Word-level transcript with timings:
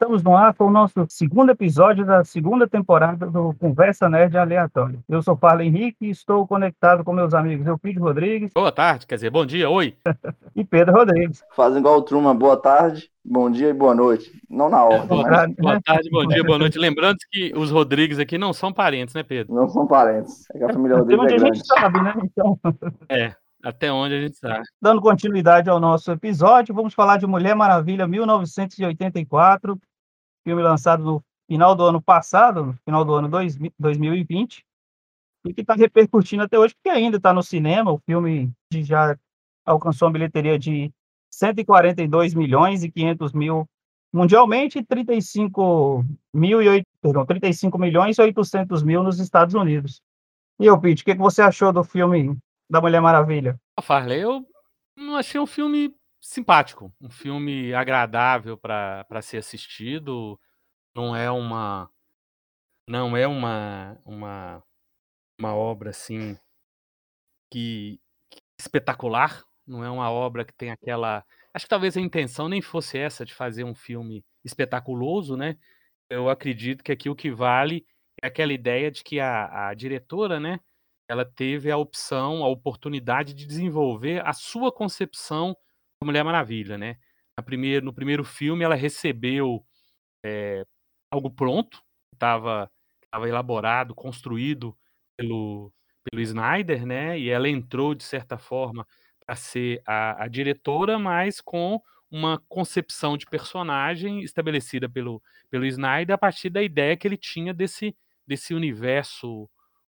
Estamos 0.00 0.22
no 0.22 0.36
ar 0.36 0.54
para 0.54 0.64
o 0.64 0.70
nosso 0.70 1.04
segundo 1.08 1.50
episódio 1.50 2.06
da 2.06 2.22
segunda 2.22 2.68
temporada 2.68 3.26
do 3.26 3.52
Conversa 3.58 4.08
Nerd 4.08 4.38
Aleatório. 4.38 5.02
Eu 5.08 5.20
sou 5.20 5.36
Paulo 5.36 5.60
Henrique 5.60 6.06
e 6.06 6.10
estou 6.10 6.46
conectado 6.46 7.02
com 7.02 7.12
meus 7.12 7.34
amigos 7.34 7.66
Eupídio 7.66 8.02
Rodrigues. 8.02 8.52
Boa 8.54 8.70
tarde, 8.70 9.08
quer 9.08 9.16
dizer, 9.16 9.30
bom 9.30 9.44
dia, 9.44 9.68
oi. 9.68 9.96
e 10.54 10.64
Pedro 10.64 10.94
Rodrigues. 10.94 11.42
Fazem 11.56 11.80
igual 11.80 11.98
o 11.98 12.02
Truman, 12.02 12.36
boa 12.36 12.56
tarde, 12.56 13.10
bom 13.24 13.50
dia 13.50 13.70
e 13.70 13.72
boa 13.72 13.92
noite. 13.92 14.30
Não 14.48 14.70
na 14.70 14.84
ordem. 14.84 15.08
boa, 15.08 15.28
mas... 15.28 15.54
boa 15.56 15.80
tarde, 15.82 16.08
bom 16.12 16.26
dia, 16.28 16.44
boa 16.44 16.58
noite. 16.60 16.78
Lembrando 16.78 17.16
que 17.32 17.52
os 17.56 17.72
Rodrigues 17.72 18.20
aqui 18.20 18.38
não 18.38 18.52
são 18.52 18.72
parentes, 18.72 19.16
né, 19.16 19.24
Pedro? 19.24 19.52
Não 19.52 19.68
são 19.68 19.84
parentes. 19.84 20.48
É 20.54 20.58
que 20.58 20.64
a 20.64 20.72
família 20.72 20.96
Rodrigues 20.96 21.24
é 21.24 21.26
grande. 21.26 21.44
a 21.44 21.54
gente 21.54 21.66
sabe, 21.66 22.00
né? 22.00 22.14
Então... 22.22 22.56
É. 23.08 23.34
Até 23.62 23.92
onde 23.92 24.14
a 24.14 24.20
gente 24.20 24.36
sabe. 24.36 24.62
Dando 24.80 25.00
continuidade 25.00 25.68
ao 25.68 25.80
nosso 25.80 26.10
episódio, 26.12 26.74
vamos 26.74 26.94
falar 26.94 27.16
de 27.16 27.26
Mulher 27.26 27.54
Maravilha 27.54 28.06
1984, 28.06 29.78
filme 30.44 30.62
lançado 30.62 31.02
no 31.02 31.24
final 31.48 31.74
do 31.74 31.84
ano 31.84 32.00
passado, 32.00 32.66
no 32.66 32.72
final 32.84 33.04
do 33.04 33.14
ano 33.14 33.28
2020, 33.78 34.64
e 35.46 35.54
que 35.54 35.62
está 35.62 35.74
repercutindo 35.74 36.42
até 36.44 36.58
hoje, 36.58 36.74
porque 36.74 36.88
ainda 36.88 37.16
está 37.16 37.32
no 37.32 37.42
cinema. 37.42 37.92
O 37.92 37.98
filme 37.98 38.52
já 38.72 39.18
alcançou 39.66 40.06
uma 40.06 40.12
bilheteria 40.12 40.58
de 40.58 40.92
142 41.32 42.34
milhões 42.34 42.84
e 42.84 42.90
500 42.90 43.32
mil 43.32 43.66
mundialmente, 44.12 44.82
35 44.82 46.04
mil 46.32 46.62
e 46.62 46.68
8, 46.68 46.86
perdão, 47.00 47.26
35 47.26 47.78
milhões 47.78 48.18
e 48.18 48.22
800 48.22 48.82
mil 48.82 49.02
nos 49.02 49.18
Estados 49.18 49.54
Unidos. 49.54 50.00
E 50.58 50.66
eu, 50.66 50.80
Pete, 50.80 51.02
o 51.02 51.04
que, 51.04 51.14
que 51.14 51.20
você 51.20 51.42
achou 51.42 51.72
do 51.72 51.84
filme 51.84 52.36
da 52.68 52.80
Mulher 52.80 53.00
Maravilha? 53.00 53.60
Farley, 53.82 54.20
eu 54.20 54.46
achei 55.16 55.40
um 55.40 55.46
filme 55.46 55.94
simpático, 56.20 56.92
um 57.00 57.10
filme 57.10 57.72
agradável 57.72 58.58
para 58.58 59.22
ser 59.22 59.38
assistido. 59.38 60.38
Não 60.94 61.14
é 61.16 61.30
uma 61.30 61.88
não 62.86 63.16
é 63.16 63.26
uma 63.26 63.98
uma 64.04 64.62
uma 65.38 65.54
obra 65.54 65.90
assim 65.90 66.36
que, 67.50 68.00
que 68.30 68.40
espetacular, 68.60 69.44
não 69.66 69.84
é 69.84 69.90
uma 69.90 70.10
obra 70.10 70.44
que 70.44 70.52
tem 70.52 70.70
aquela 70.70 71.24
acho 71.54 71.64
que 71.64 71.70
talvez 71.70 71.96
a 71.96 72.00
intenção 72.00 72.48
nem 72.48 72.60
fosse 72.60 72.98
essa 72.98 73.24
de 73.24 73.34
fazer 73.34 73.64
um 73.64 73.74
filme 73.74 74.24
espetaculoso, 74.44 75.36
né? 75.36 75.56
Eu 76.10 76.28
acredito 76.28 76.82
que 76.82 76.92
aqui 76.92 77.08
o 77.08 77.16
que 77.16 77.30
vale 77.30 77.86
é 78.22 78.26
aquela 78.26 78.52
ideia 78.52 78.90
de 78.90 79.04
que 79.04 79.20
a, 79.20 79.68
a 79.68 79.74
diretora, 79.74 80.40
né, 80.40 80.60
ela 81.08 81.24
teve 81.24 81.70
a 81.70 81.76
opção, 81.76 82.44
a 82.44 82.48
oportunidade 82.48 83.32
de 83.32 83.46
desenvolver 83.46 84.24
a 84.26 84.32
sua 84.32 84.70
concepção 84.70 85.56
da 86.00 86.06
Mulher 86.06 86.22
Maravilha, 86.22 86.76
né? 86.76 86.98
Na 87.36 87.42
primeiro, 87.42 87.84
no 87.84 87.92
primeiro 87.92 88.24
filme, 88.24 88.62
ela 88.62 88.74
recebeu 88.74 89.64
é, 90.24 90.64
algo 91.10 91.30
pronto, 91.30 91.82
estava 92.12 92.70
elaborado, 93.26 93.94
construído 93.94 94.76
pelo, 95.16 95.72
pelo 96.04 96.22
Snyder, 96.22 96.84
né? 96.84 97.18
E 97.18 97.30
ela 97.30 97.48
entrou, 97.48 97.94
de 97.94 98.04
certa 98.04 98.36
forma, 98.36 98.86
para 99.24 99.34
ser 99.34 99.82
a, 99.86 100.24
a 100.24 100.28
diretora, 100.28 100.98
mas 100.98 101.40
com 101.40 101.80
uma 102.10 102.42
concepção 102.48 103.16
de 103.16 103.26
personagem 103.26 104.22
estabelecida 104.22 104.88
pelo, 104.88 105.22
pelo 105.50 105.66
Snyder 105.66 106.14
a 106.14 106.18
partir 106.18 106.50
da 106.50 106.62
ideia 106.62 106.96
que 106.96 107.06
ele 107.06 107.16
tinha 107.16 107.52
desse, 107.52 107.96
desse 108.26 108.54
universo 108.54 109.48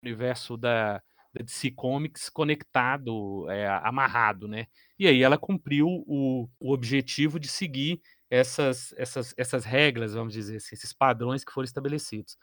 universo 0.03 0.57
da, 0.57 1.03
da 1.35 1.45
DC 1.45 1.71
Comics 1.73 2.29
conectado, 2.31 3.49
é, 3.51 3.67
amarrado, 3.83 4.49
né? 4.49 4.67
E 4.99 5.07
aí 5.07 5.23
ela 5.23 5.39
cumpriu 5.39 5.87
o, 6.07 6.49
o 6.61 6.73
objetivo 6.73 7.39
de 7.39 7.49
seguir 7.49 8.01
essas, 8.31 8.93
essas, 8.97 9.35
essas 9.37 9.65
regras, 9.65 10.15
vamos 10.15 10.33
dizer 10.35 10.57
assim, 10.57 10.75
esses 10.75 10.93
padrões 10.93 11.45
que 11.45 11.53
foram 11.53 11.65
estabelecidos. 11.65 12.37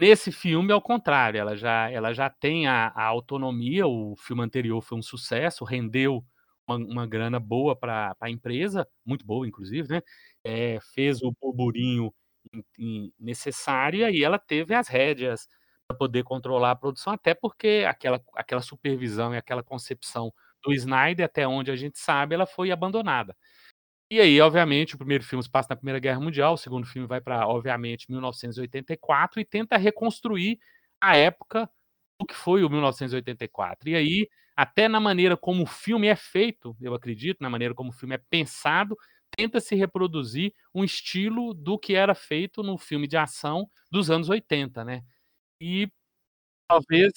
Nesse 0.00 0.32
filme, 0.32 0.72
ao 0.72 0.82
contrário, 0.82 1.38
ela 1.38 1.56
já, 1.56 1.88
ela 1.90 2.12
já 2.12 2.28
tem 2.28 2.66
a, 2.66 2.88
a 2.88 3.04
autonomia. 3.04 3.86
O 3.86 4.16
filme 4.16 4.42
anterior 4.42 4.80
foi 4.82 4.98
um 4.98 5.02
sucesso, 5.02 5.64
rendeu 5.64 6.24
uma, 6.66 6.76
uma 6.76 7.06
grana 7.06 7.38
boa 7.38 7.76
para 7.76 8.16
a 8.20 8.30
empresa, 8.30 8.86
muito 9.06 9.24
boa, 9.24 9.46
inclusive, 9.46 9.88
né? 9.88 10.02
É, 10.44 10.78
fez 10.94 11.22
o 11.22 11.32
burburinho 11.40 12.12
necessário 13.18 14.08
e 14.10 14.24
ela 14.24 14.38
teve 14.38 14.74
as 14.74 14.88
rédeas 14.88 15.46
para 15.88 15.96
poder 15.96 16.24
controlar 16.24 16.72
a 16.72 16.76
produção, 16.76 17.12
até 17.12 17.34
porque 17.34 17.84
aquela, 17.88 18.20
aquela 18.34 18.62
supervisão 18.62 19.34
e 19.34 19.38
aquela 19.38 19.62
concepção 19.62 20.32
do 20.64 20.72
Snyder, 20.72 21.26
até 21.26 21.46
onde 21.46 21.70
a 21.70 21.76
gente 21.76 21.98
sabe, 21.98 22.34
ela 22.34 22.46
foi 22.46 22.70
abandonada. 22.70 23.36
E 24.10 24.20
aí, 24.20 24.40
obviamente, 24.40 24.94
o 24.94 24.98
primeiro 24.98 25.24
filme 25.24 25.42
se 25.42 25.50
passa 25.50 25.68
na 25.70 25.76
Primeira 25.76 25.98
Guerra 25.98 26.20
Mundial, 26.20 26.54
o 26.54 26.58
segundo 26.58 26.86
filme 26.86 27.08
vai 27.08 27.20
para, 27.20 27.46
obviamente, 27.48 28.10
1984 28.10 29.40
e 29.40 29.44
tenta 29.44 29.76
reconstruir 29.78 30.58
a 31.00 31.16
época 31.16 31.68
do 32.20 32.26
que 32.26 32.34
foi 32.34 32.62
o 32.62 32.68
1984. 32.70 33.88
E 33.88 33.96
aí, 33.96 34.28
até 34.54 34.86
na 34.88 35.00
maneira 35.00 35.36
como 35.36 35.62
o 35.62 35.66
filme 35.66 36.08
é 36.08 36.16
feito, 36.16 36.76
eu 36.80 36.94
acredito, 36.94 37.38
na 37.40 37.48
maneira 37.48 37.74
como 37.74 37.88
o 37.90 37.92
filme 37.92 38.14
é 38.14 38.18
pensado, 38.30 38.96
tenta 39.34 39.60
se 39.60 39.74
reproduzir 39.74 40.52
um 40.74 40.84
estilo 40.84 41.54
do 41.54 41.78
que 41.78 41.94
era 41.94 42.14
feito 42.14 42.62
no 42.62 42.76
filme 42.76 43.08
de 43.08 43.16
ação 43.16 43.66
dos 43.90 44.10
anos 44.10 44.28
80, 44.28 44.84
né? 44.84 45.02
E 45.62 45.88
talvez 46.68 47.12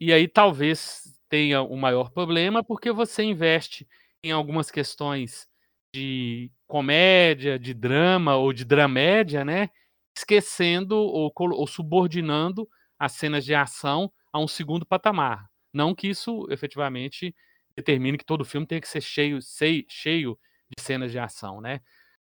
e 0.00 0.12
aí 0.12 0.28
talvez 0.28 1.02
tenha 1.28 1.62
o 1.62 1.76
maior 1.76 2.10
problema, 2.10 2.64
porque 2.64 2.92
você 2.92 3.22
investe 3.24 3.88
em 4.24 4.32
algumas 4.32 4.70
questões 4.70 5.48
de 5.94 6.52
comédia, 6.68 7.58
de 7.58 7.74
drama 7.74 8.36
ou 8.36 8.52
de 8.52 8.64
dramédia, 8.64 9.44
né? 9.44 9.70
Esquecendo 10.16 10.96
ou, 10.96 11.32
ou 11.36 11.66
subordinando 11.66 12.68
as 12.98 13.12
cenas 13.12 13.44
de 13.44 13.54
ação 13.54 14.12
a 14.32 14.38
um 14.40 14.48
segundo 14.48 14.86
patamar. 14.86 15.48
Não 15.72 15.94
que 15.94 16.08
isso 16.08 16.46
efetivamente 16.50 17.34
determine 17.76 18.18
que 18.18 18.26
todo 18.26 18.44
filme 18.44 18.66
tem 18.66 18.80
que 18.80 18.88
ser 18.88 19.00
cheio, 19.02 19.42
sei, 19.42 19.86
cheio 19.88 20.38
de 20.76 20.82
cenas 20.84 21.12
de 21.12 21.18
ação, 21.20 21.60
né? 21.60 21.80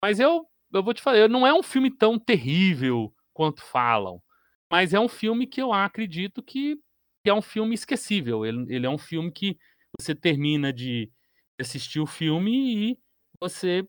Mas 0.02 0.20
eu, 0.20 0.46
eu 0.74 0.84
vou 0.84 0.94
te 0.94 1.02
falar, 1.02 1.28
não 1.30 1.46
é 1.48 1.54
um 1.54 1.64
filme 1.64 1.92
tão 1.92 2.20
terrível 2.20 3.14
quanto 3.34 3.64
falam, 3.64 4.22
mas 4.72 4.94
é 4.94 5.00
um 5.00 5.10
filme 5.10 5.48
que 5.48 5.62
eu 5.62 5.74
acredito 5.74 6.44
que, 6.44 6.80
é 7.26 7.34
um 7.34 7.42
filme 7.42 7.76
esquecível. 7.76 8.46
Ele, 8.46 8.66
ele 8.74 8.86
é 8.86 8.90
um 8.90 8.98
filme 8.98 9.32
que 9.32 9.58
você 10.00 10.16
termina 10.16 10.74
de 10.74 11.12
assistir 11.60 12.00
o 12.00 12.08
filme 12.08 12.92
e 12.92 13.00
você 13.40 13.88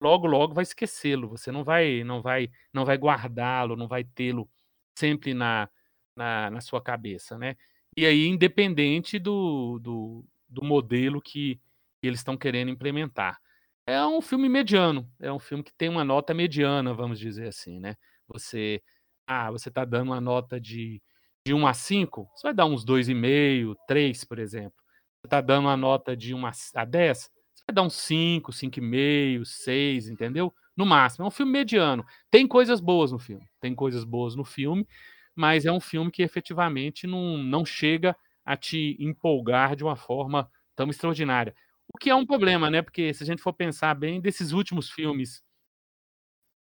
logo 0.00 0.26
logo 0.26 0.54
vai 0.54 0.62
esquecê-lo. 0.62 1.28
Você 1.28 1.52
não 1.52 1.64
vai 1.64 2.04
não 2.04 2.22
vai 2.22 2.50
não 2.72 2.84
vai 2.84 2.96
guardá-lo, 2.96 3.76
não 3.76 3.88
vai 3.88 4.04
tê-lo 4.04 4.48
sempre 4.96 5.34
na, 5.34 5.68
na, 6.16 6.50
na, 6.50 6.60
sua 6.60 6.80
cabeça, 6.80 7.36
né? 7.36 7.56
E 7.96 8.06
aí 8.06 8.26
independente 8.26 9.18
do, 9.18 9.78
do, 9.80 10.24
do 10.48 10.64
modelo 10.64 11.20
que 11.20 11.60
eles 12.02 12.20
estão 12.20 12.36
querendo 12.36 12.70
implementar. 12.70 13.40
É 13.86 14.04
um 14.06 14.22
filme 14.22 14.48
mediano, 14.48 15.10
é 15.20 15.32
um 15.32 15.38
filme 15.38 15.62
que 15.62 15.72
tem 15.74 15.88
uma 15.88 16.04
nota 16.04 16.32
mediana, 16.32 16.94
vamos 16.94 17.18
dizer 17.18 17.48
assim, 17.48 17.78
né? 17.80 17.96
Você 18.28 18.82
ah, 19.26 19.50
você 19.50 19.68
está 19.68 19.84
dando 19.84 20.08
uma 20.08 20.20
nota 20.20 20.60
de, 20.60 21.02
de 21.46 21.54
1 21.54 21.66
a 21.66 21.74
5, 21.74 22.30
você 22.34 22.46
vai 22.48 22.54
dar 22.54 22.66
uns 22.66 22.84
2,5, 22.84 23.74
3, 23.86 24.24
por 24.24 24.38
exemplo. 24.38 24.78
Você 25.22 25.26
está 25.26 25.40
dando 25.40 25.66
uma 25.66 25.76
nota 25.76 26.16
de 26.16 26.34
1 26.34 26.46
a 26.46 26.84
10, 26.84 27.18
você 27.18 27.64
vai 27.68 27.74
dar 27.74 27.82
uns 27.82 27.94
5, 27.94 28.52
5,5, 28.52 29.44
6, 29.44 30.08
entendeu? 30.08 30.52
No 30.76 30.84
máximo. 30.84 31.24
É 31.24 31.28
um 31.28 31.30
filme 31.30 31.52
mediano. 31.52 32.04
Tem 32.30 32.46
coisas 32.46 32.80
boas 32.80 33.12
no 33.12 33.18
filme. 33.18 33.48
Tem 33.60 33.74
coisas 33.74 34.04
boas 34.04 34.34
no 34.34 34.44
filme, 34.44 34.86
mas 35.34 35.64
é 35.64 35.72
um 35.72 35.80
filme 35.80 36.10
que 36.10 36.22
efetivamente 36.22 37.06
não, 37.06 37.38
não 37.38 37.64
chega 37.64 38.16
a 38.44 38.56
te 38.56 38.96
empolgar 39.00 39.74
de 39.76 39.82
uma 39.82 39.96
forma 39.96 40.50
tão 40.76 40.90
extraordinária. 40.90 41.54
O 41.92 41.98
que 41.98 42.10
é 42.10 42.14
um 42.14 42.26
problema, 42.26 42.70
né? 42.70 42.82
Porque 42.82 43.14
se 43.14 43.22
a 43.22 43.26
gente 43.26 43.42
for 43.42 43.52
pensar 43.52 43.94
bem, 43.94 44.20
desses 44.20 44.52
últimos 44.52 44.90
filmes 44.90 45.42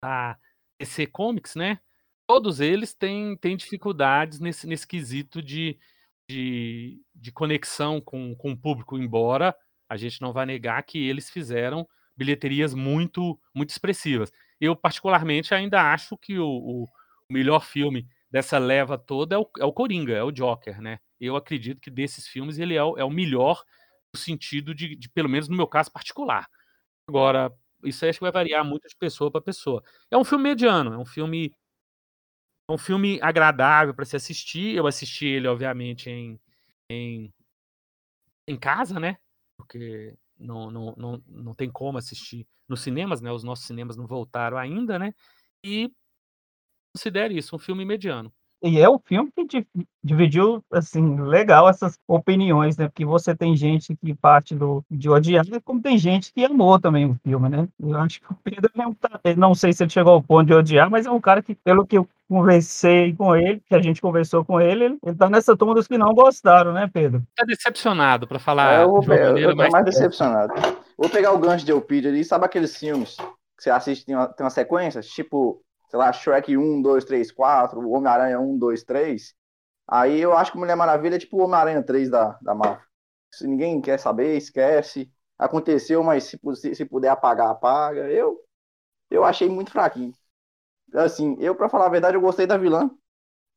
da 0.03 0.39
DC 0.79 1.07
Comics, 1.07 1.55
né? 1.55 1.79
Todos 2.31 2.61
eles 2.61 2.95
têm, 2.95 3.37
têm 3.37 3.57
dificuldades 3.57 4.39
nesse, 4.39 4.65
nesse 4.65 4.87
quesito 4.87 5.43
de, 5.43 5.77
de, 6.31 7.03
de 7.13 7.33
conexão 7.33 8.01
com, 8.01 8.37
com 8.37 8.53
o 8.53 8.57
público, 8.57 8.97
embora 8.97 9.53
a 9.89 9.97
gente 9.97 10.21
não 10.21 10.33
vá 10.33 10.47
negar 10.47 10.81
que 10.85 11.09
eles 11.09 11.29
fizeram 11.29 11.85
bilheterias 12.17 12.73
muito, 12.73 13.37
muito 13.53 13.71
expressivas. 13.71 14.31
Eu, 14.61 14.77
particularmente, 14.77 15.53
ainda 15.53 15.93
acho 15.93 16.17
que 16.17 16.39
o, 16.39 16.47
o 16.47 16.87
melhor 17.29 17.65
filme 17.65 18.07
dessa 18.31 18.59
leva 18.59 18.97
toda 18.97 19.35
é 19.35 19.39
o, 19.39 19.51
é 19.59 19.65
o 19.65 19.73
Coringa, 19.73 20.13
é 20.13 20.23
o 20.23 20.31
Joker, 20.31 20.81
né? 20.81 21.01
Eu 21.21 21.35
acredito 21.35 21.81
que 21.81 21.91
desses 21.91 22.29
filmes 22.29 22.61
ele 22.61 22.77
é 22.77 22.85
o, 22.85 22.97
é 22.97 23.03
o 23.03 23.11
melhor 23.11 23.65
no 24.15 24.21
sentido 24.21 24.73
de, 24.73 24.95
de, 24.95 25.09
pelo 25.09 25.29
menos 25.29 25.49
no 25.49 25.57
meu 25.57 25.67
caso 25.67 25.91
particular. 25.91 26.47
Agora, 27.09 27.53
isso 27.83 28.07
acho 28.07 28.21
que 28.21 28.25
vai 28.25 28.31
variar 28.31 28.65
muito 28.65 28.87
de 28.87 28.95
pessoa 28.97 29.33
para 29.33 29.41
pessoa. 29.41 29.83
É 30.09 30.17
um 30.17 30.23
filme 30.23 30.45
mediano, 30.45 30.95
é 30.95 30.99
um 30.99 31.05
filme 31.05 31.53
um 32.73 32.79
filme 32.79 33.19
agradável 33.23 33.95
para 33.95 34.05
se 34.05 34.17
assistir. 34.17 34.77
Eu 34.77 34.87
assisti 34.87 35.27
ele, 35.27 35.49
obviamente, 35.49 36.09
em, 36.09 36.41
em, 36.89 37.33
em 38.47 38.59
casa, 38.59 39.01
né? 39.01 39.17
Porque 39.57 40.15
não, 40.39 40.71
não, 40.71 40.95
não, 40.97 41.23
não 41.27 41.55
tem 41.55 41.71
como 41.71 41.99
assistir 41.99 42.47
nos 42.69 42.81
cinemas, 42.81 43.21
né? 43.21 43.31
Os 43.33 43.45
nossos 43.45 43.67
cinemas 43.67 43.97
não 43.97 44.07
voltaram 44.07 44.57
ainda, 44.57 44.99
né? 44.99 45.15
E 45.65 45.93
considere 46.95 47.37
isso 47.37 47.55
um 47.55 47.59
filme 47.59 47.85
mediano. 47.85 48.33
E 48.63 48.79
é 48.79 48.89
um 48.89 48.99
filme 48.99 49.33
que 49.49 49.67
dividiu, 50.05 50.63
assim, 50.71 51.19
legal 51.21 51.69
essas 51.69 51.99
opiniões, 52.07 52.77
né? 52.77 52.89
Porque 52.89 53.05
você 53.05 53.35
tem 53.35 53.57
gente 53.57 53.97
que 53.97 54.15
parte 54.15 54.55
do, 54.55 54.85
de 54.91 55.09
odiar, 55.09 55.45
como 55.65 55.81
tem 55.81 55.97
gente 55.97 56.33
que 56.33 56.45
amou 56.45 56.79
também 56.79 57.07
o 57.07 57.17
filme, 57.23 57.49
né? 57.49 57.67
Eu 57.79 57.97
acho 57.97 58.21
que 58.21 58.31
o 58.31 58.37
Pedro 58.45 58.71
não, 58.75 58.93
tá, 58.93 59.21
não 59.37 59.55
sei 59.55 59.73
se 59.73 59.83
ele 59.83 59.91
chegou 59.91 60.13
ao 60.13 60.23
ponto 60.23 60.47
de 60.47 60.55
odiar, 60.55 60.91
mas 60.91 61.07
é 61.07 61.11
um 61.11 61.21
cara 61.21 61.43
que, 61.43 61.55
pelo 61.55 61.87
que 61.87 61.97
eu 61.97 62.07
conversei 62.29 63.15
com 63.15 63.35
ele, 63.35 63.63
que 63.67 63.75
a 63.75 63.83
gente 63.83 64.01
conversou 64.01 64.45
com 64.45 64.61
ele, 64.61 64.85
ele, 64.85 64.99
ele 65.05 65.17
tá 65.17 65.29
nessa 65.29 65.57
turma 65.57 65.75
dos 65.75 65.87
que 65.87 65.99
não 65.99 66.15
gostaram, 66.15 66.73
né, 66.73 66.89
Pedro? 66.93 67.23
Tá 67.35 67.45
decepcionado, 67.45 68.27
para 68.27 68.39
falar 68.39 68.75
é, 68.75 68.83
eu 68.85 68.91
vou, 68.91 69.01
de 69.01 69.09
maneira 69.09 69.53
eu 69.53 69.57
mais... 69.57 69.73
mais 69.73 69.85
decepcionado. 69.85 70.53
Vou 70.97 71.09
pegar 71.09 71.33
o 71.33 71.39
gancho 71.39 71.65
de 71.65 71.73
Elpidio 71.73 72.11
ali, 72.11 72.25
sabe 72.25 72.45
aqueles 72.45 72.77
filmes 72.77 73.17
que 73.17 73.65
você 73.65 73.71
assiste, 73.71 74.07
tem 74.07 74.15
uma, 74.15 74.29
tem 74.29 74.45
uma 74.45 74.51
sequência, 74.51 75.01
tipo 75.01 75.61
sei 75.91 75.99
lá, 75.99 76.13
Shrek 76.13 76.57
1, 76.57 76.83
2, 76.83 77.05
3, 77.05 77.33
4, 77.33 77.91
Homem-Aranha 77.91 78.39
1, 78.39 78.59
2, 78.59 78.85
3. 78.85 79.35
Aí 79.89 80.21
eu 80.21 80.33
acho 80.37 80.53
que 80.53 80.59
Mulher 80.59 80.77
Maravilha 80.77 81.17
é 81.17 81.19
tipo 81.19 81.37
o 81.37 81.45
Homem-Aranha 81.45 81.83
3 81.83 82.09
da, 82.09 82.39
da 82.41 82.55
Marvel. 82.55 82.85
Se 83.35 83.47
ninguém 83.47 83.81
quer 83.81 83.99
saber, 83.99 84.37
esquece. 84.37 85.11
Aconteceu, 85.37 86.03
mas 86.05 86.25
se, 86.25 86.39
se, 86.55 86.75
se 86.77 86.85
puder 86.85 87.09
apagar, 87.09 87.51
apaga. 87.51 88.09
Eu, 88.09 88.39
eu 89.11 89.25
achei 89.25 89.49
muito 89.49 89.73
fraquinho. 89.73 90.13
Assim, 90.95 91.37
eu, 91.41 91.57
para 91.57 91.69
falar 91.69 91.87
a 91.87 91.91
verdade, 91.91 92.17
eu 92.17 92.21
gostei 92.21 92.47
da 92.47 92.57
vilã. 92.57 92.89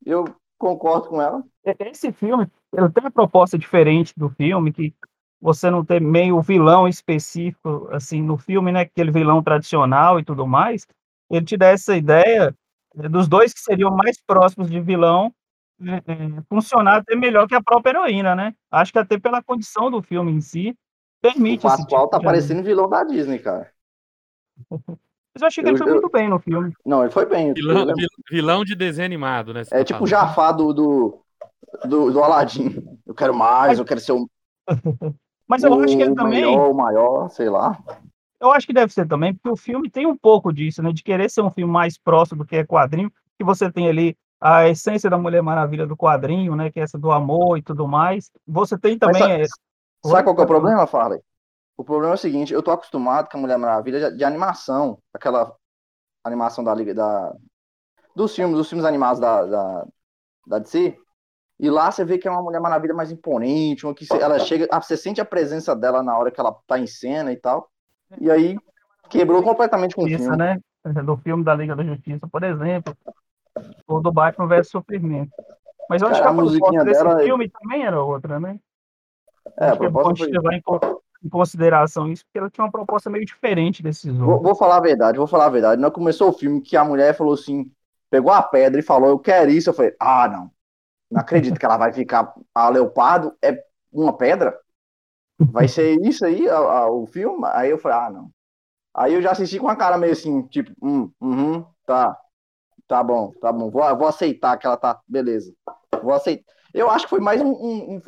Eu 0.04 0.26
concordo 0.58 1.10
com 1.10 1.22
ela. 1.22 1.44
Esse 1.80 2.12
filme, 2.12 2.50
ele 2.76 2.90
tem 2.90 3.04
uma 3.04 3.12
proposta 3.12 3.58
diferente 3.60 4.14
do 4.18 4.30
filme, 4.30 4.74
que 4.74 4.94
você 5.40 5.70
não 5.70 5.86
tem 5.86 6.00
meio 6.00 6.42
vilão 6.42 6.88
específico, 6.88 7.90
assim, 7.92 8.24
no 8.24 8.38
filme, 8.38 8.72
né? 8.72 8.82
Aquele 8.82 9.12
vilão 9.12 9.44
tradicional 9.44 10.20
e 10.20 10.24
tudo 10.24 10.48
mais 10.48 10.88
ele 11.36 11.46
te 11.46 11.58
dá 11.58 11.68
essa 11.68 11.96
ideia 11.96 12.56
eh, 12.96 13.10
dos 13.10 13.28
dois 13.28 13.54
que 13.54 13.60
seriam 13.60 13.92
mais 13.92 14.22
próximos 14.26 14.70
de 14.70 14.80
vilão 14.80 15.34
é, 15.82 16.42
funcionar 16.48 16.98
até 16.98 17.16
melhor 17.16 17.48
que 17.48 17.56
a 17.56 17.62
própria 17.62 17.92
heroína, 17.92 18.36
né? 18.36 18.54
Acho 18.72 18.92
que 18.92 19.00
até 19.00 19.20
pela 19.20 19.44
condição 19.44 19.90
do 19.90 20.02
filme 20.02 20.32
em 20.32 20.40
si, 20.40 20.78
permite. 21.22 21.66
O 21.66 21.70
Pascoal 21.70 22.04
tipo 22.04 22.12
tá 22.12 22.20
parecendo 22.22 22.64
vilão 22.64 22.88
da 22.88 23.04
Disney, 23.04 23.40
cara. 23.40 23.70
Mas 25.36 25.42
eu 25.42 25.48
achei 25.48 25.64
que 25.64 25.70
eu, 25.70 25.72
ele 25.72 25.80
foi 25.80 25.90
eu... 25.90 25.94
muito 25.94 26.10
bem 26.12 26.30
no 26.30 26.40
filme. 26.40 26.72
Não, 26.86 27.02
ele 27.02 27.12
foi 27.12 27.26
bem. 27.26 27.54
Vilão, 27.54 27.88
vilão 28.30 28.64
de 28.64 28.76
desenho 28.76 29.06
animado, 29.06 29.52
né? 29.52 29.62
É 29.72 29.80
tá 29.80 29.84
tipo 29.84 30.04
o 30.04 30.08
Jafar 30.08 30.56
do, 30.56 30.72
do, 30.72 31.24
do, 31.86 32.12
do 32.12 32.24
Aladdin. 32.24 33.00
Eu 33.06 33.16
quero 33.16 33.34
mais, 33.34 33.72
Mas... 33.72 33.80
eu 33.80 33.86
quero 33.86 34.00
ser 34.00 34.12
um. 34.12 34.28
Mas 35.48 35.64
eu 35.64 35.74
acho 35.74 35.98
que 35.98 36.04
ele 36.04 36.16
também. 36.16 36.46
O 36.46 36.52
maior, 36.56 36.70
o 36.70 36.74
maior, 36.74 37.30
sei 37.30 37.50
lá. 37.50 37.78
Eu 38.44 38.52
acho 38.52 38.68
que 38.68 38.74
deve 38.74 38.92
ser 38.92 39.08
também, 39.08 39.34
porque 39.34 39.50
o 39.50 39.56
filme 39.56 39.90
tem 39.90 40.06
um 40.06 40.18
pouco 40.18 40.52
disso, 40.52 40.84
né? 40.84 40.92
De 40.92 41.02
querer 41.02 41.30
ser 41.30 41.42
um 41.42 41.50
filme 41.50 41.72
mais 41.72 41.98
próximo 41.98 42.40
do 42.40 42.46
que 42.46 42.58
é 42.58 42.66
quadrinho, 42.66 43.10
que 43.38 43.44
você 43.44 43.72
tem 43.72 43.88
ali 43.88 44.18
a 44.40 44.68
essência 44.68 45.10
da 45.10 45.18
Mulher 45.18 45.42
Maravilha 45.42 45.88
do 45.88 45.96
quadrinho, 45.96 46.54
né? 46.54 46.70
Que 46.70 46.82
é 46.82 46.84
essa 46.84 47.00
do 47.00 47.10
amor 47.10 47.58
e 47.58 47.62
tudo 47.62 47.88
mais. 47.88 48.30
Você 48.46 48.78
tem 48.78 49.00
também. 49.00 49.22
Sabe, 49.22 49.44
é... 49.44 49.46
sabe 50.06 50.24
qual 50.24 50.36
é 50.38 50.42
o 50.42 50.46
problema, 50.46 50.86
Farley? 50.86 51.22
O 51.78 51.86
problema 51.86 52.14
é 52.14 52.16
o 52.16 52.20
seguinte, 52.20 52.54
eu 52.54 52.62
tô 52.62 52.72
acostumado 52.72 53.30
com 53.30 53.38
a 53.38 53.40
Mulher 53.40 53.58
Maravilha 53.58 54.12
de, 54.12 54.18
de 54.18 54.24
animação, 54.26 55.00
aquela 55.14 55.56
animação 56.22 56.66
da 56.66 56.76
Liga 56.76 56.94
da. 56.94 57.34
Dos 58.14 58.36
filmes, 58.36 58.58
dos 58.58 58.68
filmes 58.68 58.86
animados 58.86 59.22
da, 59.22 59.46
da, 59.46 59.86
da 60.46 60.60
DC. 60.60 60.98
E 61.60 61.70
lá 61.70 61.90
você 61.90 62.04
vê 62.04 62.18
que 62.18 62.28
é 62.28 62.32
uma 62.32 62.42
Mulher 62.42 62.60
Maravilha 62.60 62.94
mais 62.94 63.10
imponente, 63.10 63.86
uma 63.86 63.96
que 63.96 64.06
ela 64.12 64.38
chega, 64.38 64.68
você 64.82 64.98
sente 64.98 65.22
a 65.22 65.26
presença 65.26 65.74
dela 65.74 66.04
na 66.04 66.18
hora 66.18 66.30
que 66.30 66.42
ela 66.42 66.54
tá 66.68 66.78
em 66.78 66.86
cena 66.86 67.32
e 67.32 67.38
tal. 67.38 67.72
E 68.20 68.30
aí 68.32 68.58
quebrou 69.10 69.44
completamente 69.44 69.96
com 69.96 70.04
o 70.04 70.08
filme. 70.08 70.38
Né? 70.38 70.60
Do 71.04 71.18
filme 71.18 71.44
da 71.44 71.56
Liga 71.56 71.76
da 71.76 71.84
Justiça, 71.84 72.28
por 72.28 72.44
exemplo. 72.44 72.96
Ou 73.88 74.02
do 74.02 74.12
Batman 74.12 74.48
vs 74.48 74.70
Superman. 74.70 75.30
Mas 75.90 76.02
eu 76.02 76.08
acho 76.08 76.22
que 76.22 76.28
a, 76.28 76.30
a 76.30 76.34
musiquinha 76.34 76.84
desse 76.84 77.04
dela... 77.04 77.22
É 77.22 77.26
filme 77.26 77.50
também 77.50 77.86
era 77.86 78.02
outra, 78.02 78.40
né? 78.40 78.60
É, 79.58 79.66
acho 79.66 79.74
a 79.74 79.78
proposta 79.78 80.26
que 80.26 80.36
é 80.36 80.40
levar 80.40 80.54
em, 80.54 80.64
em, 81.24 81.30
consideração 81.30 82.08
isso, 82.10 82.26
porque 82.26 82.40
ela 82.40 82.50
tinha 82.50 82.66
uma 82.66 82.72
proposta 82.72 83.10
meio 83.10 83.26
diferente 83.26 83.84
desses 83.84 84.10
outros. 84.12 84.26
Vou, 84.26 84.42
vou 84.42 84.56
falar 84.56 84.78
a 84.78 84.82
verdade, 84.82 85.18
vou 85.18 85.28
falar 85.28 85.46
a 85.46 85.50
verdade. 85.50 85.82
Não 85.82 85.92
começou 85.92 86.30
o 86.30 86.34
filme 86.34 86.62
que 86.62 86.78
a 86.78 86.84
mulher 86.84 87.16
falou 87.16 87.34
assim, 87.34 87.72
pegou 88.10 88.32
a 88.32 88.42
pedra 88.42 88.80
e 88.80 88.84
falou, 88.84 89.10
eu 89.10 89.20
quero 89.20 89.52
isso. 89.52 89.70
Eu 89.70 89.74
falei, 89.74 89.96
ah, 90.00 90.28
não. 90.28 90.52
Não 91.12 91.22
acredito 91.22 91.60
que 91.60 91.66
ela 91.66 91.78
vai 91.78 91.94
ficar. 91.94 92.34
A 92.56 92.70
Leopardo 92.70 93.36
é 93.42 93.64
uma 93.92 94.14
pedra? 94.14 94.58
Vai 95.52 95.68
ser 95.68 96.00
isso 96.02 96.26
aí, 96.26 96.48
a, 96.50 96.58
a, 96.58 96.92
o 96.92 97.06
filme? 97.06 97.46
Aí 97.54 97.70
eu 97.70 97.78
falei, 97.78 97.98
ah, 97.98 98.10
não. 98.10 98.30
Aí 98.94 99.14
eu 99.14 99.22
já 99.22 99.32
assisti 99.32 99.60
com 99.60 99.68
a 99.68 99.76
cara 99.76 99.98
meio 99.98 100.14
assim, 100.14 100.44
tipo, 100.48 100.72
hum, 100.82 101.12
uhum, 101.20 101.66
tá, 101.86 102.18
tá 102.88 103.04
bom, 103.04 103.32
tá 103.42 103.52
bom, 103.52 103.70
vou, 103.72 103.98
vou 103.98 104.08
aceitar 104.08 104.58
que 104.58 104.68
ela 104.68 104.78
tá, 104.78 105.00
beleza. 105.08 105.54
Vou 106.02 106.14
aceitar. 106.14 106.44
Eu 106.74 106.90
acho 106.90 107.06
que 107.06 107.10
foi 107.10 107.20
mais 107.20 107.42
um, 107.42 107.52
um, 107.52 107.96
um 107.96 108.02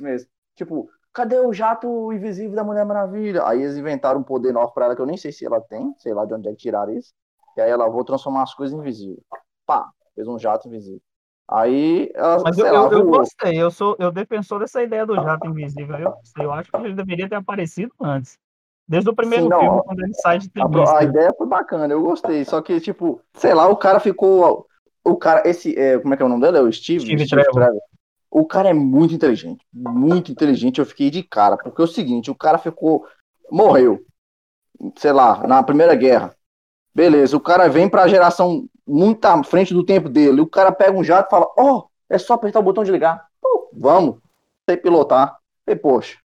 mesmo. 0.00 0.28
Tipo, 0.56 0.88
cadê 1.12 1.38
o 1.38 1.52
jato 1.52 2.12
invisível 2.12 2.54
da 2.54 2.64
Mulher 2.64 2.84
Maravilha? 2.84 3.46
Aí 3.46 3.62
eles 3.62 3.76
inventaram 3.76 4.20
um 4.20 4.24
poder 4.24 4.52
novo 4.52 4.72
pra 4.72 4.86
ela 4.86 4.96
que 4.96 5.02
eu 5.02 5.06
nem 5.06 5.16
sei 5.16 5.32
se 5.32 5.44
ela 5.44 5.60
tem, 5.60 5.94
sei 5.98 6.14
lá 6.14 6.24
de 6.24 6.34
onde 6.34 6.48
é 6.48 6.52
que 6.52 6.58
tiraram 6.58 6.92
isso. 6.92 7.12
E 7.56 7.60
aí 7.60 7.70
ela, 7.70 7.88
vou 7.88 8.04
transformar 8.04 8.42
as 8.42 8.54
coisas 8.54 8.76
invisíveis. 8.76 9.20
Pá, 9.66 9.88
fez 10.14 10.26
um 10.26 10.38
jato 10.38 10.68
invisível. 10.68 11.02
Aí, 11.48 12.10
ela, 12.14 12.42
Mas 12.42 12.56
eu, 12.56 12.64
lá, 12.64 12.84
eu, 12.84 12.92
eu, 12.92 13.04
gostei, 13.04 13.60
eu 13.60 13.70
sou 13.70 13.94
eu 13.98 14.10
defensor 14.10 14.60
dessa 14.60 14.82
ideia 14.82 15.04
do 15.04 15.14
jato 15.14 15.46
invisível. 15.46 15.96
Eu, 15.98 16.14
eu 16.38 16.52
acho 16.52 16.70
que 16.70 16.76
ele 16.78 16.94
deveria 16.94 17.28
ter 17.28 17.34
aparecido 17.34 17.92
antes. 18.00 18.38
Desde 18.88 19.08
o 19.08 19.14
primeiro 19.14 19.44
Sim, 19.44 19.50
não, 19.50 19.60
filme, 19.60 19.82
quando 19.84 20.00
ele 20.00 20.14
sai 20.14 20.38
de 20.38 20.50
A, 20.58 20.98
a, 20.98 21.04
ideia 21.04 21.34
foi 21.36 21.46
bacana, 21.46 21.92
eu 21.92 22.02
gostei. 22.02 22.44
Só 22.44 22.60
que, 22.60 22.80
tipo, 22.80 23.20
sei 23.34 23.54
lá, 23.54 23.68
o 23.68 23.76
cara 23.76 24.00
ficou. 24.00 24.66
O 25.02 25.16
cara, 25.16 25.48
esse. 25.48 25.78
É, 25.78 25.98
como 25.98 26.12
é 26.12 26.16
que 26.16 26.22
é 26.22 26.26
o 26.26 26.28
nome 26.28 26.42
dele? 26.42 26.58
É 26.58 26.60
o 26.60 26.72
Steve? 26.72 27.00
Steve, 27.00 27.26
Steve 27.26 27.42
Trevor. 27.42 27.62
Trevor. 27.62 27.80
O 28.30 28.46
cara 28.46 28.70
é 28.70 28.74
muito 28.74 29.14
inteligente. 29.14 29.64
Muito 29.72 30.32
inteligente. 30.32 30.80
Eu 30.80 30.86
fiquei 30.86 31.10
de 31.10 31.22
cara. 31.22 31.56
Porque 31.56 31.80
é 31.80 31.84
o 31.84 31.88
seguinte, 31.88 32.30
o 32.30 32.34
cara 32.34 32.58
ficou. 32.58 33.06
Morreu. 33.50 34.04
Sei 34.96 35.12
lá, 35.12 35.46
na 35.46 35.62
Primeira 35.62 35.94
Guerra. 35.94 36.34
Beleza, 36.94 37.36
o 37.36 37.40
cara 37.40 37.68
vem 37.68 37.88
pra 37.88 38.06
geração 38.06 38.68
muito 38.86 39.24
à 39.24 39.42
frente 39.42 39.72
do 39.72 39.84
tempo 39.84 40.08
dele. 40.08 40.40
O 40.40 40.46
cara 40.46 40.72
pega 40.72 40.96
um 40.96 41.04
jato 41.04 41.28
e 41.28 41.30
fala: 41.30 41.46
Ó, 41.56 41.78
oh, 41.78 41.88
é 42.08 42.18
só 42.18 42.34
apertar 42.34 42.60
o 42.60 42.64
botão 42.64 42.84
de 42.84 42.92
ligar. 42.92 43.26
Pô, 43.40 43.70
vamos, 43.72 44.18
sei 44.68 44.76
pilotar. 44.76 45.38
E, 45.66 45.74
poxa, 45.74 46.18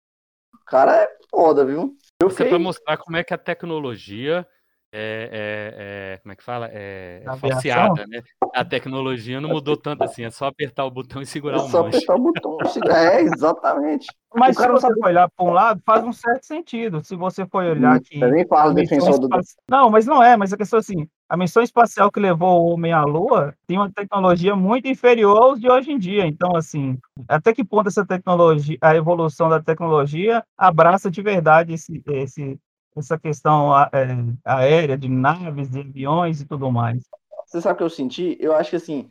o 0.54 0.66
cara 0.66 0.96
é 0.96 1.10
foda, 1.30 1.66
viu? 1.66 1.96
Eu 2.22 2.30
Você 2.30 2.46
para 2.46 2.60
mostrar 2.60 2.98
como 2.98 3.16
é 3.16 3.24
que 3.24 3.34
a 3.34 3.38
tecnologia 3.38 4.46
é, 4.92 5.30
é, 5.32 6.16
é, 6.16 6.18
como 6.18 6.34
é 6.34 6.36
que 6.36 6.44
fala? 6.44 6.68
É, 6.72 7.22
é 7.24 7.38
falseada, 7.38 8.08
né? 8.08 8.22
A 8.56 8.66
tecnologia 8.66 9.40
não 9.40 9.50
mudou 9.50 9.78
tanto 9.78 10.04
assim, 10.04 10.24
é 10.24 10.32
só 10.32 10.48
apertar 10.48 10.84
o 10.86 10.92
botão 10.92 11.22
e 11.22 11.28
segurar 11.28 11.58
é 11.58 11.62
o 11.62 11.70
só 11.70 11.88
apertar 11.88 12.16
o 12.16 12.20
botão 12.20 12.58
É, 12.92 13.22
exatamente. 13.22 14.08
Mas 14.34 14.58
se 14.58 14.68
você 14.68 14.88
for 14.88 15.06
olhar 15.06 15.30
para 15.30 15.46
um 15.46 15.52
lado, 15.52 15.82
faz 15.86 16.04
um 16.04 16.12
certo 16.12 16.44
sentido. 16.44 17.04
Se 17.04 17.16
você 17.16 17.46
for 17.46 17.64
olhar 17.64 17.98
hum, 17.98 18.02
que. 18.04 18.20
Eu 18.20 18.32
nem 18.32 18.48
falo 18.48 18.74
defensor 18.74 19.20
do. 19.20 19.30
Não, 19.70 19.92
mas 19.92 20.08
não 20.08 20.24
é, 20.24 20.36
mas 20.36 20.52
a 20.52 20.58
questão 20.58 20.78
é 20.78 20.82
assim: 20.82 21.08
a 21.30 21.38
missão 21.38 21.62
espacial 21.62 22.12
que 22.12 22.20
levou 22.20 22.62
o 22.62 22.74
homem 22.74 22.92
à 22.92 23.04
Lua 23.04 23.54
tem 23.68 23.78
uma 23.78 23.92
tecnologia 23.92 24.56
muito 24.56 24.88
inferior 24.88 25.38
aos 25.38 25.60
de 25.60 25.70
hoje 25.70 25.92
em 25.92 26.00
dia. 26.00 26.26
Então, 26.26 26.56
assim, 26.56 26.98
até 27.28 27.54
que 27.54 27.64
ponto 27.64 27.88
essa 27.88 28.06
tecnologia, 28.06 28.78
a 28.82 28.96
evolução 28.96 29.48
da 29.48 29.62
tecnologia 29.62 30.44
abraça 30.58 31.12
de 31.12 31.22
verdade 31.22 31.74
esse, 31.74 32.02
esse 32.08 32.60
essa 32.98 33.18
questão 33.18 33.72
é, 33.78 34.08
aérea, 34.44 34.98
de 34.98 35.08
naves, 35.08 35.70
de 35.70 35.80
aviões 35.80 36.42
e 36.42 36.46
tudo 36.46 36.72
mais. 36.72 37.04
Você 37.46 37.62
sabe 37.62 37.76
o 37.76 37.78
que 37.78 37.84
eu 37.84 37.90
senti? 37.90 38.36
Eu 38.40 38.56
acho 38.56 38.72
que 38.72 38.76
assim, 38.76 39.10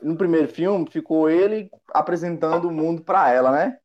no 0.00 0.16
primeiro 0.16 0.48
filme 0.48 0.88
ficou 0.88 1.28
ele 1.28 1.68
apresentando 1.92 2.68
o 2.68 2.72
mundo 2.72 3.02
para 3.02 3.30
ela, 3.30 3.50
né? 3.50 3.76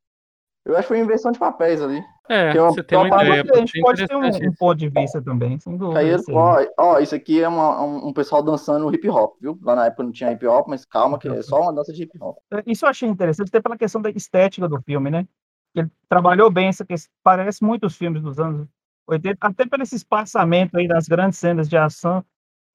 Eu 0.64 0.74
acho 0.74 0.84
que 0.84 0.90
foi 0.90 1.00
inversão 1.00 1.32
de 1.32 1.40
papéis 1.40 1.82
ali. 1.82 2.02
É, 2.30 2.56
é 2.56 2.62
uma, 2.62 2.72
você 2.72 2.84
tem 2.84 2.98
uma, 2.98 3.24
ideia. 3.24 3.44
A 3.54 3.58
gente 3.58 3.82
pode 3.82 4.08
ter 4.08 4.16
um, 4.16 4.26
um, 4.26 4.54
ponto 4.54 4.76
de 4.76 4.90
vista 4.90 5.22
também, 5.22 5.60
sem 5.60 5.76
dúvida. 5.76 6.00
Aí, 6.00 6.16
ó, 6.32 6.66
ó, 6.78 7.00
isso 7.00 7.16
aqui 7.16 7.42
é 7.42 7.48
uma, 7.48 7.84
um, 7.84 8.08
um, 8.08 8.14
pessoal 8.14 8.44
dançando 8.44 8.94
hip 8.94 9.10
hop, 9.10 9.36
viu? 9.42 9.60
Lá 9.62 9.76
na 9.76 9.86
época 9.88 10.04
não 10.04 10.12
tinha 10.12 10.32
hip 10.32 10.46
hop, 10.46 10.68
mas 10.68 10.86
calma, 10.86 11.18
que 11.20 11.28
é 11.28 11.42
só 11.42 11.62
uma 11.62 11.74
dança 11.74 11.92
de 11.92 12.04
hip 12.04 12.18
hop. 12.22 12.38
É, 12.54 12.64
isso 12.66 12.86
eu 12.86 12.90
achei 12.90 13.10
interessante, 13.10 13.50
até 13.50 13.60
pela 13.60 13.78
questão 13.78 14.02
da 14.02 14.10
estética 14.10 14.68
do 14.68 14.82
filme, 14.82 15.10
né? 15.10 15.28
Ele 15.76 15.90
trabalhou 16.08 16.50
bem 16.52 16.68
essa 16.68 16.86
questão, 16.86 17.12
parece 17.24 17.64
muitos 17.64 17.96
filmes 17.96 18.22
dos 18.22 18.40
anos 18.40 18.68
80, 19.08 19.38
até 19.42 19.66
pelo 19.66 19.84
esse 19.84 19.96
espaçamento 19.96 20.78
aí 20.78 20.88
das 20.88 21.08
grandes 21.08 21.40
cenas 21.40 21.68
de 21.68 21.78
ação, 21.78 22.24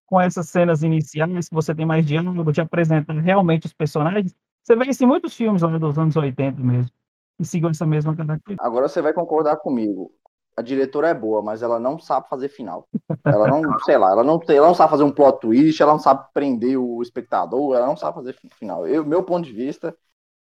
com 0.07 0.21
essas 0.21 0.49
cenas 0.49 0.83
iniciais, 0.83 1.49
que 1.49 1.55
você 1.55 1.75
tem 1.75 1.87
mais 1.87 2.07
diálogo, 2.07 2.53
de 2.53 2.61
apresentar 2.61 3.15
realmente 3.15 3.67
os 3.67 3.73
personagens. 3.73 4.35
Você 4.62 4.76
vê 4.76 4.85
isso 4.87 5.05
em 5.05 5.07
muitos 5.07 5.35
filmes 5.35 5.62
lá 5.62 5.79
dos 5.79 5.99
anos 5.99 6.17
80 6.17 6.61
mesmo, 6.61 6.91
e 7.38 7.45
seguiu 7.45 7.69
essa 7.69 7.87
mesma 7.87 8.14
característica. 8.14 8.66
Agora 8.66 8.88
você 8.88 9.02
vai 9.02 9.12
concordar 9.12 9.57
comigo. 9.57 10.11
A 10.57 10.62
diretora 10.62 11.09
é 11.09 11.14
boa, 11.14 11.43
mas 11.43 11.62
ela 11.62 11.78
não 11.78 11.99
sabe 11.99 12.28
fazer 12.28 12.49
final. 12.49 12.88
Ela 13.25 13.47
não, 13.47 13.61
sei 13.85 13.99
lá, 13.99 14.12
ela 14.12 14.25
não, 14.25 14.40
ela 14.49 14.66
não 14.66 14.75
sabe 14.75 14.90
fazer 14.90 15.02
um 15.02 15.12
plot 15.12 15.40
twist, 15.40 15.83
ela 15.83 15.93
não 15.93 15.99
sabe 15.99 16.25
prender 16.33 16.78
o 16.78 17.02
espectador, 17.02 17.76
ela 17.76 17.87
não 17.87 17.97
sabe 17.97 18.14
fazer 18.14 18.35
final. 18.55 18.87
Eu, 18.87 19.05
meu 19.05 19.23
ponto 19.23 19.45
de 19.45 19.52
vista, 19.52 19.95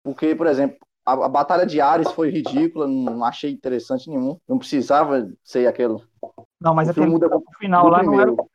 porque, 0.04 0.36
por 0.36 0.48
exemplo, 0.48 0.78
a, 1.06 1.14
a 1.14 1.30
Batalha 1.30 1.66
de 1.66 1.80
Ares 1.80 2.12
foi 2.12 2.30
ridícula, 2.30 2.88
não 2.88 3.24
achei 3.24 3.52
interessante 3.52 4.10
nenhum. 4.10 4.38
Não 4.48 4.58
precisava 4.58 5.32
ser 5.44 5.68
aquilo. 5.68 6.04
Não, 6.60 6.74
mas 6.76 6.90
O 6.90 6.94
filme 6.94 7.16
aquele 7.16 7.28
muda 7.28 7.38
o 7.38 7.58
final 7.58 7.84
do 7.86 7.90
lá 7.90 8.04
não 8.04 8.14
era, 8.20 8.26
primeiro. 8.34 8.50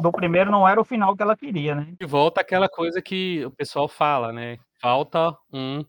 do 0.00 0.12
primeiro 0.12 0.50
não 0.50 0.66
era 0.66 0.80
o 0.80 0.84
final 0.84 1.14
que 1.14 1.22
ela 1.22 1.36
queria, 1.36 1.74
né? 1.74 1.94
E 2.00 2.06
volta 2.06 2.40
aquela 2.40 2.68
coisa 2.68 3.02
que 3.02 3.44
o 3.44 3.50
pessoal 3.50 3.86
fala, 3.86 4.32
né? 4.32 4.58
Falta 4.80 5.36
um 5.52 5.84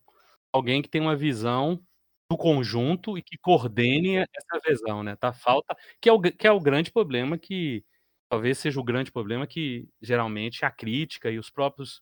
alguém 0.52 0.82
que 0.82 0.90
tem 0.90 1.02
uma 1.02 1.16
visão 1.16 1.80
do 2.34 2.38
conjunto 2.38 3.16
e 3.16 3.22
que 3.22 3.38
coordene 3.38 4.18
essa 4.18 4.60
visão, 4.68 5.04
né? 5.04 5.16
Tá 5.16 5.32
falta 5.32 5.76
que 6.02 6.10
é 6.10 6.14
o, 6.14 6.20
que 6.20 6.48
é 6.48 6.52
o 6.52 6.60
grande 6.60 6.92
problema 6.92 7.38
que 7.38 7.86
talvez 8.28 8.58
seja 8.58 8.80
o 8.80 8.84
grande 8.84 9.12
problema 9.12 9.46
que 9.46 9.88
geralmente 10.02 10.66
a 10.66 10.72
crítica 10.72 11.30
e 11.30 11.38
os 11.38 11.52
próprios 11.52 12.02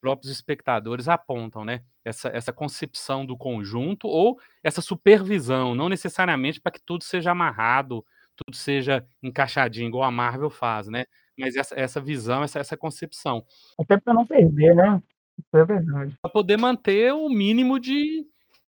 próprios 0.00 0.30
espectadores 0.30 1.08
apontam, 1.08 1.64
né? 1.64 1.82
Essa, 2.04 2.28
essa 2.28 2.52
concepção 2.52 3.26
do 3.26 3.36
conjunto 3.36 4.06
ou 4.06 4.38
essa 4.62 4.80
supervisão, 4.80 5.74
não 5.74 5.88
necessariamente 5.88 6.60
para 6.60 6.70
que 6.70 6.80
tudo 6.80 7.02
seja 7.02 7.32
amarrado, 7.32 8.04
tudo 8.36 8.54
seja 8.54 9.04
encaixadinho, 9.20 9.88
igual 9.88 10.04
a 10.04 10.12
Marvel 10.12 10.50
faz, 10.50 10.86
né? 10.86 11.06
Mas 11.36 11.56
essa, 11.56 11.74
essa 11.74 12.00
visão, 12.00 12.44
essa, 12.44 12.60
essa 12.60 12.76
concepção. 12.76 13.44
Até 13.76 13.96
para 13.96 14.14
não 14.14 14.24
perder, 14.24 14.76
né? 14.76 15.02
Isso 15.36 15.56
é 15.56 15.64
verdade. 15.64 16.16
Para 16.22 16.30
poder 16.30 16.56
manter 16.56 17.12
o 17.12 17.28
mínimo 17.28 17.80
de, 17.80 18.24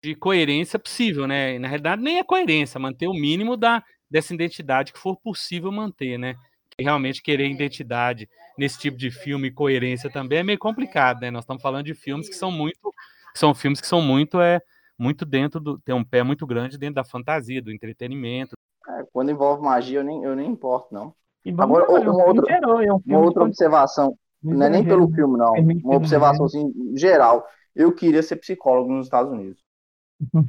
de 0.03 0.15
coerência 0.15 0.77
possível, 0.77 1.27
né? 1.27 1.55
E, 1.55 1.59
na 1.59 1.67
realidade, 1.67 2.01
nem 2.01 2.19
é 2.19 2.23
coerência, 2.23 2.79
manter 2.79 3.07
o 3.07 3.13
mínimo 3.13 3.57
da, 3.57 3.83
dessa 4.09 4.33
identidade 4.33 4.93
que 4.93 4.99
for 4.99 5.17
possível 5.17 5.71
manter, 5.71 6.17
né? 6.17 6.35
Que 6.77 6.83
realmente 6.83 7.21
querer 7.21 7.49
identidade 7.49 8.29
nesse 8.57 8.79
tipo 8.79 8.97
de 8.97 9.09
filme, 9.11 9.51
coerência 9.51 10.09
também 10.09 10.39
é 10.39 10.43
meio 10.43 10.59
complicado, 10.59 11.21
né? 11.21 11.31
Nós 11.31 11.43
estamos 11.43 11.61
falando 11.61 11.85
de 11.85 11.93
filmes 11.93 12.29
que 12.29 12.35
são 12.35 12.51
muito, 12.51 12.93
são 13.35 13.53
filmes 13.53 13.81
que 13.81 13.87
são 13.87 14.01
muito, 14.01 14.39
é, 14.39 14.61
muito 14.97 15.25
dentro 15.25 15.59
do, 15.59 15.79
tem 15.79 15.93
um 15.93 16.03
pé 16.03 16.23
muito 16.23 16.45
grande 16.45 16.77
dentro 16.77 16.95
da 16.95 17.03
fantasia, 17.03 17.61
do 17.61 17.71
entretenimento. 17.71 18.55
É, 18.89 19.03
quando 19.11 19.31
envolve 19.31 19.61
magia, 19.63 19.99
eu 19.99 20.03
nem, 20.03 20.23
eu 20.23 20.35
nem 20.35 20.49
importo, 20.49 20.93
não. 20.93 21.13
E 21.43 21.51
Agora, 21.57 21.85
é 21.85 21.87
um 21.87 21.91
uma 21.93 22.23
filme 22.23 22.39
outra- 22.39 22.55
herói, 22.55 22.85
é 22.85 22.93
um 22.93 23.01
Uma 23.05 23.19
outra 23.19 23.43
de 23.43 23.49
observação, 23.49 24.17
não 24.43 24.65
é 24.65 24.69
nem 24.69 24.83
pelo 24.83 25.09
filme, 25.11 25.37
não. 25.37 25.53
Uma 25.53 25.95
observação 25.95 26.45
assim, 26.45 26.71
geral. 26.95 27.45
Eu 27.75 27.93
queria 27.93 28.21
ser 28.23 28.35
psicólogo 28.37 28.91
nos 28.91 29.05
Estados 29.05 29.31
Unidos. 29.31 29.61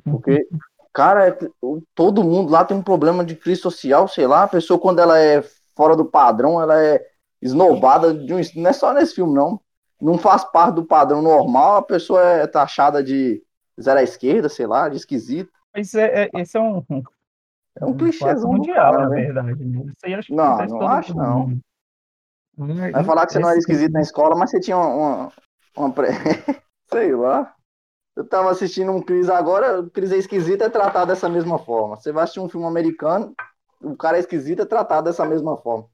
Porque, 0.05 0.49
cara, 0.93 1.29
é- 1.29 1.39
todo 1.95 2.25
mundo 2.25 2.51
lá 2.51 2.65
tem 2.65 2.77
um 2.77 2.83
problema 2.83 3.25
de 3.25 3.37
crise 3.37 3.61
social, 3.61 4.09
sei 4.09 4.27
lá, 4.27 4.45
a 4.45 4.49
pessoa 4.49 4.79
quando 4.79 5.01
ela 5.01 5.19
é 5.19 5.43
fora 5.77 5.95
do 5.97 6.05
padrão, 6.05 6.61
ela 6.61 6.83
é 6.83 7.05
esnobada 7.41 8.13
de 8.13 8.35
um, 8.35 8.41
não 8.57 8.71
é 8.71 8.73
só 8.73 8.93
nesse 8.93 9.15
filme, 9.15 9.35
não. 9.35 9.61
Não 10.01 10.17
faz 10.17 10.45
parte 10.45 10.77
do 10.77 10.85
padrão 10.85 11.21
normal, 11.23 11.77
a 11.77 11.83
pessoa 11.83 12.23
é 12.23 12.47
taxada 12.47 13.03
de 13.03 13.43
zero 13.81 14.01
à 14.01 14.03
esquerda, 14.03 14.49
sei 14.49 14.67
lá, 14.67 14.89
de 14.89 14.97
esquisito. 14.97 15.51
Mas 15.75 15.95
é, 15.95 16.25
é- 16.25 16.31
esse 16.41 16.57
é 16.57 16.61
um, 16.61 16.79
um, 16.91 17.03
É 17.81 17.85
um 17.85 17.93
fato 17.93 17.99
clichêzão 17.99 18.53
mundial, 18.53 18.93
cara, 18.93 19.03
na 19.05 19.09
né? 19.09 19.27
verdade. 19.27 19.65
Né? 19.65 19.81
Isso 19.87 20.07
aí 20.07 20.15
acho 20.15 20.29
que 20.29 20.35
Não, 20.35 20.67
não 20.67 20.89
acho, 20.89 21.15
não. 21.15 21.47
mundo. 21.47 21.61
Vai 22.57 22.91
Vai 22.91 23.05
falar 23.05 23.27
que 23.27 23.33
você 23.33 23.39
não 23.39 23.49
era 23.49 23.59
esquisito 23.59 23.93
na 23.93 24.01
escola, 24.01 24.37
mas 24.37 24.51
você 24.51 24.59
tinha 24.59 24.77
uma, 24.77 24.89
uma, 24.89 25.33
uma 25.77 25.95
sei 26.91 27.15
lá. 27.15 27.55
Eu 28.19 28.27
tava 28.27 28.51
assistindo 28.51 28.91
um 28.91 29.01
Cris 29.01 29.31
agora, 29.31 29.79
o 29.79 29.89
Cris 29.89 30.11
é 30.11 30.17
esquisito 30.17 30.63
é 30.63 30.69
tratado 30.69 31.07
dessa 31.07 31.29
mesma 31.29 31.57
forma. 31.57 31.95
Você 31.95 32.11
vai 32.11 32.25
assistir 32.25 32.41
um 32.41 32.49
filme 32.49 32.67
americano, 32.67 33.33
o 33.81 33.97
cara 33.97 34.17
é 34.17 34.21
esquisito 34.21 34.63
é 34.63 34.67
tratado 34.67 35.05
dessa 35.05 35.25
mesma 35.25 35.57
forma. 35.57 35.87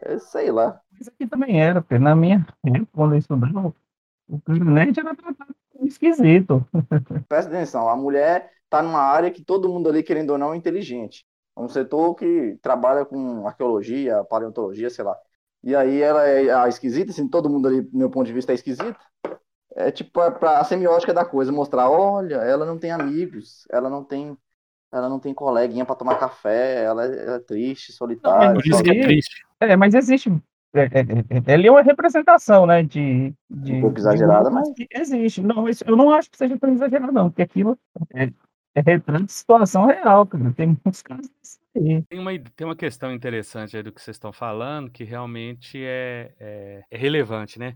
É, 0.00 0.16
sei 0.16 0.52
lá. 0.52 0.80
Isso 1.00 1.10
aqui 1.10 1.26
também 1.26 1.60
era, 1.60 1.82
porque 1.82 1.98
na 1.98 2.14
minha 2.14 2.46
época, 2.64 2.88
quando 2.92 3.14
eu 3.14 3.18
estudava, 3.18 3.74
o 4.28 4.40
cara 4.42 4.64
nerd 4.64 5.00
era 5.00 5.12
tratado 5.12 5.52
esquisito. 5.82 6.64
Presta 7.28 7.50
atenção, 7.50 7.88
a 7.88 7.96
mulher 7.96 8.52
tá 8.70 8.80
numa 8.80 9.02
área 9.02 9.32
que 9.32 9.42
todo 9.42 9.68
mundo 9.68 9.88
ali, 9.88 10.04
querendo 10.04 10.30
ou 10.30 10.38
não, 10.38 10.54
é 10.54 10.56
inteligente. 10.56 11.26
É 11.56 11.60
um 11.60 11.68
setor 11.68 12.14
que 12.14 12.60
trabalha 12.62 13.04
com 13.04 13.44
arqueologia, 13.44 14.22
paleontologia, 14.22 14.88
sei 14.88 15.04
lá. 15.04 15.16
E 15.64 15.74
aí 15.74 16.00
ela 16.00 16.22
é 16.28 16.48
a 16.48 16.68
esquisita, 16.68 17.10
assim, 17.10 17.26
todo 17.26 17.50
mundo 17.50 17.66
ali, 17.66 17.82
do 17.82 17.98
meu 17.98 18.08
ponto 18.08 18.26
de 18.26 18.32
vista, 18.32 18.52
é 18.52 18.54
esquisito. 18.54 18.96
É 19.74 19.90
tipo 19.90 20.10
pra, 20.10 20.30
pra 20.30 20.58
a 20.58 20.64
semiótica 20.64 21.14
da 21.14 21.24
coisa, 21.24 21.50
mostrar, 21.50 21.88
olha, 21.90 22.36
ela 22.36 22.66
não 22.66 22.78
tem 22.78 22.90
amigos, 22.90 23.66
ela 23.70 23.88
não 23.88 24.04
tem, 24.04 24.36
ela 24.92 25.08
não 25.08 25.18
tem 25.18 25.32
coleguinha 25.32 25.84
pra 25.84 25.94
tomar 25.94 26.18
café, 26.18 26.84
ela 26.84 27.06
é, 27.06 27.24
ela 27.26 27.36
é 27.36 27.40
triste, 27.40 27.92
solitária. 27.92 28.54
Por 28.54 28.66
isso 28.66 28.82
que 28.82 28.90
é 28.90 29.02
triste. 29.02 29.42
É, 29.60 29.76
mas 29.76 29.94
existe. 29.94 30.30
É, 30.74 30.84
é, 30.84 31.50
é, 31.50 31.54
ele 31.54 31.68
é 31.68 31.70
uma 31.70 31.82
representação, 31.82 32.66
né? 32.66 32.82
De, 32.82 33.32
de, 33.50 33.72
Um 33.74 33.80
pouco 33.82 33.94
de 33.94 34.00
exagerada, 34.00 34.50
mas- 34.50 34.68
Existe. 34.90 35.42
Não, 35.42 35.68
isso, 35.68 35.84
eu 35.86 35.96
não 35.96 36.10
acho 36.10 36.30
que 36.30 36.36
seja 36.38 36.58
tão 36.58 36.72
exagerado, 36.72 37.12
não, 37.12 37.30
porque 37.30 37.42
aquilo 37.42 37.78
é, 38.14 38.30
é 38.74 38.80
retrato 38.80 39.24
de 39.24 39.32
situação 39.32 39.86
real, 39.86 40.26
cara. 40.26 40.52
Tem 40.52 40.66
muitos 40.66 41.02
casos 41.02 41.30
disso 41.40 41.58
aí. 41.76 42.02
Tem 42.02 42.18
uma, 42.18 42.30
tem 42.56 42.66
uma 42.66 42.76
questão 42.76 43.12
interessante 43.12 43.76
aí 43.76 43.82
do 43.82 43.92
que 43.92 44.00
vocês 44.00 44.16
estão 44.16 44.32
falando, 44.32 44.90
que 44.90 45.04
realmente 45.04 45.78
é, 45.82 46.32
é, 46.40 46.84
é 46.90 46.96
relevante, 46.96 47.58
né? 47.58 47.74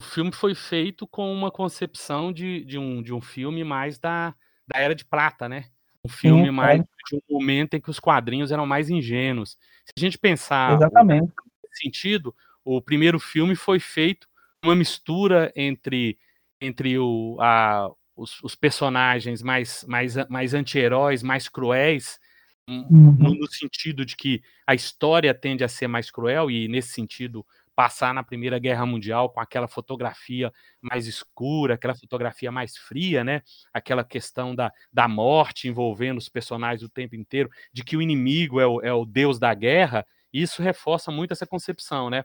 O 0.00 0.04
filme 0.04 0.32
foi 0.32 0.54
feito 0.54 1.06
com 1.06 1.32
uma 1.32 1.50
concepção 1.50 2.32
de, 2.32 2.64
de, 2.64 2.78
um, 2.78 3.02
de 3.02 3.12
um 3.12 3.20
filme 3.20 3.64
mais 3.64 3.98
da, 3.98 4.34
da 4.66 4.78
Era 4.78 4.94
de 4.94 5.04
Prata, 5.04 5.48
né? 5.48 5.64
Um 6.04 6.08
filme 6.08 6.44
Sim, 6.44 6.50
mais 6.50 6.80
é. 6.80 6.84
de 6.84 7.16
um 7.16 7.20
momento 7.28 7.74
em 7.74 7.80
que 7.80 7.90
os 7.90 7.98
quadrinhos 7.98 8.52
eram 8.52 8.64
mais 8.64 8.88
ingênuos. 8.88 9.58
Se 9.84 9.92
a 9.96 10.00
gente 10.00 10.16
pensar 10.16 10.76
Exatamente. 10.76 11.32
nesse 11.64 11.82
sentido, 11.82 12.34
o 12.64 12.80
primeiro 12.80 13.18
filme 13.18 13.56
foi 13.56 13.80
feito 13.80 14.28
uma 14.64 14.76
mistura 14.76 15.52
entre, 15.56 16.16
entre 16.60 16.96
o, 16.96 17.36
a, 17.40 17.90
os, 18.14 18.40
os 18.42 18.54
personagens 18.54 19.42
mais, 19.42 19.84
mais, 19.88 20.14
mais 20.28 20.54
anti-heróis, 20.54 21.22
mais 21.22 21.48
cruéis, 21.48 22.20
um, 22.68 22.86
Uhum. 22.90 23.16
no, 23.18 23.34
no 23.34 23.50
sentido 23.50 24.04
de 24.04 24.14
que 24.14 24.42
a 24.66 24.74
história 24.74 25.32
tende 25.32 25.64
a 25.64 25.68
ser 25.68 25.88
mais 25.88 26.10
cruel, 26.10 26.50
e 26.50 26.68
nesse 26.68 26.90
sentido, 26.90 27.44
passar 27.78 28.12
na 28.12 28.24
Primeira 28.24 28.58
Guerra 28.58 28.84
Mundial 28.84 29.30
com 29.30 29.38
aquela 29.38 29.68
fotografia 29.68 30.52
mais 30.82 31.06
escura, 31.06 31.74
aquela 31.74 31.94
fotografia 31.94 32.50
mais 32.50 32.76
fria, 32.76 33.22
né? 33.22 33.40
Aquela 33.72 34.02
questão 34.02 34.52
da, 34.52 34.72
da 34.92 35.06
morte 35.06 35.68
envolvendo 35.68 36.18
os 36.18 36.28
personagens 36.28 36.82
o 36.82 36.88
tempo 36.88 37.14
inteiro, 37.14 37.48
de 37.72 37.84
que 37.84 37.96
o 37.96 38.02
inimigo 38.02 38.58
é 38.58 38.66
o, 38.66 38.80
é 38.80 38.92
o 38.92 39.04
deus 39.04 39.38
da 39.38 39.54
guerra, 39.54 40.04
isso 40.32 40.60
reforça 40.60 41.12
muito 41.12 41.30
essa 41.30 41.46
concepção, 41.46 42.10
né? 42.10 42.24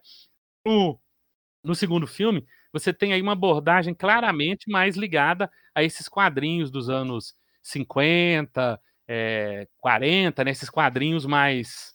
No, 0.66 1.00
no 1.64 1.76
segundo 1.76 2.08
filme, 2.08 2.44
você 2.72 2.92
tem 2.92 3.14
aí 3.14 3.22
uma 3.22 3.34
abordagem 3.34 3.94
claramente 3.94 4.72
mais 4.72 4.98
ligada 4.98 5.52
a 5.76 5.84
esses 5.84 6.10
quadrinhos 6.10 6.72
dos 6.72 6.90
anos 6.90 7.36
50, 7.62 8.82
é, 9.08 9.68
40, 9.78 10.46
né? 10.46 10.50
esses 10.50 10.72
quadrinhos 10.72 11.28
mais, 11.28 11.94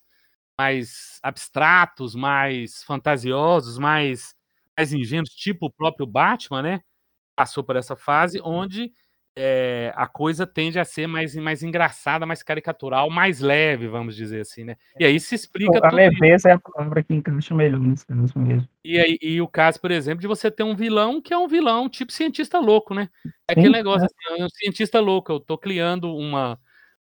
mais 0.58 1.20
abstratos, 1.22 2.14
mais 2.14 2.82
fantasiosos, 2.82 3.78
mais, 3.78 4.34
mais 4.76 4.92
ingênuos, 4.92 5.30
tipo 5.30 5.66
o 5.66 5.70
próprio 5.70 6.06
Batman, 6.06 6.62
né? 6.62 6.80
Passou 7.36 7.62
por 7.62 7.76
essa 7.76 7.94
fase 7.94 8.40
onde 8.42 8.90
é, 9.36 9.92
a 9.94 10.08
coisa 10.08 10.44
tende 10.44 10.80
a 10.80 10.84
ser 10.84 11.06
mais, 11.06 11.36
mais 11.36 11.62
engraçada, 11.62 12.26
mais 12.26 12.42
caricatural, 12.42 13.08
mais 13.08 13.38
leve, 13.38 13.86
vamos 13.86 14.16
dizer 14.16 14.40
assim, 14.40 14.64
né? 14.64 14.76
E 14.98 15.04
aí 15.04 15.20
se 15.20 15.36
explica 15.36 15.78
A 15.78 15.90
tudo 15.90 16.00
isso. 16.00 16.20
leveza 16.20 16.48
é 16.48 16.52
a 16.54 16.58
palavra 16.58 17.04
que 17.04 17.14
encaixa 17.14 17.54
melhor 17.54 17.78
nesse 17.78 18.04
caso 18.04 18.36
mesmo. 18.36 18.68
E, 18.84 18.98
aí, 18.98 19.16
e 19.22 19.40
o 19.40 19.46
caso, 19.46 19.80
por 19.80 19.92
exemplo, 19.92 20.20
de 20.20 20.26
você 20.26 20.50
ter 20.50 20.64
um 20.64 20.74
vilão 20.74 21.22
que 21.22 21.32
é 21.32 21.38
um 21.38 21.46
vilão 21.46 21.88
tipo 21.88 22.10
cientista 22.10 22.58
louco, 22.58 22.94
né? 22.94 23.08
É 23.46 23.52
aquele 23.52 23.66
Sim, 23.66 23.72
negócio 23.72 24.06
assim, 24.06 24.42
é 24.42 24.44
um 24.44 24.48
cientista 24.48 24.98
louco, 24.98 25.30
eu 25.30 25.38
tô 25.38 25.56
criando 25.56 26.12
uma, 26.16 26.58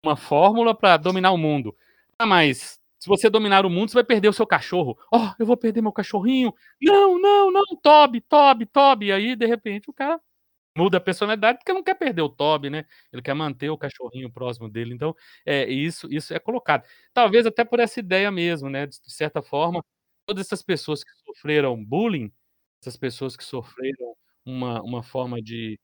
uma 0.02 0.16
fórmula 0.16 0.74
para 0.76 0.96
dominar 0.96 1.30
o 1.30 1.38
mundo. 1.38 1.76
Ah, 2.18 2.26
mas 2.26 2.80
se 3.06 3.08
você 3.08 3.30
dominar 3.30 3.64
o 3.64 3.70
mundo, 3.70 3.88
você 3.88 3.94
vai 3.94 4.02
perder 4.02 4.28
o 4.28 4.32
seu 4.32 4.44
cachorro. 4.44 4.98
Oh, 5.12 5.30
eu 5.38 5.46
vou 5.46 5.56
perder 5.56 5.80
meu 5.80 5.92
cachorrinho. 5.92 6.52
Não, 6.82 7.16
não, 7.20 7.52
não, 7.52 7.64
Toby, 7.80 8.20
Toby, 8.20 8.66
Toby. 8.66 9.12
Aí, 9.12 9.36
de 9.36 9.46
repente, 9.46 9.88
o 9.88 9.92
cara 9.92 10.20
muda 10.76 10.98
a 10.98 11.00
personalidade 11.00 11.58
porque 11.58 11.72
não 11.72 11.84
quer 11.84 11.94
perder 11.94 12.22
o 12.22 12.28
Toby, 12.28 12.68
né? 12.68 12.84
Ele 13.12 13.22
quer 13.22 13.32
manter 13.32 13.70
o 13.70 13.78
cachorrinho 13.78 14.28
próximo 14.28 14.68
dele. 14.68 14.92
Então, 14.92 15.14
é, 15.46 15.70
isso, 15.70 16.12
isso 16.12 16.34
é 16.34 16.40
colocado. 16.40 16.84
Talvez 17.14 17.46
até 17.46 17.64
por 17.64 17.78
essa 17.78 18.00
ideia 18.00 18.28
mesmo, 18.32 18.68
né? 18.68 18.88
De 18.88 18.96
certa 19.06 19.40
forma, 19.40 19.84
todas 20.26 20.44
essas 20.44 20.62
pessoas 20.62 21.04
que 21.04 21.12
sofreram 21.25 21.82
bullying, 21.84 22.32
essas 22.82 22.96
pessoas 22.96 23.36
que 23.36 23.44
sofreram 23.44 24.16
uma, 24.44 24.82
uma 24.82 25.02
forma 25.04 25.40
de, 25.40 25.78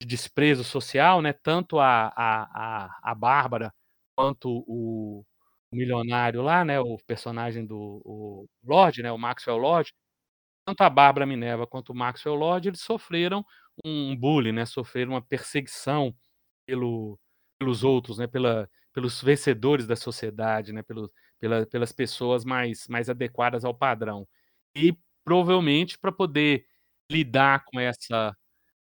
de 0.00 0.06
desprezo 0.06 0.64
social, 0.64 1.20
né? 1.20 1.34
Tanto 1.34 1.78
a, 1.78 2.06
a, 2.16 2.86
a, 2.86 3.00
a 3.12 3.14
Bárbara 3.14 3.70
quanto 4.16 4.64
o 4.66 5.26
milionário 5.72 6.42
lá, 6.42 6.64
né? 6.64 6.80
O 6.80 6.98
personagem 7.06 7.64
do 7.66 8.02
o 8.04 8.46
Lorde, 8.64 9.02
né? 9.02 9.10
O 9.12 9.18
Maxwell 9.18 9.56
Lord, 9.58 9.92
tanto 10.66 10.82
a 10.82 10.90
Bárbara 10.90 11.26
Minerva 11.26 11.66
quanto 11.66 11.90
o 11.92 11.96
Maxwell 11.96 12.34
Lord, 12.36 12.68
eles 12.68 12.80
sofreram 12.82 13.44
um 13.84 14.16
bullying, 14.16 14.52
né? 14.52 14.66
Sofreram 14.66 15.12
uma 15.12 15.22
perseguição 15.22 16.14
pelo, 16.66 17.18
pelos 17.58 17.84
outros, 17.84 18.18
né? 18.18 18.26
Pela, 18.26 18.68
pelos 18.92 19.22
vencedores 19.22 19.86
da 19.86 19.96
sociedade, 19.96 20.72
né? 20.72 20.82
Pelo, 20.82 21.10
pela, 21.40 21.66
pelas 21.66 21.92
pessoas 21.92 22.44
mais, 22.44 22.86
mais 22.88 23.10
adequadas 23.10 23.64
ao 23.64 23.74
padrão. 23.74 24.26
E 24.76 24.96
provavelmente 25.24 25.98
para 25.98 26.12
poder 26.12 26.66
lidar 27.10 27.64
com 27.66 27.80
essa 27.80 28.36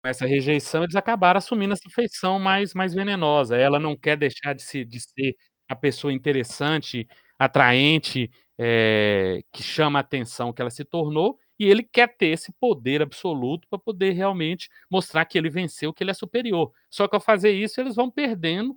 essa 0.04 0.26
rejeição, 0.26 0.84
eles 0.84 0.96
acabaram 0.96 1.38
assumindo 1.38 1.74
essa 1.74 1.88
feição 1.90 2.38
mais 2.40 2.74
mais 2.74 2.94
venenosa. 2.94 3.56
Ela 3.56 3.78
não 3.80 3.96
quer 3.96 4.16
deixar 4.16 4.54
de 4.54 4.62
se 4.62 4.84
de 4.84 5.00
ser 5.00 5.36
a 5.72 5.76
pessoa 5.76 6.12
interessante, 6.12 7.08
atraente, 7.38 8.30
eh, 8.58 9.42
que 9.50 9.62
chama 9.62 9.98
a 9.98 10.00
atenção 10.00 10.52
que 10.52 10.60
ela 10.60 10.70
se 10.70 10.84
tornou, 10.84 11.38
e 11.58 11.64
ele 11.64 11.82
quer 11.82 12.16
ter 12.16 12.28
esse 12.28 12.52
poder 12.52 13.02
absoluto 13.02 13.66
para 13.68 13.78
poder 13.78 14.12
realmente 14.12 14.68
mostrar 14.90 15.24
que 15.24 15.38
ele 15.38 15.48
venceu, 15.50 15.92
que 15.92 16.04
ele 16.04 16.10
é 16.10 16.14
superior. 16.14 16.72
Só 16.90 17.08
que 17.08 17.14
ao 17.14 17.20
fazer 17.20 17.52
isso, 17.52 17.80
eles 17.80 17.96
vão 17.96 18.10
perdendo, 18.10 18.76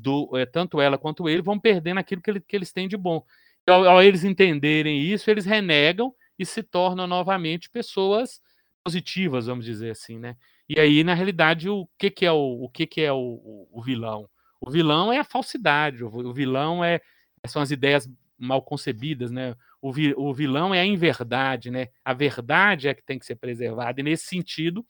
do, 0.00 0.30
é, 0.36 0.46
tanto 0.46 0.80
ela 0.80 0.98
quanto 0.98 1.28
ele, 1.28 1.42
vão 1.42 1.58
perdendo 1.58 1.98
aquilo 1.98 2.22
que, 2.22 2.30
ele, 2.30 2.40
que 2.40 2.56
eles 2.56 2.72
têm 2.72 2.88
de 2.88 2.96
bom. 2.96 3.24
Ao, 3.66 3.86
ao, 3.88 4.02
eles 4.02 4.24
entenderem 4.24 5.00
isso, 5.00 5.30
eles 5.30 5.44
renegam 5.44 6.14
e 6.38 6.44
se 6.44 6.62
tornam 6.62 7.06
novamente 7.06 7.70
pessoas 7.70 8.40
positivas, 8.82 9.46
vamos 9.46 9.64
dizer 9.64 9.90
assim, 9.90 10.18
né? 10.18 10.36
E 10.68 10.80
aí, 10.80 11.04
na 11.04 11.14
realidade, 11.14 11.68
o 11.68 11.86
que, 11.98 12.10
que 12.10 12.26
é 12.26 12.32
o, 12.32 12.64
o 12.64 12.68
que, 12.70 12.86
que 12.86 13.02
é 13.02 13.12
o, 13.12 13.68
o 13.70 13.82
vilão? 13.82 14.28
O 14.66 14.70
vilão 14.70 15.12
é 15.12 15.18
a 15.18 15.24
falsidade, 15.24 16.02
o, 16.02 16.32
vilão 16.32 16.82
é 16.82 17.00
são 17.46 17.60
as 17.60 17.70
ideias 17.70 18.08
mal 18.38 18.62
concebidas, 18.62 19.30
né? 19.30 19.54
O, 19.80 19.92
vi, 19.92 20.14
o 20.16 20.32
vilão 20.32 20.74
é 20.74 20.80
a 20.80 20.86
inverdade, 20.86 21.70
né? 21.70 21.88
A 22.02 22.14
verdade 22.14 22.88
é 22.88 22.94
que 22.94 23.02
tem 23.04 23.18
que 23.18 23.26
ser 23.26 23.36
preservada. 23.36 24.00
E 24.00 24.04
nesse 24.04 24.24
sentido, 24.24 24.84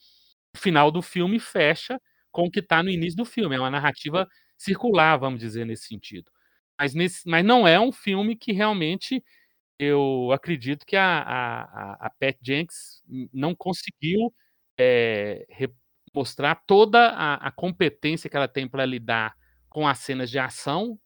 o 0.55 0.59
final 0.59 0.91
do 0.91 1.03
filme 1.03 1.41
fecha 1.41 2.01
com 2.31 2.45
o 2.45 2.51
que 2.51 2.61
está 2.61 2.83
no 2.83 2.89
início 2.91 3.17
do 3.17 3.25
filme. 3.25 3.57
É 3.57 3.59
uma 3.59 3.71
narrativa 3.71 4.29
circular, 4.57 5.17
vamos 5.17 5.41
dizer, 5.41 5.67
nesse 5.67 5.89
sentido. 5.89 6.31
Mas, 6.79 6.95
nesse, 6.95 7.29
mas 7.29 7.45
não 7.45 7.67
é 7.67 7.79
um 7.79 7.91
filme 7.91 8.37
que 8.37 8.53
realmente 8.53 9.25
eu 9.79 10.31
acredito 10.33 10.87
que 10.87 10.97
a, 10.97 11.19
a, 11.19 12.07
a 12.07 12.11
Pat 12.11 12.37
Jenks 12.41 13.03
não 13.33 13.55
conseguiu 13.55 14.33
é, 14.79 15.45
mostrar 16.15 16.55
toda 16.67 17.09
a, 17.11 17.49
a 17.49 17.51
competência 17.51 18.31
que 18.31 18.37
ela 18.37 18.49
tem 18.49 18.69
para 18.69 18.87
lidar 18.87 19.35
com 19.75 19.89
as 19.89 19.99
cenas 19.99 20.31
de 20.31 20.39
ação 20.39 20.97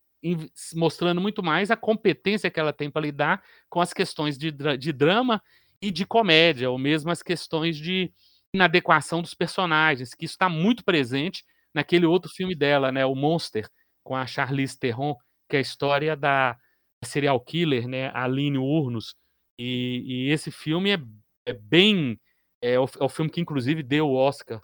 mostrando 0.75 1.23
muito 1.23 1.43
mais 1.43 1.71
a 1.71 1.77
competência 1.77 2.51
que 2.51 2.61
ela 2.61 2.73
tem 2.73 2.91
para 2.91 3.03
lidar 3.03 3.43
com 3.69 3.81
as 3.81 3.95
questões 3.95 4.37
de, 4.37 4.51
de 4.77 4.93
drama 4.93 5.43
e 5.81 5.91
de 5.91 6.05
comédia, 6.05 6.71
ou 6.71 6.77
mesmo 6.77 7.11
as 7.11 7.23
questões 7.23 7.77
de 7.77 8.13
inadequação 8.53 9.23
dos 9.23 9.33
personagens, 9.33 10.15
que 10.15 10.25
isso 10.25 10.35
está 10.35 10.49
muito 10.49 10.85
presente 10.85 11.45
naquele 11.73 12.05
outro 12.05 12.31
filme 12.31 12.55
dela, 12.55 12.91
né, 12.91 13.07
o 13.07 13.15
Monster, 13.15 13.69
com 14.03 14.15
a 14.17 14.27
Charlize 14.27 14.79
Theron, 14.79 15.15
que 15.49 15.57
é 15.57 15.61
a 15.61 15.63
história 15.63 16.17
da 16.17 16.59
serial 17.05 17.41
killer, 17.41 17.87
né, 17.87 18.11
Aline 18.13 18.59
Urnos, 18.59 19.15
e, 19.59 20.03
e 20.05 20.31
esse 20.31 20.51
filme 20.51 20.91
é, 20.91 20.99
é 21.47 21.53
bem, 21.53 22.21
é 22.61 22.79
o, 22.79 22.85
é 22.85 23.05
o, 23.05 23.09
filme 23.09 23.31
que 23.31 23.41
inclusive 23.41 23.83
deu 23.83 24.09
o 24.09 24.17
Oscar 24.17 24.61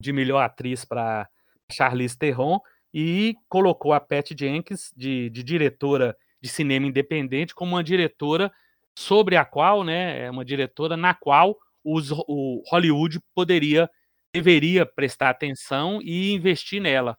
de 0.00 0.12
melhor 0.12 0.40
atriz 0.40 0.84
para 0.84 1.28
Charlize 1.70 2.18
Theron, 2.18 2.60
e 2.94 3.34
colocou 3.48 3.92
a 3.92 3.98
Pat 3.98 4.30
Jenkins, 4.38 4.92
de, 4.96 5.28
de 5.28 5.42
diretora 5.42 6.16
de 6.40 6.48
cinema 6.48 6.86
independente, 6.86 7.52
como 7.52 7.72
uma 7.72 7.82
diretora 7.82 8.52
sobre 8.96 9.36
a 9.36 9.44
qual, 9.44 9.82
né, 9.82 10.26
é 10.26 10.30
uma 10.30 10.44
diretora 10.44 10.96
na 10.96 11.12
qual 11.12 11.58
os, 11.82 12.12
o 12.12 12.62
Hollywood 12.70 13.18
poderia, 13.34 13.90
deveria 14.32 14.86
prestar 14.86 15.30
atenção 15.30 16.00
e 16.00 16.32
investir 16.32 16.80
nela. 16.80 17.18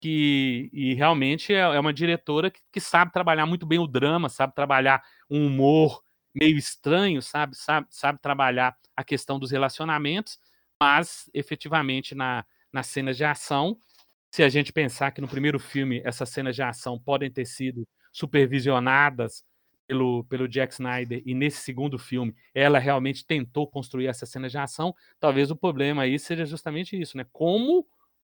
Que, 0.00 0.70
e 0.72 0.94
realmente 0.94 1.52
é, 1.52 1.58
é 1.58 1.80
uma 1.80 1.92
diretora 1.92 2.48
que, 2.48 2.60
que, 2.70 2.80
sabe 2.80 3.10
trabalhar 3.10 3.46
muito 3.46 3.66
bem 3.66 3.80
o 3.80 3.86
drama, 3.86 4.28
sabe 4.28 4.54
trabalhar 4.54 5.02
um 5.28 5.46
humor 5.46 6.02
meio 6.32 6.56
estranho, 6.56 7.20
sabe, 7.20 7.56
sabe, 7.56 7.88
sabe 7.90 8.20
trabalhar 8.20 8.76
a 8.94 9.02
questão 9.02 9.40
dos 9.40 9.50
relacionamentos, 9.50 10.38
mas 10.80 11.28
efetivamente 11.34 12.14
na, 12.14 12.44
nas 12.72 12.86
cenas 12.86 13.16
de 13.16 13.24
ação 13.24 13.76
se 14.30 14.42
a 14.42 14.48
gente 14.48 14.72
pensar 14.72 15.10
que 15.12 15.20
no 15.20 15.28
primeiro 15.28 15.58
filme 15.58 16.02
essas 16.04 16.28
cenas 16.28 16.54
de 16.54 16.62
ação 16.62 16.98
podem 16.98 17.30
ter 17.30 17.46
sido 17.46 17.86
supervisionadas 18.12 19.44
pelo, 19.86 20.24
pelo 20.24 20.48
Jack 20.48 20.74
Snyder 20.74 21.22
e 21.24 21.34
nesse 21.34 21.58
segundo 21.58 21.98
filme 21.98 22.34
ela 22.54 22.78
realmente 22.78 23.24
tentou 23.24 23.66
construir 23.66 24.08
essa 24.08 24.26
cena 24.26 24.48
de 24.48 24.58
ação, 24.58 24.94
talvez 25.20 25.50
o 25.50 25.56
problema 25.56 26.02
aí 26.02 26.18
seja 26.18 26.44
justamente 26.44 27.00
isso, 27.00 27.16
né? 27.16 27.24
Como 27.32 27.86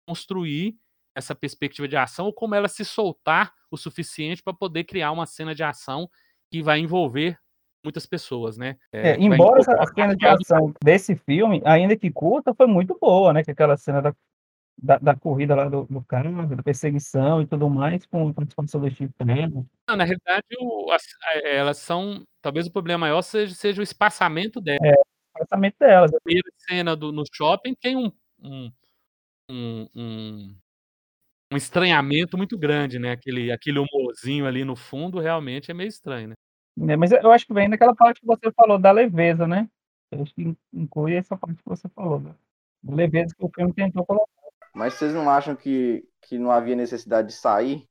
construir 0.06 0.76
essa 1.14 1.34
perspectiva 1.34 1.88
de 1.88 1.96
ação 1.96 2.26
ou 2.26 2.32
como 2.32 2.54
ela 2.54 2.68
se 2.68 2.84
soltar 2.84 3.52
o 3.70 3.76
suficiente 3.76 4.42
para 4.42 4.52
poder 4.52 4.84
criar 4.84 5.12
uma 5.12 5.24
cena 5.24 5.54
de 5.54 5.64
ação 5.64 6.08
que 6.50 6.62
vai 6.62 6.78
envolver 6.78 7.38
muitas 7.82 8.04
pessoas, 8.04 8.58
né? 8.58 8.76
É, 8.92 9.10
é, 9.10 9.16
embora 9.18 9.60
a 9.80 9.86
cena 9.86 10.14
de 10.14 10.26
ação 10.26 10.74
desse 10.82 11.16
filme, 11.16 11.62
ainda 11.64 11.96
que 11.96 12.10
curta, 12.10 12.52
foi 12.54 12.66
muito 12.66 12.98
boa, 13.00 13.32
né? 13.32 13.42
Que 13.42 13.50
aquela 13.50 13.76
cena 13.76 14.02
da, 14.02 14.14
da, 14.78 14.98
da, 14.98 15.16
corrida 15.16 15.54
lá 15.54 15.68
do, 15.68 15.84
do 15.84 16.02
carro, 16.02 16.46
da 16.54 16.62
perseguição 16.62 17.40
e 17.40 17.46
tudo 17.46 17.68
mais, 17.70 18.04
com 18.06 18.28
a 18.28 18.34
participação 18.34 18.80
do 18.80 18.90
Steve 18.90 19.12
Trevor. 19.14 19.64
Na 19.88 20.04
realidade, 20.04 20.46
o, 20.58 20.90
as, 20.92 21.02
elas 21.44 21.78
são. 21.78 22.24
Talvez 22.42 22.66
o 22.66 22.72
problema 22.72 23.06
maior 23.06 23.22
seja, 23.22 23.54
seja 23.54 23.80
o 23.80 23.84
espaçamento 23.84 24.60
delas. 24.60 24.82
É, 24.82 24.92
o 24.92 25.42
espaçamento 25.42 25.76
delas. 25.78 26.14
A 26.14 26.20
primeira 26.20 26.48
cena 26.68 26.94
do, 26.94 27.10
no 27.10 27.24
shopping 27.32 27.74
tem 27.74 27.96
um, 27.96 28.12
um, 28.42 28.72
um, 29.50 29.88
um, 29.94 30.56
um 31.52 31.56
estranhamento 31.56 32.36
muito 32.36 32.58
grande, 32.58 32.98
né? 32.98 33.12
Aquele, 33.12 33.50
aquele 33.50 33.78
humorzinho 33.78 34.46
ali 34.46 34.64
no 34.64 34.76
fundo 34.76 35.18
realmente 35.18 35.70
é 35.70 35.74
meio 35.74 35.88
estranho, 35.88 36.28
né? 36.28 36.34
É, 36.88 36.96
mas 36.96 37.10
eu 37.10 37.32
acho 37.32 37.46
que 37.46 37.54
vem 37.54 37.70
daquela 37.70 37.94
parte 37.94 38.20
que 38.20 38.26
você 38.26 38.52
falou 38.52 38.78
da 38.78 38.92
leveza, 38.92 39.46
né? 39.46 39.66
Eu 40.10 40.22
acho 40.22 40.34
que 40.34 40.54
inclui 40.72 41.14
essa 41.14 41.36
parte 41.36 41.62
que 41.62 41.68
você 41.68 41.88
falou, 41.88 42.20
né? 42.20 42.34
leveza 42.88 43.34
que 43.36 43.44
o 43.44 43.50
filme 43.52 43.72
tentou 43.72 44.04
colocar. 44.04 44.35
Mas 44.76 44.92
vocês 44.92 45.14
não 45.14 45.30
acham 45.30 45.56
que, 45.56 46.06
que 46.20 46.38
não 46.38 46.50
havia 46.50 46.76
necessidade 46.76 47.28
de 47.28 47.34
sair? 47.34 47.88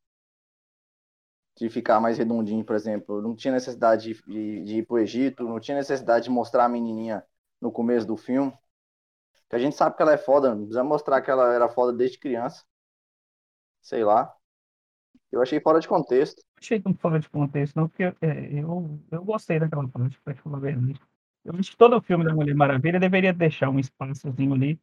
De 1.57 1.67
ficar 1.67 1.99
mais 1.99 2.19
redondinho, 2.19 2.63
por 2.63 2.75
exemplo? 2.75 3.23
Não 3.23 3.35
tinha 3.35 3.51
necessidade 3.51 4.13
de, 4.13 4.21
de, 4.21 4.63
de 4.63 4.77
ir 4.77 4.85
para 4.85 4.93
o 4.93 4.99
Egito? 4.99 5.45
Não 5.45 5.59
tinha 5.59 5.75
necessidade 5.75 6.25
de 6.25 6.29
mostrar 6.29 6.65
a 6.65 6.69
menininha 6.69 7.25
no 7.59 7.71
começo 7.71 8.05
do 8.05 8.15
filme? 8.15 8.53
Que 9.49 9.55
a 9.55 9.59
gente 9.59 9.75
sabe 9.75 9.95
que 9.95 10.01
ela 10.03 10.13
é 10.13 10.17
foda, 10.17 10.49
não 10.49 10.57
precisa 10.59 10.83
mostrar 10.83 11.23
que 11.23 11.31
ela 11.31 11.55
era 11.55 11.67
foda 11.67 11.91
desde 11.91 12.19
criança. 12.19 12.63
Sei 13.81 14.03
lá. 14.03 14.31
Eu 15.31 15.41
achei 15.41 15.59
fora 15.59 15.79
de 15.79 15.87
contexto. 15.87 16.43
Achei 16.55 16.79
tão 16.79 16.93
fora 16.93 17.19
de 17.19 17.27
contexto, 17.27 17.75
não, 17.75 17.89
porque 17.89 18.03
é, 18.03 18.13
eu, 18.53 18.99
eu 19.09 19.25
gostei 19.25 19.59
daquela 19.59 19.87
parte, 19.87 20.21
pra 20.21 20.35
falar 20.35 20.57
a 20.57 20.61
verdade. 20.61 21.01
Eu 21.43 21.55
acho 21.57 21.71
que 21.71 21.77
todo 21.77 21.99
filme 21.99 22.23
da 22.23 22.35
Mulher 22.35 22.53
Maravilha 22.53 22.99
deveria 22.99 23.33
deixar 23.33 23.69
um 23.69 23.79
espaçozinho 23.79 24.53
ali 24.53 24.79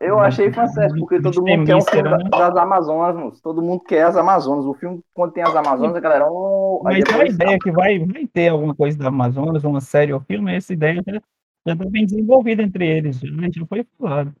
eu 0.00 0.18
achei 0.20 0.52
fantástico, 0.52 1.00
porque 1.00 1.20
todo 1.20 1.42
mundo 1.42 1.64
quer 1.66 1.76
um 1.76 1.80
filme 1.80 2.10
né? 2.10 2.30
das 2.30 2.56
Amazonas, 2.56 3.40
todo 3.40 3.62
mundo 3.62 3.82
quer 3.84 4.04
as 4.04 4.16
Amazonas. 4.16 4.64
O 4.64 4.74
filme, 4.74 5.00
quando 5.12 5.32
tem 5.32 5.42
as 5.42 5.54
Amazonas, 5.54 5.96
a 5.96 6.00
galera. 6.00 6.26
Oh, 6.30 6.80
Mas 6.84 7.02
a 7.12 7.24
ideia 7.24 7.58
que 7.58 7.70
vai, 7.70 7.98
vai 7.98 8.26
ter 8.26 8.48
alguma 8.48 8.74
coisa 8.74 8.98
das 8.98 9.06
Amazonas, 9.06 9.64
uma 9.64 9.80
série 9.80 10.12
ou 10.12 10.20
filme, 10.20 10.54
essa 10.54 10.72
ideia 10.72 11.02
já 11.06 11.72
está 11.72 11.84
bem 11.88 12.04
desenvolvida 12.04 12.62
entre 12.62 12.86
eles, 12.86 13.18
já, 13.18 13.28
já 13.28 13.66
foi 13.66 13.86
falado. 13.98 14.34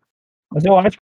Mas 0.52 0.64
eu 0.64 0.76
acho 0.78 0.98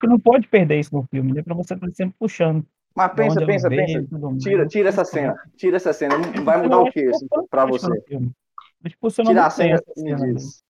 que 0.00 0.06
não 0.06 0.18
pode 0.18 0.46
perder 0.48 0.78
isso 0.78 0.94
no 0.94 1.02
filme, 1.04 1.32
né? 1.32 1.42
Para 1.42 1.54
você 1.54 1.74
estar 1.74 1.86
tá 1.86 1.92
sempre 1.92 2.14
puxando. 2.18 2.64
Mas 2.94 3.12
pensa, 3.12 3.44
pensa, 3.44 3.68
pensa. 3.68 4.06
Tira, 4.38 4.66
tira 4.66 4.88
essa 4.88 5.04
cena. 5.04 5.34
Tira 5.56 5.76
essa 5.76 5.92
cena. 5.92 6.16
Vai 6.42 6.62
mudar 6.62 6.78
o 6.78 6.90
que 6.90 7.10
para 7.50 7.66
você? 7.66 7.90
Tira 8.02 9.46
a 9.46 9.50
cena, 9.50 9.78
cena 9.94 10.16
me 10.18 10.34
diz. 10.34 10.64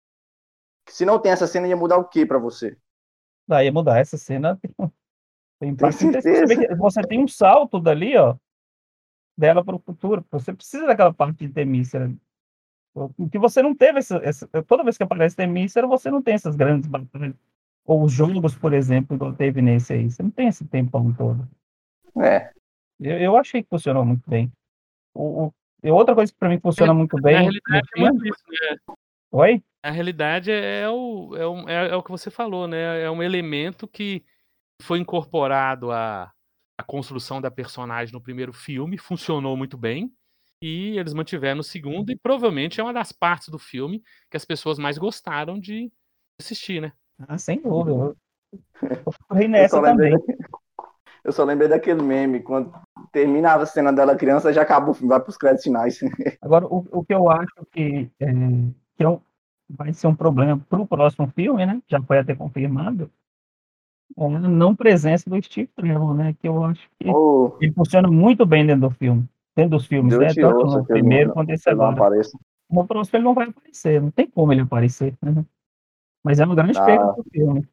Se 0.88 1.06
não 1.06 1.20
tem 1.20 1.32
essa 1.32 1.48
cena, 1.48 1.68
ia 1.68 1.76
mudar 1.76 1.98
o 1.98 2.06
que 2.06 2.26
para 2.26 2.40
você? 2.40 2.78
Daí 3.48 3.70
mudar 3.72 4.00
essa 4.00 4.18
cena 4.18 4.60
tem. 5.60 5.76
Você, 6.78 7.02
tem 7.04 7.24
um 7.24 7.28
salto 7.28 7.80
dali, 7.80 8.18
ó, 8.18 8.36
dela 9.38 9.64
para 9.64 9.76
o 9.76 9.80
futuro. 9.80 10.26
Você 10.32 10.54
precisa 10.54 10.86
daquela 10.86 11.14
parte 11.14 11.48
de 11.48 11.54
Temícera. 11.54 12.14
O 12.94 13.30
que 13.30 13.38
você 13.38 13.62
não 13.62 13.76
teve 13.76 14.00
essa, 14.00 14.18
essa, 14.24 14.48
toda 14.64 14.84
vez 14.84 14.98
que 14.98 15.04
aparece 15.04 15.36
Temícera, 15.36 15.86
você 15.86 16.10
não 16.10 16.22
tem 16.22 16.34
essas 16.36 16.56
grandes 16.56 16.90
batalhas. 16.90 17.36
Ou 17.86 18.04
os 18.04 18.12
jogos, 18.12 18.56
por 18.56 18.74
exemplo, 18.74 19.16
igual 19.16 19.34
teve 19.34 19.62
nesse 19.62 19.94
aí. 19.94 20.10
Você 20.10 20.24
não 20.24 20.32
tem 20.32 20.48
esse 20.48 20.66
tempão 20.66 21.14
todo. 21.14 21.48
É. 22.24 22.52
Eu, 23.00 23.18
eu 23.20 23.38
achei 23.38 23.62
que 23.62 23.70
funcionou 23.70 24.06
muito 24.06 24.28
bem. 24.30 24.52
O, 25.14 25.48
o 25.48 25.54
outra 25.92 26.16
coisa 26.16 26.32
que 26.32 26.40
para 26.40 26.50
mim 26.50 26.60
funciona 26.60 26.94
é, 26.94 26.96
muito 26.96 27.22
bem. 27.22 27.36
Na 27.36 27.42
realidade, 27.42 27.88
é 27.98 28.30
isso, 28.30 28.44
né? 28.50 28.96
Oi? 29.32 29.64
A 29.86 29.92
realidade 29.92 30.50
é, 30.50 30.82
é 30.82 30.90
o, 30.90 31.36
é, 31.36 31.46
o, 31.46 31.70
é, 31.70 31.90
é 31.90 31.96
o 31.96 32.02
que 32.02 32.10
você 32.10 32.32
falou, 32.32 32.68
né? 32.68 33.04
É 33.04 33.12
um 33.12 33.22
elemento 33.22 33.88
que 33.88 34.26
foi 34.82 34.98
incorporado 34.98 35.92
à, 35.92 36.34
à 36.76 36.84
construção 36.84 37.40
da 37.40 37.52
personagem 37.52 38.12
no 38.12 38.20
primeiro 38.20 38.52
filme, 38.52 38.98
funcionou 38.98 39.56
muito 39.56 39.78
bem, 39.78 40.12
e 40.60 40.98
eles 40.98 41.14
mantiveram 41.14 41.58
no 41.58 41.64
segundo, 41.64 42.10
e 42.10 42.16
provavelmente 42.16 42.82
é 42.82 42.84
uma 42.84 42.94
das 42.94 43.12
partes 43.12 43.50
do 43.50 43.60
filme 43.60 44.02
que 44.32 44.36
as 44.36 44.44
pessoas 44.44 44.80
mais 44.80 44.98
gostaram 44.98 45.60
de 45.60 45.92
assistir, 46.42 46.82
né? 46.82 46.92
Ah, 47.28 47.38
sem 47.38 47.62
dúvida. 47.62 48.16
Eu, 48.82 49.48
nessa 49.48 49.78
eu 49.78 49.84
também. 49.84 50.14
Lembrei, 50.14 50.36
eu 51.24 51.32
só 51.32 51.44
lembrei 51.44 51.70
daquele 51.70 52.02
meme, 52.02 52.40
quando 52.40 52.74
terminava 53.12 53.62
a 53.62 53.68
cena 53.68 53.94
dela 53.94 54.16
criança, 54.16 54.52
já 54.52 54.64
acabou 54.64 54.92
o 54.92 54.94
filme, 54.96 55.10
vai 55.10 55.20
para 55.20 55.30
os 55.30 55.38
créditos 55.38 55.66
finais. 55.66 56.00
Agora, 56.42 56.66
o, 56.66 56.88
o 56.92 57.06
que 57.06 57.14
eu 57.14 57.30
acho 57.30 57.68
que, 57.72 58.10
é, 58.20 58.26
que 58.98 59.04
é 59.04 59.08
um, 59.08 59.22
vai 59.70 59.94
ser 59.94 60.08
um 60.08 60.16
problema 60.16 60.60
para 60.70 60.80
o 60.82 60.88
próximo 60.88 61.28
filme, 61.36 61.66
né? 61.66 61.82
Já 61.88 62.02
foi 62.02 62.20
até 62.20 62.36
confirmado. 62.36 63.10
É 64.18 64.24
a 64.24 64.30
não 64.30 64.76
presença 64.76 65.30
do 65.30 65.42
Steve 65.44 65.68
Trevor, 65.76 66.14
né? 66.14 66.36
Que 66.40 66.48
eu 66.48 66.64
acho 66.64 66.88
que 67.00 67.10
Oh, 67.10 67.58
ele 67.60 67.74
funciona 67.74 68.08
muito 68.10 68.46
bem 68.46 68.66
dentro 68.66 68.90
do 68.90 68.96
filme. 68.96 69.28
Dentro 69.56 69.72
dos 69.78 69.88
filmes, 69.88 70.18
Deus 70.18 70.36
né? 70.36 70.42
Tanto 70.42 70.66
no 70.66 70.86
primeiro 70.86 71.34
quanto 71.34 71.50
esse 71.52 71.70
agora. 71.70 72.12
No 72.70 72.86
próximo 72.86 73.18
ele 73.18 73.24
não 73.26 73.34
vai 73.34 73.48
aparecer, 73.48 74.02
não 74.02 74.12
tem 74.12 74.28
como 74.28 74.52
ele 74.52 74.62
aparecer, 74.62 75.16
né? 75.22 75.46
Mas 76.24 76.40
é 76.40 76.46
uma 76.46 76.56
grande 76.56 76.78
Ah. 76.78 76.86
perda 76.86 77.14
do 77.14 77.24
filme. 77.32 77.68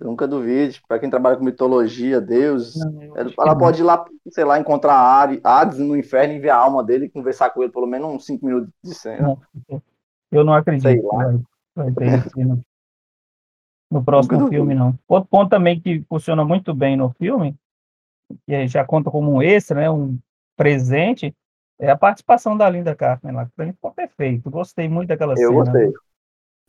Nunca 0.00 0.26
duvide. 0.26 0.80
Pra 0.88 0.98
quem 0.98 1.10
trabalha 1.10 1.36
com 1.36 1.44
mitologia, 1.44 2.20
Deus, 2.20 2.74
Não, 2.76 3.02
eu 3.02 3.14
ela 3.16 3.52
não. 3.52 3.58
pode 3.58 3.80
ir 3.80 3.84
lá, 3.84 4.02
sei 4.30 4.44
lá, 4.44 4.58
encontrar 4.58 4.94
Hades 5.44 5.78
no 5.78 5.94
inferno 5.96 6.32
e 6.34 6.38
ver 6.38 6.48
a 6.50 6.56
alma 6.56 6.82
dele 6.82 7.04
e 7.06 7.10
conversar 7.10 7.50
com 7.50 7.62
ele 7.62 7.70
pelo 7.72 7.86
menos 7.86 8.08
uns 8.08 8.24
5 8.24 8.46
minutos 8.46 8.70
de 8.82 8.94
cena. 8.94 9.36
Não, 9.68 9.82
eu 10.30 10.44
não 10.44 10.54
acredito 10.54 10.82
Sei 10.82 10.98
que 11.00 11.06
lá. 11.06 11.24
vai, 11.24 11.40
vai 11.74 11.92
ter 11.92 12.18
isso 12.26 12.38
no, 12.38 12.64
no 13.90 14.04
próximo 14.04 14.48
filme, 14.48 14.74
não. 14.74 14.98
Outro 15.08 15.28
ponto 15.28 15.50
também 15.50 15.80
que 15.80 16.02
funciona 16.08 16.44
muito 16.44 16.72
bem 16.74 16.96
no 16.96 17.10
filme, 17.10 17.54
que 18.46 18.68
já 18.68 18.84
conta 18.84 19.10
como 19.10 19.32
um 19.32 19.42
extra, 19.42 19.80
né, 19.80 19.90
um 19.90 20.18
presente, 20.56 21.34
é 21.78 21.90
a 21.90 21.96
participação 21.96 22.56
da 22.56 22.68
Linda 22.68 22.94
Carter 22.94 23.34
lá. 23.34 23.46
que 23.46 23.52
Pra 23.56 23.64
mim 23.66 23.72
ficou 23.72 23.90
perfeito. 23.90 24.50
Gostei 24.50 24.88
muito 24.88 25.08
daquela 25.08 25.32
Eu 25.32 25.48
cena. 25.48 25.52
gostei. 25.52 25.92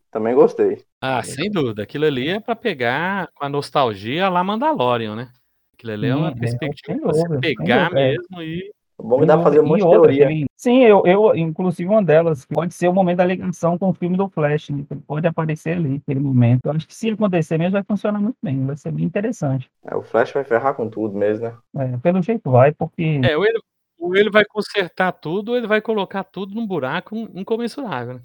Também 0.09 0.35
gostei. 0.35 0.85
Ah, 0.99 1.23
sem 1.23 1.49
dúvida. 1.49 1.83
Aquilo 1.83 2.05
ali 2.05 2.29
é 2.29 2.39
pra 2.39 2.55
pegar 2.55 3.29
com 3.33 3.45
a 3.45 3.49
nostalgia 3.49 4.29
lá 4.29 4.43
Mandalorian, 4.43 5.15
né? 5.15 5.31
Aquilo 5.73 5.93
ali 5.93 6.07
é 6.07 6.15
uma 6.15 6.31
Sim, 6.31 6.37
é, 6.37 6.39
perspectiva 6.39 6.99
pra 6.99 7.11
você 7.11 7.39
pegar 7.39 7.91
é. 7.91 7.93
mesmo 7.93 8.41
e. 8.41 8.73
Bom 9.03 9.25
dá 9.25 9.35
pra 9.35 9.43
fazer 9.43 9.59
um 9.59 9.67
monte 9.67 9.83
de 9.83 9.89
teoria. 9.89 10.47
Sim, 10.55 10.83
eu, 10.83 11.03
eu, 11.05 11.35
inclusive 11.35 11.89
uma 11.89 12.03
delas, 12.03 12.45
pode 12.45 12.73
ser 12.73 12.87
o 12.87 12.93
momento 12.93 13.17
da 13.17 13.25
ligação 13.25 13.77
com 13.77 13.89
o 13.89 13.93
filme 13.93 14.15
do 14.15 14.29
Flash, 14.29 14.69
né? 14.69 14.85
Ele 14.89 15.01
pode 15.01 15.27
aparecer 15.27 15.77
ali, 15.77 15.95
naquele 15.95 16.19
momento. 16.19 16.61
Eu 16.65 16.71
acho 16.73 16.87
que 16.87 16.93
se 16.95 17.09
acontecer 17.09 17.57
mesmo, 17.57 17.73
vai 17.73 17.83
funcionar 17.83 18.19
muito 18.19 18.37
bem, 18.41 18.65
vai 18.65 18.77
ser 18.77 18.91
bem 18.91 19.05
interessante. 19.05 19.69
É, 19.83 19.95
o 19.95 20.03
Flash 20.03 20.31
vai 20.31 20.43
ferrar 20.43 20.75
com 20.75 20.87
tudo 20.89 21.17
mesmo, 21.17 21.45
né? 21.45 21.57
É, 21.77 21.97
pelo 21.97 22.21
jeito 22.21 22.49
vai, 22.51 22.71
porque 22.71 23.19
É, 23.23 23.35
ou 23.35 23.45
ele, 23.45 23.59
ou 23.99 24.15
ele 24.15 24.29
vai 24.29 24.45
consertar 24.45 25.11
tudo, 25.13 25.49
ou 25.51 25.57
ele 25.57 25.67
vai 25.67 25.81
colocar 25.81 26.23
tudo 26.23 26.53
num 26.53 26.67
buraco 26.67 27.15
in- 27.15 27.29
incomensurável, 27.35 28.15
né? 28.15 28.21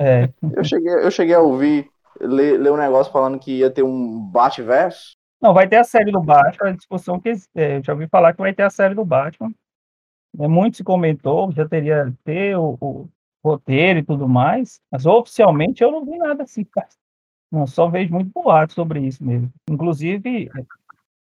é, 0.00 0.28
Eu 0.56 0.64
cheguei, 0.64 0.92
eu 0.92 1.10
cheguei 1.10 1.34
a 1.34 1.40
ouvir, 1.40 1.90
ler, 2.20 2.58
ler 2.58 2.72
um 2.72 2.76
negócio 2.76 3.12
falando 3.12 3.38
que 3.38 3.58
ia 3.58 3.70
ter 3.70 3.82
um 3.82 4.20
Batverso. 4.30 5.16
Não, 5.40 5.54
vai 5.54 5.68
ter 5.68 5.76
a 5.76 5.84
série 5.84 6.10
do 6.10 6.20
Batman, 6.20 6.70
a 6.70 6.72
discussão 6.72 7.20
que 7.20 7.30
é, 7.54 7.76
eu 7.78 7.84
já 7.84 7.92
ouvi 7.92 8.08
falar 8.08 8.32
que 8.32 8.40
vai 8.42 8.52
ter 8.52 8.64
a 8.64 8.70
série 8.70 8.94
do 8.94 9.04
Batman. 9.04 9.52
É, 10.38 10.48
muito 10.48 10.76
se 10.76 10.84
comentou, 10.84 11.50
já 11.52 11.68
teria 11.68 12.12
ter 12.24 12.56
o, 12.56 12.76
o 12.80 13.08
roteiro 13.44 14.00
e 14.00 14.04
tudo 14.04 14.28
mais, 14.28 14.80
mas 14.90 15.06
oficialmente 15.06 15.82
eu 15.82 15.90
não 15.90 16.04
vi 16.04 16.18
nada 16.18 16.42
assim, 16.42 16.64
cara. 16.64 16.88
Não, 17.50 17.66
só 17.66 17.88
vejo 17.88 18.12
muito 18.12 18.30
boato 18.30 18.74
sobre 18.74 19.00
isso 19.00 19.24
mesmo. 19.24 19.50
Inclusive, 19.70 20.50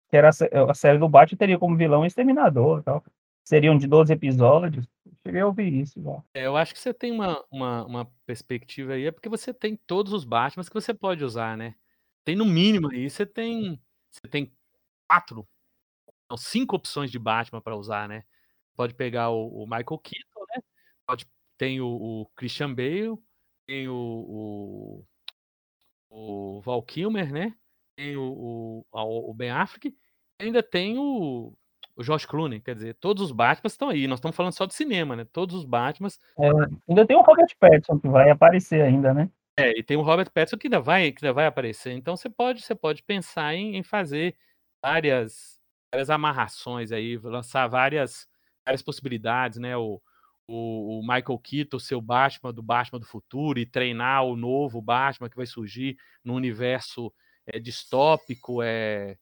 que 0.09 0.17
era 0.17 0.29
a, 0.29 0.71
a 0.71 0.73
série 0.73 0.97
do 0.97 1.07
Batman 1.07 1.37
teria 1.37 1.57
como 1.57 1.77
vilão 1.77 2.01
o 2.01 2.05
Exterminador 2.05 2.83
tal. 2.83 3.03
Seriam 3.45 3.77
de 3.77 3.87
12 3.87 4.11
episódios. 4.13 4.85
Cheguei 5.25 5.41
a 5.41 5.47
ouvir 5.47 5.73
isso 5.73 6.01
já. 6.01 6.23
É, 6.33 6.45
eu 6.45 6.57
acho 6.57 6.73
que 6.73 6.79
você 6.79 6.93
tem 6.93 7.11
uma, 7.11 7.43
uma, 7.49 7.85
uma 7.85 8.11
perspectiva 8.25 8.93
aí, 8.93 9.05
é 9.05 9.11
porque 9.11 9.29
você 9.29 9.53
tem 9.53 9.75
todos 9.75 10.13
os 10.13 10.23
Batmans 10.23 10.69
que 10.69 10.75
você 10.75 10.93
pode 10.93 11.23
usar, 11.23 11.57
né? 11.57 11.75
Tem 12.23 12.35
no 12.35 12.45
mínimo 12.45 12.91
aí, 12.91 13.09
você 13.09 13.25
tem, 13.25 13.81
você 14.11 14.27
tem 14.29 14.51
quatro, 15.07 15.47
não, 16.29 16.37
cinco 16.37 16.75
opções 16.75 17.09
de 17.09 17.17
Batman 17.17 17.61
para 17.61 17.75
usar, 17.75 18.07
né? 18.07 18.23
Pode 18.79 18.93
pegar 18.93 19.29
o, 19.29 19.63
o 19.63 19.65
Michael 19.65 19.99
Keaton, 20.01 20.45
né? 20.55 20.63
Pode, 21.05 21.27
tem 21.57 21.81
o, 21.81 21.87
o 21.89 22.25
Christian 22.33 22.73
Bale, 22.73 23.19
tem 23.67 23.89
o, 23.89 23.93
o, 23.93 25.05
o 26.09 26.61
Val 26.61 26.81
Kilmer, 26.83 27.29
né? 27.29 27.53
Tem 27.97 28.15
o, 28.15 28.85
o, 28.89 29.29
o 29.29 29.33
Ben 29.33 29.51
Affleck, 29.51 29.93
ainda 30.39 30.63
tem 30.63 30.97
o, 30.97 31.53
o 31.93 32.03
Josh 32.03 32.25
Clooney, 32.25 32.61
quer 32.61 32.73
dizer, 32.73 32.93
todos 32.93 33.21
os 33.21 33.33
Batmans 33.33 33.73
estão 33.73 33.89
aí. 33.89 34.07
Nós 34.07 34.19
estamos 34.19 34.37
falando 34.37 34.53
só 34.53 34.65
de 34.65 34.73
cinema, 34.73 35.13
né? 35.13 35.25
Todos 35.25 35.57
os 35.57 35.65
Batmans 35.65 36.17
Ainda 36.87 37.05
tem 37.05 37.17
o 37.17 37.21
Robert 37.21 37.53
Pattinson 37.59 37.99
que 37.99 38.07
vai 38.07 38.29
aparecer 38.29 38.81
ainda, 38.81 39.13
né? 39.13 39.29
É, 39.57 39.77
e 39.77 39.83
tem 39.83 39.97
o 39.97 40.01
Robert 40.01 40.31
Pattinson 40.31 40.57
que 40.57 40.67
ainda 40.67 40.79
vai, 40.79 41.11
que 41.11 41.25
ainda 41.25 41.33
vai 41.33 41.47
aparecer. 41.47 41.91
Então 41.91 42.15
você 42.15 42.29
pode, 42.29 42.61
você 42.61 42.73
pode 42.73 43.03
pensar 43.03 43.53
em, 43.55 43.75
em 43.75 43.83
fazer 43.83 44.37
várias, 44.81 45.59
várias 45.93 46.09
amarrações 46.09 46.93
aí, 46.93 47.17
lançar 47.17 47.67
várias, 47.67 48.28
várias 48.69 48.81
possibilidades, 48.83 49.57
né? 49.57 49.75
O, 49.75 50.01
o, 50.47 50.99
o 50.99 51.01
Michael 51.01 51.39
Keaton, 51.39 51.79
seu 51.79 51.99
Batman 51.99 52.53
do 52.53 52.61
Batman 52.61 52.99
do 52.99 53.05
futuro, 53.05 53.59
e 53.59 53.65
treinar 53.65 54.23
o 54.23 54.35
novo 54.35 54.81
Batman 54.81 55.29
que 55.29 55.35
vai 55.35 55.45
surgir 55.45 55.97
no 56.23 56.35
universo 56.35 57.11
é, 57.47 57.59
distópico, 57.59 58.61
é, 58.61 59.17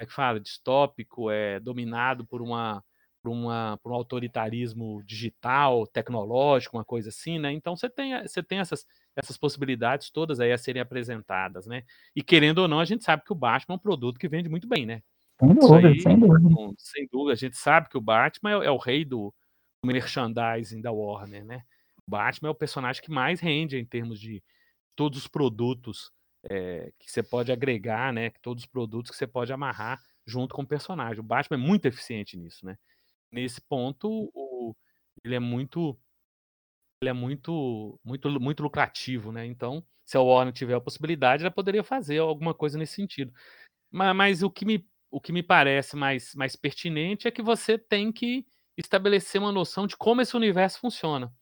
é 0.00 0.06
que 0.06 0.12
fala, 0.12 0.40
distópico, 0.40 1.30
é 1.30 1.60
dominado 1.60 2.26
por 2.26 2.42
uma 2.42 2.82
por, 3.20 3.30
uma, 3.30 3.76
por 3.82 3.90
um 3.90 3.96
autoritarismo 3.96 5.02
digital, 5.04 5.86
tecnológico, 5.88 6.76
uma 6.76 6.84
coisa 6.84 7.08
assim, 7.08 7.38
né? 7.38 7.52
Então 7.52 7.76
você 7.76 7.90
tem, 7.90 8.20
você 8.22 8.42
tem 8.42 8.60
essas, 8.60 8.86
essas 9.16 9.36
possibilidades 9.36 10.08
todas 10.08 10.38
aí 10.38 10.52
a 10.52 10.58
serem 10.58 10.80
apresentadas, 10.80 11.66
né? 11.66 11.82
E 12.14 12.22
querendo 12.22 12.58
ou 12.58 12.68
não, 12.68 12.78
a 12.78 12.84
gente 12.84 13.04
sabe 13.04 13.24
que 13.24 13.32
o 13.32 13.36
Batman 13.36 13.74
é 13.74 13.76
um 13.76 13.80
produto 13.80 14.20
que 14.20 14.28
vende 14.28 14.48
muito 14.48 14.68
bem, 14.68 14.86
né? 14.86 15.02
Sem 15.40 15.54
dúvida, 15.54 15.88
aí, 15.88 16.00
sem 16.00 16.18
dúvida. 16.18 16.38
não- 16.48 16.74
sem 16.78 17.08
dúvida, 17.10 17.32
a 17.32 17.36
gente 17.36 17.56
sabe 17.56 17.88
que 17.88 17.96
o 17.98 18.00
Batman 18.00 18.62
é, 18.62 18.66
é 18.66 18.70
o 18.70 18.76
rei 18.76 19.04
do, 19.04 19.32
do 19.82 19.86
merchandising 19.86 20.80
da 20.80 20.90
Warner, 20.92 21.44
né? 21.44 21.62
O 22.06 22.10
Batman 22.10 22.48
é 22.48 22.52
o 22.52 22.54
personagem 22.54 23.02
que 23.02 23.10
mais 23.10 23.40
rende 23.40 23.76
em 23.76 23.84
termos 23.84 24.18
de 24.20 24.42
todos 24.96 25.18
os 25.18 25.28
produtos 25.28 26.10
é, 26.50 26.92
que 26.98 27.10
você 27.10 27.22
pode 27.22 27.52
agregar, 27.52 28.12
né? 28.12 28.30
Todos 28.42 28.64
os 28.64 28.68
produtos 28.70 29.10
que 29.10 29.16
você 29.16 29.26
pode 29.26 29.52
amarrar 29.52 30.00
junto 30.26 30.54
com 30.54 30.62
o 30.62 30.66
personagem. 30.66 31.20
O 31.20 31.22
Batman 31.24 31.56
é 31.56 31.60
muito 31.60 31.86
eficiente 31.86 32.36
nisso, 32.36 32.64
né? 32.66 32.76
Nesse 33.30 33.60
ponto, 33.60 34.30
o- 34.34 34.74
ele 35.24 35.34
é 35.34 35.40
muito 35.40 35.98
ele 37.00 37.10
é 37.10 37.12
muito, 37.12 38.00
muito, 38.04 38.40
muito 38.40 38.62
lucrativo, 38.62 39.30
né? 39.30 39.46
Então, 39.46 39.84
se 40.04 40.16
a 40.16 40.20
Warner 40.20 40.52
tiver 40.52 40.74
a 40.74 40.80
possibilidade, 40.80 41.44
ela 41.44 41.50
poderia 41.50 41.84
fazer 41.84 42.18
alguma 42.18 42.52
coisa 42.52 42.76
nesse 42.76 42.94
sentido. 42.94 43.32
Ma- 43.90 44.14
Mas, 44.14 44.42
o 44.42 44.50
que 44.50 44.64
me, 44.64 44.84
o 45.10 45.20
que 45.20 45.32
me 45.32 45.42
parece 45.42 45.96
mais, 45.96 46.34
mais 46.34 46.56
pertinente 46.56 47.26
é 47.26 47.30
que 47.30 47.42
você 47.42 47.78
tem 47.78 48.12
que 48.12 48.46
estabelecer 48.76 49.40
uma 49.40 49.52
noção 49.52 49.86
de 49.86 49.96
como 49.96 50.20
esse 50.20 50.36
universo 50.36 50.78
funciona. 50.78 51.32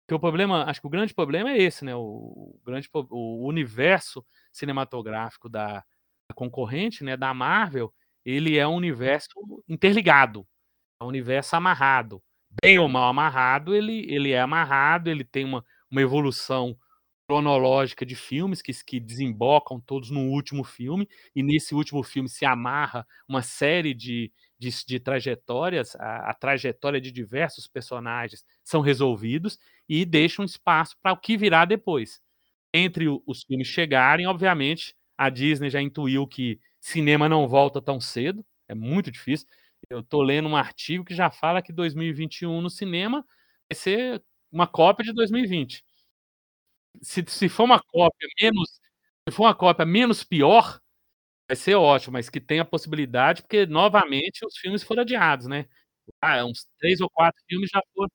Porque 0.00 0.14
o 0.14 0.20
problema, 0.20 0.64
acho 0.64 0.80
que 0.80 0.86
o 0.86 0.90
grande 0.90 1.14
problema 1.14 1.50
é 1.50 1.62
esse, 1.62 1.84
né? 1.84 1.94
O, 1.94 2.58
grande, 2.64 2.88
o 2.92 3.46
universo 3.46 4.24
cinematográfico 4.52 5.48
da, 5.48 5.84
da 6.28 6.34
concorrente, 6.34 7.04
né? 7.04 7.16
Da 7.16 7.32
Marvel, 7.32 7.92
ele 8.24 8.58
é 8.58 8.66
um 8.66 8.74
universo 8.74 9.28
interligado, 9.68 10.46
é 11.00 11.04
um 11.04 11.08
universo 11.08 11.54
amarrado 11.54 12.22
bem 12.60 12.78
ou 12.78 12.88
mal 12.88 13.08
amarrado, 13.08 13.74
ele, 13.74 14.04
ele 14.12 14.32
é 14.32 14.40
amarrado, 14.40 15.08
ele 15.08 15.24
tem 15.24 15.44
uma, 15.44 15.64
uma 15.90 16.02
evolução 16.02 16.76
cronológica 17.32 18.04
de 18.04 18.14
filmes 18.14 18.60
que, 18.60 18.72
que 18.84 19.00
desembocam 19.00 19.80
todos 19.80 20.10
no 20.10 20.20
último 20.28 20.62
filme, 20.64 21.08
e 21.34 21.42
nesse 21.42 21.74
último 21.74 22.02
filme 22.02 22.28
se 22.28 22.44
amarra 22.44 23.06
uma 23.26 23.40
série 23.42 23.94
de, 23.94 24.30
de, 24.58 24.68
de 24.86 25.00
trajetórias, 25.00 25.96
a, 25.96 26.30
a 26.30 26.34
trajetória 26.34 27.00
de 27.00 27.10
diversos 27.10 27.66
personagens 27.66 28.44
são 28.62 28.80
resolvidos 28.82 29.58
e 29.88 30.04
deixa 30.04 30.42
um 30.42 30.44
espaço 30.44 30.94
para 31.02 31.12
o 31.12 31.16
que 31.16 31.36
virá 31.38 31.64
depois. 31.64 32.20
Entre 32.74 33.06
os 33.26 33.42
filmes 33.44 33.68
chegarem, 33.68 34.26
obviamente, 34.26 34.94
a 35.16 35.30
Disney 35.30 35.70
já 35.70 35.80
intuiu 35.80 36.26
que 36.26 36.58
cinema 36.80 37.28
não 37.28 37.48
volta 37.48 37.80
tão 37.80 38.00
cedo, 38.00 38.44
é 38.68 38.74
muito 38.74 39.10
difícil. 39.10 39.46
Eu 39.90 40.00
estou 40.00 40.22
lendo 40.22 40.48
um 40.48 40.56
artigo 40.56 41.04
que 41.04 41.14
já 41.14 41.30
fala 41.30 41.62
que 41.62 41.72
2021 41.72 42.60
no 42.60 42.70
cinema 42.70 43.24
vai 43.70 43.76
ser 43.78 44.22
uma 44.50 44.66
cópia 44.66 45.04
de 45.04 45.12
2020. 45.14 45.82
Se, 47.00 47.24
se 47.28 47.48
for 47.48 47.64
uma 47.64 47.80
cópia 47.82 48.28
menos, 48.40 48.68
se 49.28 49.34
for 49.34 49.44
uma 49.44 49.54
cópia 49.54 49.84
menos 49.86 50.22
pior, 50.24 50.80
vai 51.48 51.56
ser 51.56 51.76
ótimo, 51.76 52.14
mas 52.14 52.30
que 52.30 52.40
tenha 52.40 52.64
possibilidade, 52.64 53.42
porque 53.42 53.66
novamente 53.66 54.46
os 54.46 54.56
filmes 54.58 54.82
foram 54.84 55.02
adiados, 55.02 55.46
né? 55.48 55.66
Ah, 56.22 56.44
uns 56.46 56.66
três 56.80 57.00
ou 57.02 57.10
quatro 57.10 57.42
filmes 57.48 57.70
já 57.72 57.80
foram. 57.94 58.10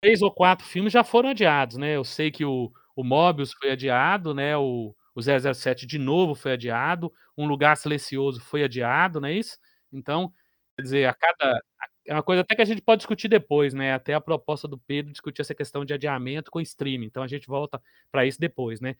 Três 0.00 0.20
ou 0.22 0.32
quatro 0.32 0.66
filmes 0.66 0.92
já 0.92 1.04
foram 1.04 1.28
adiados, 1.30 1.76
né? 1.76 1.94
Eu 1.96 2.04
sei 2.04 2.30
que 2.30 2.44
o, 2.44 2.72
o 2.96 3.04
Mobius 3.04 3.52
foi 3.52 3.70
adiado, 3.70 4.34
né? 4.34 4.56
O, 4.56 4.94
o 5.14 5.22
007 5.22 5.86
de 5.86 5.98
novo 5.98 6.34
foi 6.34 6.52
adiado, 6.52 7.12
Um 7.38 7.46
Lugar 7.46 7.76
Silencioso 7.76 8.40
foi 8.40 8.64
adiado, 8.64 9.20
não 9.20 9.28
é 9.28 9.34
isso? 9.34 9.56
Então, 9.92 10.32
quer 10.76 10.82
dizer, 10.82 11.04
a 11.08 11.14
cada. 11.14 11.60
É 12.06 12.14
uma 12.14 12.22
coisa 12.22 12.42
até 12.42 12.56
que 12.56 12.62
a 12.62 12.64
gente 12.64 12.82
pode 12.82 13.00
discutir 13.00 13.28
depois, 13.28 13.72
né? 13.72 13.92
Até 13.94 14.14
a 14.14 14.20
proposta 14.20 14.66
do 14.66 14.78
Pedro 14.78 15.12
discutir 15.12 15.42
essa 15.42 15.54
questão 15.54 15.84
de 15.84 15.94
adiamento 15.94 16.50
com 16.50 16.60
streaming. 16.60 17.06
Então 17.06 17.22
a 17.22 17.28
gente 17.28 17.46
volta 17.46 17.80
para 18.10 18.26
isso 18.26 18.40
depois, 18.40 18.80
né? 18.80 18.96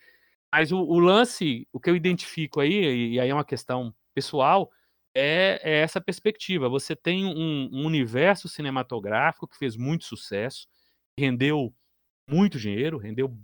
Mas 0.52 0.70
o, 0.70 0.78
o 0.78 0.98
lance, 0.98 1.66
o 1.72 1.80
que 1.80 1.90
eu 1.90 1.96
identifico 1.96 2.60
aí, 2.60 3.14
e 3.14 3.20
aí 3.20 3.28
é 3.28 3.34
uma 3.34 3.44
questão 3.44 3.94
pessoal, 4.14 4.70
é, 5.14 5.60
é 5.62 5.80
essa 5.80 6.00
perspectiva. 6.00 6.68
Você 6.68 6.94
tem 6.94 7.24
um, 7.24 7.68
um 7.72 7.86
universo 7.86 8.48
cinematográfico 8.48 9.48
que 9.48 9.58
fez 9.58 9.76
muito 9.76 10.04
sucesso, 10.04 10.68
rendeu 11.18 11.74
muito 12.28 12.58
dinheiro, 12.58 12.98
rendeu 12.98 13.36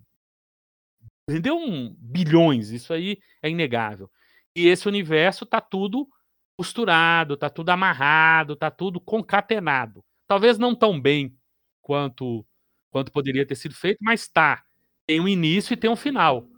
rendeu 1.28 1.58
um, 1.58 1.94
bilhões, 1.98 2.70
isso 2.70 2.92
aí 2.92 3.18
é 3.42 3.50
inegável. 3.50 4.10
E 4.56 4.66
esse 4.66 4.88
universo 4.88 5.44
tá 5.44 5.60
tudo 5.60 6.08
costurado, 6.58 7.36
tá 7.36 7.48
tudo 7.48 7.70
amarrado, 7.70 8.56
tá 8.56 8.70
tudo 8.70 9.00
concatenado. 9.00 10.04
Talvez 10.26 10.58
não 10.58 10.74
tão 10.74 11.00
bem 11.00 11.36
quanto 11.80 12.44
quanto 12.90 13.12
poderia 13.12 13.46
ter 13.46 13.54
sido 13.54 13.74
feito, 13.74 13.98
mas 14.02 14.26
tá. 14.28 14.62
Tem 15.06 15.20
um 15.20 15.28
início 15.28 15.74
e 15.74 15.76
tem 15.76 15.90
um 15.90 15.96
final. 15.96 16.48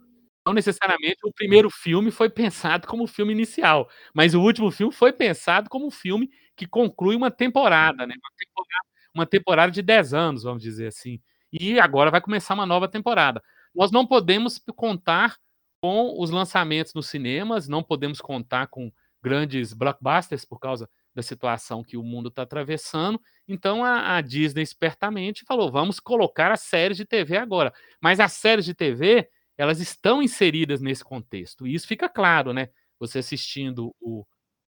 Não 0.45 0.53
necessariamente 0.53 1.19
o 1.23 1.31
primeiro 1.33 1.69
filme 1.69 2.09
foi 2.11 2.29
pensado 2.29 2.87
como 2.87 3.05
filme 3.07 3.31
inicial, 3.33 3.87
mas 4.15 4.33
o 4.33 4.41
último 4.41 4.71
filme 4.71 4.91
foi 4.93 5.13
pensado 5.13 5.69
como 5.69 5.85
um 5.87 5.91
filme 5.91 6.29
que 6.55 6.65
conclui 6.67 7.15
uma 7.15 7.29
temporada, 7.29 8.07
né? 8.07 8.15
Uma 8.17 8.31
temporada, 8.37 8.85
uma 9.13 9.25
temporada 9.27 9.71
de 9.71 9.81
10 9.83 10.13
anos, 10.13 10.43
vamos 10.43 10.63
dizer 10.63 10.87
assim. 10.87 11.19
E 11.53 11.79
agora 11.79 12.09
vai 12.09 12.21
começar 12.21 12.55
uma 12.55 12.65
nova 12.65 12.87
temporada. 12.87 13.41
Nós 13.75 13.91
não 13.91 14.07
podemos 14.07 14.59
contar 14.75 15.37
com 15.81 16.19
os 16.19 16.31
lançamentos 16.31 16.93
nos 16.93 17.07
cinemas, 17.07 17.67
não 17.67 17.83
podemos 17.83 18.19
contar 18.21 18.67
com 18.67 18.91
grandes 19.21 19.73
blockbusters 19.73 20.45
por 20.45 20.59
causa 20.59 20.89
da 21.13 21.21
situação 21.21 21.83
que 21.83 21.97
o 21.97 22.03
mundo 22.03 22.29
está 22.29 22.41
atravessando. 22.41 23.21
Então 23.47 23.83
a, 23.83 24.17
a, 24.17 24.21
Disney 24.21 24.63
espertamente 24.63 25.45
falou: 25.45 25.71
vamos 25.71 25.99
colocar 25.99 26.51
as 26.51 26.61
séries 26.61 26.97
de 26.97 27.05
TV 27.05 27.37
agora. 27.37 27.73
Mas 28.01 28.19
as 28.19 28.33
séries 28.33 28.65
de 28.65 28.73
TV 28.73 29.29
elas 29.57 29.79
estão 29.79 30.23
inseridas 30.23 30.81
nesse 30.81 31.03
contexto. 31.03 31.67
E 31.67 31.75
isso 31.75 31.87
fica 31.87 32.09
claro, 32.09 32.51
né? 32.51 32.69
Você 32.99 33.19
assistindo 33.19 33.93
o, 33.99 34.25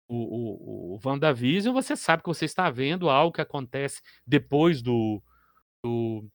o, 0.07 0.15
o, 0.15 0.95
o 0.95 0.99
WandaVision, 1.03 1.73
você 1.73 1.95
sabe 1.95 2.23
que 2.23 2.29
você 2.29 2.45
está 2.45 2.69
vendo 2.69 3.10
algo 3.10 3.33
que 3.33 3.41
acontece 3.41 4.01
depois 4.25 4.81
do, 4.81 5.21
do 5.83 6.25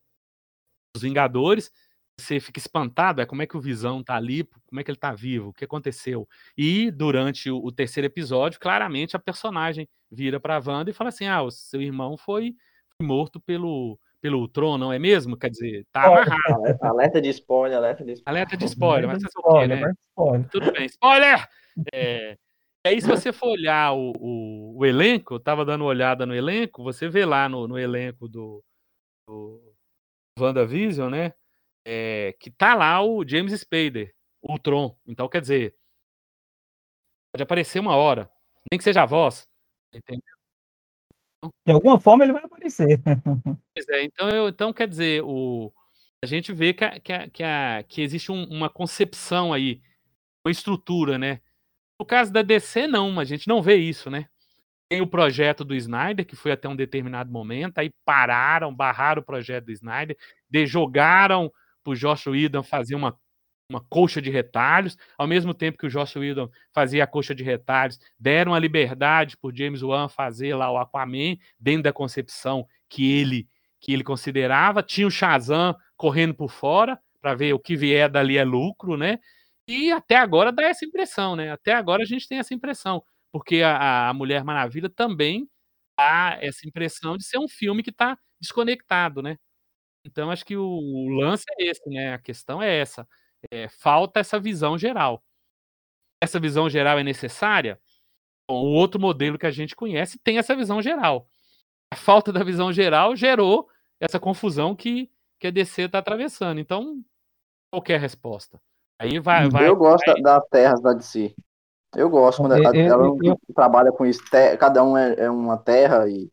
dos 0.93 1.01
Vingadores 1.01 1.71
você 2.19 2.39
fica 2.39 2.59
espantado, 2.59 3.21
é 3.21 3.25
como 3.25 3.41
é 3.41 3.47
que 3.47 3.57
o 3.57 3.61
Visão 3.61 4.03
tá 4.03 4.15
ali, 4.15 4.43
como 4.67 4.79
é 4.79 4.83
que 4.83 4.91
ele 4.91 4.97
tá 4.97 5.13
vivo, 5.13 5.49
o 5.49 5.53
que 5.53 5.65
aconteceu. 5.65 6.27
E 6.57 6.91
durante 6.91 7.49
o, 7.49 7.57
o 7.57 7.71
terceiro 7.71 8.05
episódio, 8.05 8.59
claramente 8.59 9.15
a 9.15 9.19
personagem 9.19 9.87
vira 10.11 10.39
para 10.39 10.61
Wanda 10.65 10.89
e 10.89 10.93
fala 10.93 11.09
assim: 11.09 11.25
"Ah, 11.25 11.41
o 11.41 11.51
seu 11.51 11.81
irmão 11.81 12.17
foi, 12.17 12.55
morto 13.01 13.39
pelo 13.39 13.99
pelo 14.21 14.47
Tron, 14.47 14.77
não 14.77 14.93
é 14.93 14.97
mesmo? 14.97 15.35
Quer 15.35 15.49
dizer, 15.49 15.85
tá 15.91 16.05
amarrado. 16.05 16.37
Alerta 16.81 17.21
de 17.21 17.27
spoiler, 17.27 17.77
alerta 17.77 18.05
de 18.05 18.13
spoiler. 18.13 18.41
Alerta 18.41 18.55
de 18.55 18.65
spoiler, 18.65 19.07
mas 19.09 19.21
você 19.21 19.37
o 19.37 19.59
quê, 19.59 19.67
né? 19.67 19.93
Spoiler. 20.11 20.49
Tudo 20.49 20.71
bem, 20.71 20.85
spoiler! 20.85 21.49
É, 21.93 22.37
aí, 22.87 23.01
se 23.01 23.07
você 23.07 23.33
for 23.33 23.49
olhar 23.49 23.91
o, 23.91 24.13
o, 24.17 24.77
o, 24.77 24.85
elenco, 24.85 25.33
eu 25.33 25.39
tava 25.41 25.65
dando 25.65 25.81
uma 25.81 25.89
olhada 25.89 26.25
no 26.25 26.33
elenco, 26.33 26.81
você 26.81 27.09
vê 27.09 27.25
lá 27.25 27.49
no, 27.49 27.67
no 27.67 27.77
elenco 27.77 28.29
do, 28.29 28.63
do 29.27 29.75
WandaVision, 30.39 31.09
né? 31.09 31.33
É, 31.85 32.35
que 32.39 32.49
tá 32.49 32.73
lá 32.73 33.01
o 33.03 33.27
James 33.27 33.59
Spader, 33.59 34.13
o 34.41 34.57
Tron. 34.57 34.97
Então, 35.05 35.27
quer 35.27 35.41
dizer, 35.41 35.75
pode 37.31 37.43
aparecer 37.43 37.79
uma 37.79 37.95
hora, 37.95 38.29
nem 38.71 38.77
que 38.77 38.83
seja 38.83 39.03
a 39.03 39.05
voz, 39.05 39.47
entendeu? 39.93 40.23
De 41.65 41.73
alguma 41.73 41.99
forma 41.99 42.23
ele 42.23 42.33
vai 42.33 42.43
aparecer. 42.43 42.87
Pois 43.75 43.89
é, 43.89 44.03
então, 44.03 44.29
eu, 44.29 44.47
então 44.49 44.71
quer 44.71 44.87
dizer, 44.87 45.23
o, 45.23 45.73
a 46.23 46.27
gente 46.27 46.53
vê 46.53 46.73
que, 46.73 46.85
a, 46.85 46.99
que, 46.99 47.11
a, 47.11 47.27
que, 47.27 47.43
a, 47.43 47.83
que 47.87 48.01
existe 48.01 48.31
um, 48.31 48.43
uma 48.45 48.69
concepção 48.69 49.51
aí, 49.51 49.81
uma 50.45 50.51
estrutura, 50.51 51.17
né? 51.17 51.41
No 51.99 52.05
caso 52.05 52.31
da 52.31 52.41
DC, 52.41 52.85
não, 52.85 53.19
a 53.19 53.23
gente 53.23 53.47
não 53.47 53.63
vê 53.63 53.77
isso, 53.77 54.09
né? 54.11 54.29
Tem 54.87 55.01
o 55.01 55.07
projeto 55.07 55.65
do 55.65 55.73
Snyder, 55.73 56.25
que 56.25 56.35
foi 56.35 56.51
até 56.51 56.69
um 56.69 56.75
determinado 56.75 57.31
momento, 57.31 57.79
aí 57.79 57.91
pararam, 58.05 58.73
barraram 58.73 59.21
o 59.21 59.25
projeto 59.25 59.65
do 59.65 59.71
Snyder, 59.71 60.15
de, 60.47 60.67
jogaram 60.67 61.51
para 61.83 61.91
o 61.91 61.95
Josh 61.95 62.27
Whedon 62.27 62.63
fazer 62.63 62.95
uma, 62.95 63.17
uma 63.69 63.81
coxa 63.89 64.21
de 64.21 64.29
retalhos, 64.29 64.97
ao 65.17 65.27
mesmo 65.27 65.53
tempo 65.53 65.77
que 65.77 65.85
o 65.87 65.89
Josh 65.89 66.15
Whedon 66.15 66.49
fazia 66.73 67.03
a 67.03 67.07
coxa 67.07 67.35
de 67.35 67.43
retalhos, 67.43 67.99
deram 68.19 68.53
a 68.53 68.59
liberdade 68.59 69.37
por 69.37 69.55
James 69.55 69.81
Wan 69.81 70.07
fazer 70.09 70.55
lá 70.55 70.71
o 70.71 70.77
Aquaman, 70.77 71.35
dentro 71.59 71.83
da 71.83 71.93
concepção 71.93 72.65
que 72.89 73.11
ele 73.11 73.47
que 73.79 73.91
ele 73.91 74.03
considerava, 74.03 74.81
tinha 74.81 75.05
o 75.05 75.11
Shazam 75.11 75.75
correndo 75.97 76.33
por 76.33 76.49
fora, 76.49 76.97
para 77.21 77.35
ver 77.35 77.53
o 77.53 77.59
que 77.59 77.75
vier 77.75 78.09
dali 78.09 78.37
é 78.37 78.43
lucro, 78.45 78.95
né? 78.95 79.19
E 79.67 79.91
até 79.91 80.15
agora 80.15 80.51
dá 80.53 80.63
essa 80.63 80.85
impressão, 80.85 81.35
né? 81.35 81.51
Até 81.51 81.73
agora 81.73 82.03
a 82.03 82.05
gente 82.05 82.27
tem 82.27 82.37
essa 82.39 82.53
impressão, 82.53 83.03
porque 83.31 83.61
a, 83.61 84.09
a 84.09 84.13
Mulher 84.13 84.43
Maravilha 84.43 84.89
também 84.89 85.49
dá 85.97 86.37
essa 86.41 86.67
impressão 86.67 87.17
de 87.17 87.25
ser 87.25 87.39
um 87.39 87.47
filme 87.49 87.83
que 87.83 87.89
está 87.91 88.17
desconectado, 88.41 89.21
né? 89.21 89.37
Então 90.05 90.29
acho 90.31 90.45
que 90.45 90.57
o 90.57 90.63
o 90.63 91.09
lance 91.09 91.45
é 91.59 91.65
esse, 91.65 91.89
né, 91.89 92.13
a 92.13 92.19
questão 92.19 92.61
é 92.61 92.77
essa, 92.79 93.07
eh, 93.51 93.67
falta 93.69 94.19
essa 94.19 94.39
visão 94.39 94.77
geral. 94.77 95.23
Essa 96.21 96.39
visão 96.39 96.69
geral 96.69 96.99
é 96.99 97.03
necessária? 97.03 97.79
Bom, 98.49 98.63
o 98.65 98.73
outro 98.73 98.99
modelo 98.99 99.37
que 99.37 99.45
a 99.45 99.51
gente 99.51 99.75
conhece 99.75 100.19
tem 100.19 100.37
essa 100.37 100.55
visão 100.55 100.81
geral. 100.81 101.27
A 101.91 101.95
falta 101.95 102.31
da 102.31 102.43
visão 102.43 102.71
geral 102.73 103.15
gerou 103.15 103.67
essa 103.99 104.19
confusão 104.19 104.75
que 104.75 105.09
que 105.39 105.47
a 105.47 105.51
DC 105.51 105.83
está 105.83 105.99
atravessando, 105.99 106.57
então, 106.61 107.03
qual 107.69 107.83
é 107.89 107.95
a 107.95 107.99
resposta? 107.99 108.61
Aí 108.97 109.19
vai 109.19 109.49
vai 109.49 109.67
Eu 109.67 109.75
gosto 109.75 110.05
vai 110.05 110.21
das 110.21 110.47
terras 110.47 110.81
da 110.81 110.93
DC. 110.93 111.35
Eu 111.95 112.09
gosto 112.09 112.41
quando 112.41 112.53
ela 112.53 112.75
ela 112.75 113.05
eu 113.21 113.37
trabalha 113.53 113.91
com 113.91 114.05
isso, 114.05 114.21
cada 114.57 114.83
um 114.83 114.97
é 114.97 115.15
é 115.15 115.29
uma 115.29 115.57
terra 115.57 116.07
e 116.09 116.31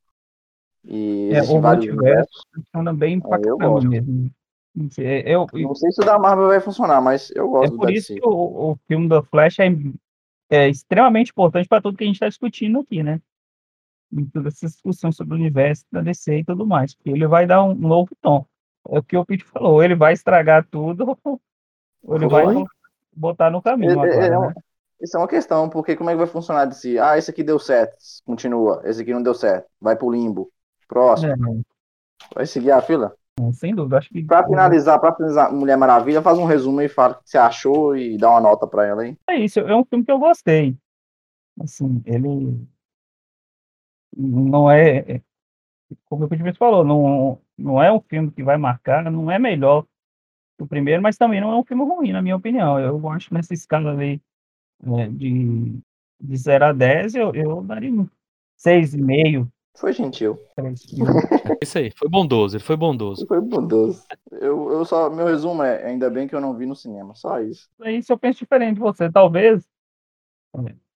e 0.84 1.30
é, 1.32 1.42
o 1.42 1.60
multiverso 1.60 2.42
funciona 2.54 2.92
bem 2.92 3.20
pra 3.20 3.36
é, 3.36 3.86
mesmo. 3.86 4.30
É, 4.98 5.34
eu, 5.34 5.46
eu, 5.52 5.68
não 5.68 5.74
sei 5.74 5.90
se 5.90 6.00
o 6.00 6.04
da 6.04 6.18
Marvel 6.18 6.48
vai 6.48 6.60
funcionar, 6.60 7.00
mas 7.00 7.30
eu 7.34 7.48
gosto 7.48 7.74
É 7.74 7.76
por 7.76 7.90
isso 7.90 8.14
que 8.14 8.20
o, 8.24 8.70
o, 8.70 8.78
filme 8.86 9.08
da 9.08 9.22
Flash 9.22 9.58
é, 9.58 9.68
é 10.48 10.68
extremamente 10.68 11.30
importante 11.30 11.68
para 11.68 11.82
tudo 11.82 11.96
que 11.96 12.04
a 12.04 12.06
gente 12.06 12.16
está 12.16 12.28
discutindo 12.28 12.80
aqui, 12.80 13.02
né? 13.02 13.20
Em 14.12 14.24
toda 14.26 14.48
essa 14.48 14.66
discussão 14.66 15.12
sobre 15.12 15.34
o 15.34 15.36
universo 15.38 15.84
da 15.90 16.00
DC 16.00 16.38
e 16.38 16.44
tudo 16.44 16.66
mais, 16.66 16.94
porque 16.94 17.10
ele 17.10 17.26
vai 17.26 17.46
dar 17.46 17.62
um 17.62 17.74
novo 17.74 18.10
tom. 18.20 18.44
É 18.88 18.98
o 18.98 19.02
que 19.02 19.16
o 19.16 19.24
Pete 19.24 19.44
falou, 19.44 19.82
ele 19.82 19.94
vai 19.94 20.12
estragar 20.12 20.66
tudo, 20.70 21.18
ou 21.24 21.40
ele 22.16 22.28
vai 22.28 22.46
botar 23.14 23.50
no 23.50 23.60
caminho. 23.60 23.90
É, 23.90 23.92
agora, 23.92 24.14
é, 24.14 24.30
né? 24.30 24.54
Isso 25.00 25.16
é 25.16 25.20
uma 25.20 25.28
questão, 25.28 25.68
porque 25.68 25.96
como 25.96 26.10
é 26.10 26.12
que 26.12 26.18
vai 26.18 26.26
funcionar 26.26 26.66
de 26.66 26.76
si? 26.76 26.98
Ah, 26.98 27.18
esse 27.18 27.30
aqui 27.30 27.42
deu 27.42 27.58
certo, 27.58 27.96
continua. 28.24 28.82
Esse 28.84 29.02
aqui 29.02 29.12
não 29.12 29.22
deu 29.22 29.34
certo, 29.34 29.68
vai 29.80 29.96
pro 29.96 30.10
limbo. 30.10 30.50
Próximo. 30.90 31.32
É. 31.32 32.34
Vai 32.34 32.46
seguir 32.46 32.72
a 32.72 32.82
fila? 32.82 33.14
Sem 33.54 33.74
dúvida, 33.74 33.98
acho 33.98 34.10
que. 34.10 34.24
Pra 34.24 34.44
finalizar, 34.44 35.00
pra 35.00 35.14
finalizar 35.14 35.52
Mulher 35.52 35.76
Maravilha, 35.76 36.20
faz 36.20 36.36
um 36.36 36.44
resumo 36.44 36.80
aí, 36.80 36.88
fala 36.88 37.14
o 37.14 37.22
que 37.22 37.30
você 37.30 37.38
achou 37.38 37.96
e 37.96 38.18
dá 38.18 38.28
uma 38.28 38.40
nota 38.40 38.66
pra 38.66 38.86
ela 38.86 39.02
aí. 39.02 39.16
É 39.28 39.36
isso, 39.36 39.60
é 39.60 39.74
um 39.74 39.84
filme 39.84 40.04
que 40.04 40.10
eu 40.10 40.18
gostei. 40.18 40.76
Assim, 41.60 42.02
ele. 42.04 42.60
Não 44.14 44.70
é. 44.70 44.98
é 44.98 45.22
como 46.04 46.24
o 46.24 46.28
Pedro 46.28 46.54
falou, 46.56 46.84
não, 46.84 47.40
não 47.56 47.82
é 47.82 47.90
um 47.90 48.00
filme 48.00 48.30
que 48.30 48.42
vai 48.42 48.56
marcar, 48.56 49.10
não 49.10 49.30
é 49.30 49.38
melhor 49.38 49.84
que 50.56 50.64
o 50.64 50.66
primeiro, 50.66 51.00
mas 51.00 51.16
também 51.16 51.40
não 51.40 51.52
é 51.52 51.56
um 51.56 51.64
filme 51.64 51.84
ruim, 51.84 52.12
na 52.12 52.20
minha 52.20 52.36
opinião. 52.36 52.78
Eu 52.78 53.08
acho 53.08 53.32
nessa 53.32 53.54
escala 53.54 53.92
ali 53.92 54.20
é, 54.98 55.08
de, 55.08 55.80
de 56.20 56.36
0 56.36 56.66
a 56.66 56.72
10, 56.72 57.14
eu, 57.14 57.34
eu 57.34 57.62
daria 57.62 57.92
um 57.92 58.06
6,5 58.58 59.48
foi 59.80 59.92
gentil. 59.94 60.38
É 60.58 60.62
isso 61.62 61.78
aí, 61.78 61.90
foi 61.96 62.08
bondoso, 62.08 62.56
ele 62.56 62.62
foi 62.62 62.76
bondoso. 62.76 63.26
Foi 63.26 63.40
bondoso. 63.40 64.04
Eu, 64.30 64.70
eu 64.70 64.84
só, 64.84 65.08
meu 65.08 65.26
resumo 65.26 65.62
é, 65.62 65.86
ainda 65.86 66.10
bem 66.10 66.28
que 66.28 66.34
eu 66.34 66.40
não 66.40 66.54
vi 66.54 66.66
no 66.66 66.76
cinema, 66.76 67.14
só 67.14 67.40
isso. 67.40 67.68
Isso 67.86 68.12
eu 68.12 68.18
penso 68.18 68.40
diferente 68.40 68.74
de 68.74 68.80
você. 68.80 69.10
Talvez 69.10 69.66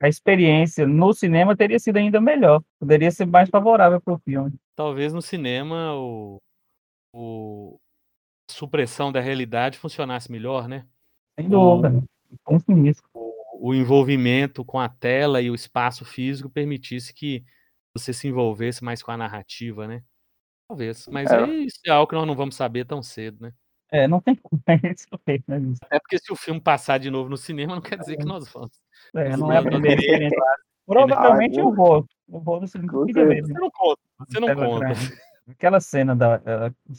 a 0.00 0.08
experiência 0.08 0.86
no 0.86 1.14
cinema 1.14 1.56
teria 1.56 1.78
sido 1.78 1.96
ainda 1.96 2.20
melhor. 2.20 2.62
Poderia 2.78 3.10
ser 3.10 3.26
mais 3.26 3.48
favorável 3.48 4.00
para 4.00 4.14
o 4.14 4.18
filme. 4.18 4.52
Talvez 4.76 5.14
no 5.14 5.22
cinema 5.22 5.94
o, 5.94 6.42
o 7.12 7.80
supressão 8.50 9.10
da 9.10 9.20
realidade 9.20 9.78
funcionasse 9.78 10.30
melhor, 10.30 10.68
né? 10.68 10.84
Sem 11.40 11.48
dúvida. 11.48 12.02
O, 12.44 12.58
o, 13.14 13.68
o 13.70 13.74
envolvimento 13.74 14.62
com 14.62 14.78
a 14.78 14.88
tela 14.88 15.40
e 15.40 15.50
o 15.50 15.54
espaço 15.54 16.04
físico 16.04 16.50
permitisse 16.50 17.14
que 17.14 17.44
você 17.96 18.12
se 18.12 18.28
envolvesse 18.28 18.82
mais 18.82 19.02
com 19.02 19.10
a 19.10 19.16
narrativa, 19.16 19.86
né? 19.86 20.02
Talvez. 20.68 21.06
Mas 21.08 21.30
é. 21.30 21.46
isso 21.46 21.80
é 21.86 21.90
algo 21.90 22.08
que 22.08 22.16
nós 22.16 22.26
não 22.26 22.34
vamos 22.34 22.56
saber 22.56 22.84
tão 22.84 23.02
cedo, 23.02 23.40
né? 23.40 23.52
É, 23.92 24.08
não 24.08 24.20
tem 24.20 24.34
como. 24.34 24.60
É 25.90 25.98
porque 26.00 26.18
se 26.18 26.32
o 26.32 26.36
filme 26.36 26.60
passar 26.60 26.98
de 26.98 27.10
novo 27.10 27.30
no 27.30 27.36
cinema, 27.36 27.74
não 27.74 27.82
quer 27.82 27.98
dizer 27.98 28.16
que 28.16 28.24
nós 28.24 28.48
vamos. 28.52 28.72
É, 29.14 29.36
não 29.36 29.52
é 29.52 29.58
a 29.58 29.62
primeira 29.62 30.00
experiência. 30.00 30.38
Provavelmente 30.86 31.58
eu 31.58 31.72
vou. 31.72 32.04
Eu 32.28 32.40
vou 32.40 32.60
no 32.60 32.66
cinema. 32.66 32.92
Você 32.92 33.52
não 33.52 33.70
conta. 33.70 34.00
Você 34.18 34.40
não 34.40 34.54
conta. 34.54 34.86
Aquela 35.48 35.78
cena 35.78 36.16
da 36.16 36.40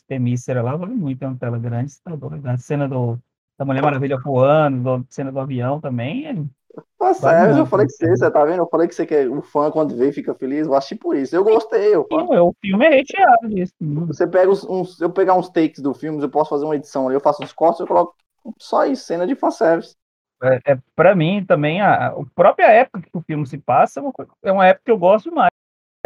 Temícera 0.08 0.62
lá 0.62 0.75
vale 0.75 0.93
muito, 0.93 1.23
é 1.23 1.27
uma 1.27 1.38
tela 1.38 1.58
grande, 1.58 1.99
tá 2.01 2.15
doido. 2.15 2.45
A 2.47 2.58
cena 2.58 2.88
do, 2.88 3.19
da 3.58 3.65
Mulher 3.65 3.81
Maravilha 3.81 4.17
voando, 4.17 4.89
a 4.89 5.03
cena 5.10 5.31
do 5.31 5.39
avião 5.39 5.81
também. 5.81 6.49
Fanservice, 6.98 7.60
eu 7.60 7.66
falei 7.66 7.86
que 7.86 7.94
você, 7.94 8.10
você 8.10 8.32
tá 8.32 8.44
vendo? 8.44 8.60
Eu 8.60 8.68
falei 8.68 8.88
que 8.88 8.96
você 8.96 9.06
quer, 9.06 9.30
o 9.30 9.42
fã 9.42 9.70
quando 9.70 9.96
vê 9.96 10.12
fica 10.12 10.34
feliz, 10.34 10.66
eu 10.66 10.74
assisti 10.74 10.96
por 10.96 11.16
isso. 11.16 11.36
Eu 11.36 11.44
gostei. 11.44 11.96
Eu, 11.96 12.08
Sim, 12.12 12.38
o 12.38 12.56
filme 12.62 12.86
é 12.86 12.90
recheado 12.90 13.50
disso. 13.50 13.74
Você 13.80 14.28
pega 14.28 14.52
uns, 14.52 14.64
uns, 14.64 15.00
eu 15.02 15.10
pegar 15.10 15.36
uns 15.36 15.50
takes 15.50 15.82
do 15.82 15.94
filme, 15.94 16.22
eu 16.22 16.30
posso 16.30 16.50
fazer 16.50 16.66
uma 16.66 16.76
edição 16.76 17.08
ali, 17.08 17.16
eu 17.16 17.22
faço 17.22 17.44
uns 17.44 17.54
cortes, 17.54 17.80
eu 17.80 17.88
coloco 17.88 18.16
só 18.60 18.86
isso, 18.86 19.06
cena 19.06 19.26
de 19.28 19.36
fanservice. 19.36 19.96
É, 20.44 20.74
é, 20.74 20.78
para 20.96 21.16
mim 21.16 21.46
também, 21.46 21.82
a, 21.82 22.08
a 22.08 22.26
própria 22.34 22.68
época 22.68 23.02
que 23.02 23.18
o 23.18 23.22
filme 23.22 23.46
se 23.48 23.58
passa 23.58 24.00
é 24.00 24.04
uma, 24.04 24.14
é 24.44 24.52
uma 24.52 24.68
época 24.68 24.86
que 24.86 24.92
eu 24.92 24.98
gosto 24.98 25.34
mais 25.34 25.50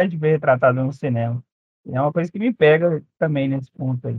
de 0.08 0.16
ver 0.16 0.32
retratado 0.32 0.82
no 0.82 0.92
cinema. 0.92 1.42
É 1.88 2.00
uma 2.00 2.12
coisa 2.12 2.30
que 2.30 2.38
me 2.38 2.52
pega 2.52 3.02
também 3.18 3.48
nesse 3.48 3.70
ponto 3.72 4.06
aí. 4.06 4.18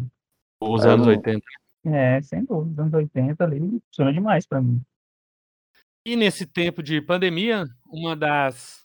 Os 0.59 0.85
anos 0.85 1.07
80. 1.07 1.41
É, 1.85 2.21
sem 2.21 2.43
dúvida, 2.43 2.73
os 2.73 2.79
anos 2.79 2.93
80 2.93 3.43
ali 3.43 3.81
funciona 3.87 4.13
demais 4.13 4.45
para 4.45 4.61
mim. 4.61 4.81
E 6.05 6.15
nesse 6.15 6.45
tempo 6.47 6.81
de 6.81 6.99
pandemia, 6.99 7.65
uma 7.85 8.15
das, 8.15 8.83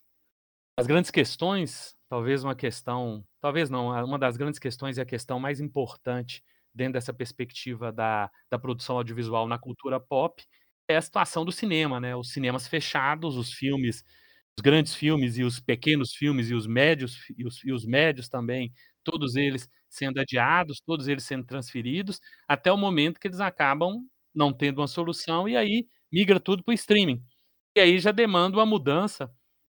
das 0.79 0.87
grandes 0.87 1.11
questões, 1.11 1.97
talvez 2.09 2.45
uma 2.45 2.55
questão, 2.57 3.25
talvez 3.41 3.71
não, 3.71 3.89
uma 4.05 4.19
das 4.19 4.37
grandes 4.37 4.59
questões 4.59 4.99
e 4.99 5.01
a 5.03 5.07
questão 5.07 5.41
mais 5.41 5.61
importante 5.61 6.43
dentro 6.75 6.95
dessa 6.95 7.15
perspectiva 7.15 7.93
da, 7.93 8.31
da 8.51 8.59
produção 8.59 8.97
audiovisual 8.99 9.49
na 9.49 9.59
cultura 9.59 10.01
pop 10.01 10.45
é 10.89 10.97
a 10.97 11.03
situação 11.03 11.45
do 11.45 11.53
cinema, 11.53 12.01
né? 12.01 12.17
Os 12.17 12.33
cinemas 12.33 12.69
fechados, 12.69 13.37
os 13.37 13.53
filmes, 13.53 14.05
os 14.59 14.63
grandes 14.63 14.95
filmes 14.95 15.39
e 15.39 15.45
os 15.45 15.61
pequenos 15.61 16.15
filmes 16.15 16.51
e 16.51 16.55
os 16.55 16.67
médios 16.67 17.19
e 17.37 17.47
os, 17.47 17.65
e 17.65 17.73
os 17.73 17.87
médios 17.87 18.29
também, 18.29 18.73
todos 19.05 19.37
eles 19.37 19.69
sendo 19.89 20.21
adiados, 20.21 20.81
todos 20.87 21.09
eles 21.09 21.25
sendo 21.25 21.45
transferidos, 21.47 22.21
até 22.49 22.73
o 22.73 22.77
momento 22.77 23.21
que 23.21 23.29
eles 23.29 23.41
acabam 23.41 24.03
não 24.35 24.53
tendo 24.53 24.81
uma 24.81 24.89
solução 24.89 25.49
e 25.49 25.57
aí 25.57 25.87
migra 26.13 26.41
tudo 26.41 26.63
para 26.63 26.73
o 26.73 26.75
streaming. 26.75 27.23
E 27.77 27.81
aí 27.81 27.99
já 27.99 28.13
demanda 28.13 28.57
uma 28.57 28.67
mudança 28.67 29.31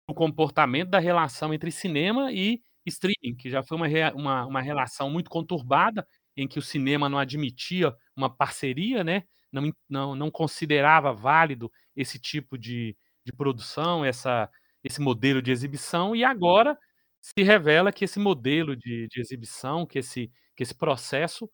no 0.08 0.14
comportamento 0.14 0.90
da 0.90 0.98
relação 0.98 1.52
entre 1.52 1.70
cinema 1.70 2.32
e 2.32 2.62
streaming, 2.86 3.36
que 3.36 3.50
já 3.50 3.62
foi 3.62 3.76
uma, 3.76 3.88
uma, 4.14 4.46
uma 4.46 4.60
relação 4.62 5.10
muito 5.10 5.30
conturbada, 5.30 6.06
em 6.36 6.48
que 6.48 6.58
o 6.58 6.62
cinema 6.62 7.08
não 7.08 7.18
admitia 7.18 7.94
uma 8.16 8.30
parceria, 8.34 9.04
né? 9.04 9.24
não, 9.52 9.72
não, 9.88 10.14
não 10.14 10.30
considerava 10.30 11.12
válido 11.12 11.70
esse 11.96 12.18
tipo 12.18 12.58
de, 12.58 12.96
de 13.24 13.32
produção, 13.32 14.04
essa, 14.04 14.48
esse 14.84 15.00
modelo 15.00 15.42
de 15.42 15.50
exibição, 15.50 16.14
e 16.14 16.24
agora 16.24 16.78
se 17.20 17.42
revela 17.42 17.92
que 17.92 18.04
esse 18.04 18.18
modelo 18.18 18.76
de, 18.76 19.08
de 19.08 19.20
exibição, 19.20 19.86
que 19.86 19.98
esse, 19.98 20.30
que 20.56 20.62
esse 20.62 20.74
processo 20.74 21.50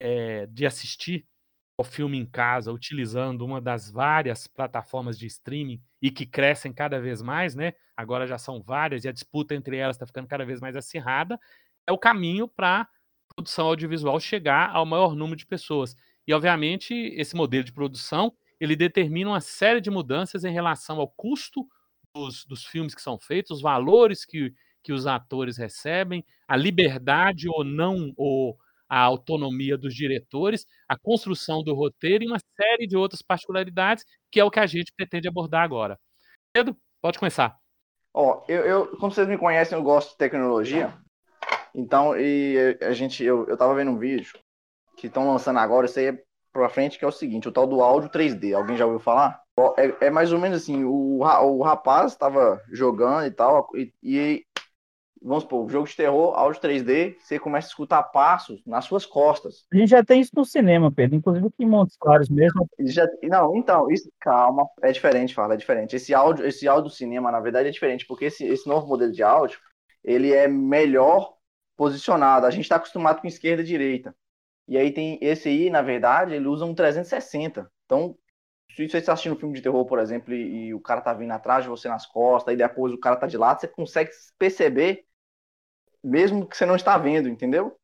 é, 0.00 0.46
de 0.46 0.66
assistir 0.66 1.26
ao 1.78 1.84
filme 1.84 2.18
em 2.18 2.24
casa, 2.24 2.72
utilizando 2.72 3.44
uma 3.44 3.60
das 3.60 3.90
várias 3.90 4.46
plataformas 4.46 5.18
de 5.18 5.26
streaming 5.26 5.80
e 6.00 6.10
que 6.10 6.24
crescem 6.24 6.72
cada 6.72 6.98
vez 6.98 7.20
mais, 7.20 7.54
né? 7.54 7.74
Agora 7.96 8.26
já 8.26 8.38
são 8.38 8.62
várias 8.62 9.04
e 9.04 9.08
a 9.08 9.12
disputa 9.12 9.54
entre 9.54 9.76
elas 9.76 9.96
está 9.96 10.06
ficando 10.06 10.26
cada 10.26 10.44
vez 10.44 10.60
mais 10.60 10.74
acirrada. 10.74 11.38
É 11.86 11.92
o 11.92 11.98
caminho 11.98 12.48
para 12.48 12.88
produção 13.34 13.66
audiovisual 13.66 14.18
chegar 14.18 14.70
ao 14.70 14.86
maior 14.86 15.14
número 15.14 15.36
de 15.36 15.46
pessoas. 15.46 15.94
E, 16.26 16.32
obviamente, 16.32 16.94
esse 16.94 17.36
modelo 17.36 17.64
de 17.64 17.72
produção 17.72 18.32
ele 18.58 18.74
determina 18.74 19.30
uma 19.30 19.40
série 19.40 19.80
de 19.80 19.90
mudanças 19.90 20.44
em 20.44 20.52
relação 20.52 20.98
ao 20.98 21.08
custo 21.08 21.66
dos, 22.14 22.44
dos 22.46 22.64
filmes 22.64 22.94
que 22.94 23.02
são 23.02 23.18
feitos, 23.18 23.58
os 23.58 23.62
valores 23.62 24.24
que, 24.24 24.54
que 24.82 24.92
os 24.92 25.06
atores 25.06 25.58
recebem, 25.58 26.24
a 26.48 26.56
liberdade 26.56 27.48
ou 27.48 27.62
não, 27.62 28.14
ou 28.16 28.58
a 28.88 29.00
autonomia 29.00 29.76
dos 29.76 29.94
diretores, 29.94 30.66
a 30.88 30.96
construção 30.98 31.62
do 31.62 31.74
roteiro 31.74 32.24
e 32.24 32.26
uma 32.26 32.38
série 32.56 32.86
de 32.86 32.96
outras 32.96 33.22
particularidades, 33.22 34.04
que 34.30 34.40
é 34.40 34.44
o 34.44 34.50
que 34.50 34.60
a 34.60 34.66
gente 34.66 34.92
pretende 34.96 35.28
abordar 35.28 35.62
agora. 35.62 35.98
Pedro, 36.52 36.76
pode 37.00 37.18
começar. 37.18 37.56
Ó, 38.14 38.42
eu, 38.48 38.62
eu, 38.62 38.86
como 38.96 39.12
vocês 39.12 39.28
me 39.28 39.36
conhecem, 39.36 39.76
eu 39.76 39.84
gosto 39.84 40.12
de 40.12 40.16
tecnologia. 40.16 40.94
Então, 41.74 42.18
e 42.18 42.78
a 42.80 42.92
gente, 42.92 43.22
eu, 43.22 43.46
eu 43.46 43.56
tava 43.56 43.74
vendo 43.74 43.90
um 43.90 43.98
vídeo 43.98 44.38
que 44.96 45.08
estão 45.08 45.30
lançando 45.30 45.58
agora, 45.58 45.86
isso 45.86 45.98
aí 45.98 46.06
é 46.06 46.22
pra 46.50 46.70
frente, 46.70 46.98
que 46.98 47.04
é 47.04 47.08
o 47.08 47.12
seguinte, 47.12 47.48
o 47.48 47.52
tal 47.52 47.66
do 47.66 47.82
áudio 47.82 48.08
3D. 48.08 48.56
Alguém 48.56 48.76
já 48.76 48.86
ouviu 48.86 49.00
falar? 49.00 49.42
É, 49.76 50.06
é 50.06 50.10
mais 50.10 50.32
ou 50.32 50.38
menos 50.38 50.62
assim, 50.62 50.84
o, 50.84 51.18
o 51.20 51.62
rapaz 51.62 52.12
estava 52.12 52.62
jogando 52.72 53.26
e 53.26 53.30
tal, 53.30 53.68
e, 53.74 53.92
e 54.02 54.45
vamos 55.26 55.42
supor, 55.42 55.68
jogo 55.68 55.86
de 55.86 55.96
terror, 55.96 56.34
áudio 56.34 56.60
3D, 56.60 57.16
você 57.18 57.38
começa 57.38 57.66
a 57.66 57.70
escutar 57.70 58.02
passos 58.04 58.62
nas 58.64 58.84
suas 58.84 59.04
costas. 59.04 59.66
A 59.72 59.76
gente 59.76 59.90
já 59.90 60.04
tem 60.04 60.20
isso 60.20 60.30
no 60.34 60.44
cinema, 60.44 60.90
Pedro, 60.92 61.16
inclusive 61.16 61.46
aqui 61.48 61.64
em 61.64 61.68
Montes 61.68 61.96
Claros 61.96 62.28
mesmo. 62.28 62.68
Já, 62.80 63.06
não, 63.24 63.56
então, 63.56 63.90
isso, 63.90 64.10
calma, 64.20 64.66
é 64.80 64.92
diferente, 64.92 65.34
fala, 65.34 65.54
é 65.54 65.56
diferente. 65.56 65.96
Esse 65.96 66.14
áudio, 66.14 66.46
esse 66.46 66.68
áudio 66.68 66.84
do 66.84 66.94
cinema, 66.94 67.32
na 67.32 67.40
verdade, 67.40 67.68
é 67.68 67.72
diferente, 67.72 68.06
porque 68.06 68.26
esse, 68.26 68.46
esse 68.46 68.68
novo 68.68 68.86
modelo 68.86 69.12
de 69.12 69.22
áudio, 69.22 69.58
ele 70.04 70.32
é 70.32 70.46
melhor 70.46 71.34
posicionado. 71.76 72.46
A 72.46 72.50
gente 72.50 72.62
está 72.62 72.76
acostumado 72.76 73.20
com 73.20 73.26
esquerda 73.26 73.62
e 73.62 73.66
direita. 73.66 74.14
E 74.68 74.78
aí 74.78 74.92
tem 74.92 75.18
esse 75.20 75.48
aí, 75.48 75.70
na 75.70 75.82
verdade, 75.82 76.34
ele 76.34 76.46
usa 76.46 76.64
um 76.64 76.74
360. 76.74 77.70
Então, 77.84 78.16
se 78.76 78.88
você 78.88 78.98
está 78.98 79.12
assistindo 79.12 79.34
um 79.34 79.38
filme 79.38 79.54
de 79.54 79.62
terror, 79.62 79.84
por 79.86 79.98
exemplo, 79.98 80.34
e, 80.34 80.66
e, 80.66 80.74
o 80.74 80.80
cara 80.80 81.00
tá 81.00 81.14
vindo 81.14 81.30
atrás 81.30 81.64
de 81.64 81.70
você 81.70 81.88
nas 81.88 82.04
costas, 82.04 82.52
e 82.52 82.56
depois 82.56 82.92
o 82.92 82.98
cara 82.98 83.16
tá 83.16 83.26
de 83.26 83.38
lado, 83.38 83.60
você 83.60 83.68
consegue 83.68 84.10
perceber, 84.38 85.05
mesmo 86.06 86.46
que 86.46 86.56
você 86.56 86.66
não 86.66 86.76
está 86.76 86.96
vendo, 86.96 87.28
entendeu? 87.28 87.76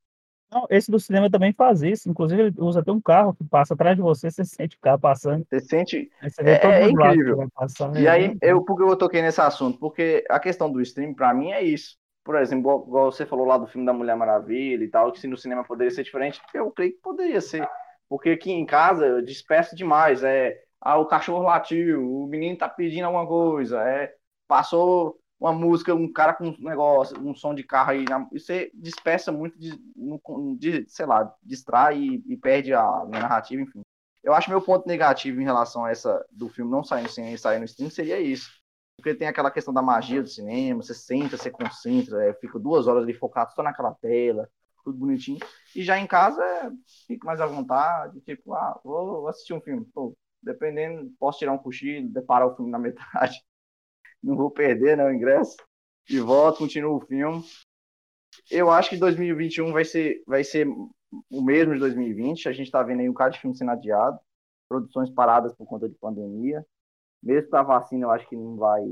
Não, 0.51 0.67
esse 0.69 0.91
do 0.91 1.01
cinema 1.01 1.31
também 1.31 1.53
faz 1.53 1.83
isso. 1.83 2.11
Inclusive, 2.11 2.43
ele 2.43 2.55
usa 2.59 2.81
até 2.81 2.93
um 2.93 3.01
carro 3.01 3.35
que 3.35 3.43
passa 3.43 3.73
atrás 3.73 3.97
de 3.97 4.03
você, 4.03 4.31
você 4.31 4.45
sente 4.45 4.77
o 4.77 4.81
carro 4.81 4.99
passando. 4.99 5.47
Você 5.49 5.61
sente. 5.61 6.11
Você 6.23 6.43
é, 6.43 6.83
é 6.83 6.91
incrível. 6.91 7.49
Passar, 7.55 7.97
e 7.97 8.07
é 8.07 8.11
aí, 8.11 8.37
eu, 8.43 8.63
por 8.63 8.77
que 8.77 8.83
eu 8.83 8.97
toquei 8.97 9.23
nesse 9.23 9.41
assunto? 9.41 9.79
Porque 9.79 10.25
a 10.29 10.39
questão 10.39 10.71
do 10.71 10.81
stream, 10.83 11.15
para 11.15 11.33
mim, 11.33 11.53
é 11.53 11.63
isso 11.63 11.97
por 12.25 12.37
exemplo, 12.37 12.85
igual 12.87 13.11
você 13.11 13.27
falou 13.27 13.47
lá 13.47 13.59
do 13.59 13.67
filme 13.67 13.87
da 13.87 13.93
Mulher 13.93 14.17
Maravilha 14.17 14.85
e 14.85 14.89
tal, 14.89 15.11
que 15.13 15.21
se 15.21 15.27
no 15.27 15.37
cinema 15.37 15.65
poderia 15.65 15.91
ser 15.91 16.05
diferente, 16.05 16.41
eu 16.55 16.71
creio 16.71 16.93
que 16.93 17.01
poderia 17.01 17.41
ser. 17.41 17.69
Porque 18.09 18.31
aqui 18.31 18.53
em 18.53 18.65
casa 18.65 19.07
eu 19.07 19.23
disperso 19.23 19.75
demais. 19.75 20.23
É, 20.23 20.63
ah, 20.81 20.99
o 20.99 21.07
cachorro 21.07 21.43
latiu, 21.43 22.23
o 22.23 22.27
menino 22.27 22.57
tá 22.57 22.69
pedindo 22.69 23.07
alguma 23.07 23.27
coisa, 23.27 23.83
é, 23.89 24.15
passou 24.47 25.19
uma 25.43 25.53
música, 25.53 25.95
um 25.95 26.11
cara 26.11 26.35
com 26.35 26.49
um 26.49 26.57
negócio, 26.61 27.19
um 27.21 27.35
som 27.35 27.55
de 27.55 27.63
carro 27.63 27.91
aí, 27.91 28.05
na, 28.05 28.21
você 28.33 28.71
dispersa 28.75 29.33
muito, 29.33 29.59
de, 29.59 29.79
de, 30.59 30.89
sei 30.89 31.07
lá, 31.07 31.35
distrai 31.43 31.99
e, 31.99 32.23
e 32.27 32.37
perde 32.37 32.73
a 32.73 33.05
narrativa, 33.07 33.63
enfim. 33.63 33.83
Eu 34.23 34.33
acho 34.35 34.51
meu 34.51 34.63
ponto 34.63 34.87
negativo 34.87 35.41
em 35.41 35.45
relação 35.45 35.85
a 35.85 35.91
essa 35.91 36.25
do 36.31 36.49
filme 36.49 36.71
não 36.71 36.85
sair 36.85 37.07
e 37.07 37.39
sair 37.39 37.59
no 37.59 37.65
stream 37.65 37.91
seria 37.91 38.21
isso 38.21 38.63
porque 39.03 39.15
tem 39.15 39.27
aquela 39.27 39.51
questão 39.51 39.75
da 39.75 39.83
magia 39.83 40.23
do 40.23 40.29
cinema, 40.29 40.81
você 40.81 40.95
senta, 40.95 41.37
você 41.37 41.51
concentra, 41.51 42.25
é, 42.25 42.35
fica 42.35 42.59
duas 42.59 42.87
horas 42.87 43.03
ali 43.03 43.13
focado 43.13 43.53
só 43.53 43.63
naquela 43.63 43.93
tela, 43.95 44.49
tudo 44.85 44.97
bonitinho. 44.97 45.41
E 45.75 45.83
já 45.83 45.99
em 45.99 46.07
casa, 46.07 46.43
é, 46.43 46.71
fico 47.07 47.27
mais 47.27 47.41
à 47.41 47.47
vontade, 47.47 48.21
tipo, 48.21 48.55
ah, 48.55 48.81
vou 48.85 49.27
assistir 49.27 49.55
um 49.55 49.61
filme. 49.61 49.85
Pô, 49.93 50.17
dependendo, 50.41 51.11
posso 51.19 51.41
tirar 51.41 51.53
um 51.53 51.59
cochilo, 51.59 52.09
deparar 52.09 52.47
o 52.47 52.55
filme 52.55 52.71
na 52.71 52.79
metade. 52.79 53.43
Não 54.23 54.37
vou 54.37 54.51
perder, 54.51 54.97
né, 54.97 55.05
o 55.05 55.13
ingresso. 55.13 55.57
E 56.09 56.19
volto, 56.19 56.59
continuo 56.59 56.97
o 56.97 57.07
filme. 57.07 57.43
Eu 58.51 58.71
acho 58.71 58.91
que 58.91 58.97
2021 58.97 59.73
vai 59.73 59.85
ser, 59.85 60.23
vai 60.27 60.45
ser 60.45 60.67
o 61.31 61.43
mesmo 61.43 61.75
de 61.75 61.81
2020. 61.81 62.49
A 62.49 62.53
gente 62.53 62.67
está 62.67 62.83
vendo 62.83 63.01
aí 63.01 63.09
um 63.09 63.15
cara 63.15 63.31
de 63.31 63.41
filme 63.41 63.57
sendo 63.57 63.71
adiado, 63.71 64.19
produções 64.69 65.11
paradas 65.11 65.53
por 65.55 65.67
conta 65.67 65.89
de 65.89 65.95
pandemia 65.97 66.65
mesmo 67.23 67.51
para 67.51 67.63
vacina, 67.63 68.05
eu 68.05 68.11
acho 68.11 68.29
que 68.29 68.35
não 68.35 68.57
vai, 68.57 68.83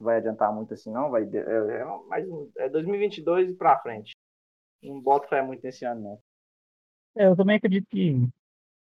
vai 0.00 0.16
adiantar 0.16 0.52
muito 0.52 0.74
assim, 0.74 0.90
não. 0.90 1.10
Vai, 1.10 1.22
é, 1.22 1.36
é, 1.36 1.84
mas 2.08 2.26
é 2.58 2.68
2022 2.68 3.50
e 3.50 3.54
para 3.54 3.78
frente. 3.78 4.16
Não 4.82 5.00
boto 5.00 5.28
fé 5.28 5.40
muito 5.42 5.62
nesse 5.62 5.84
ano, 5.84 6.02
não. 6.02 6.20
É, 7.16 7.28
eu 7.28 7.36
também 7.36 7.56
acredito 7.56 7.86
que, 7.88 8.16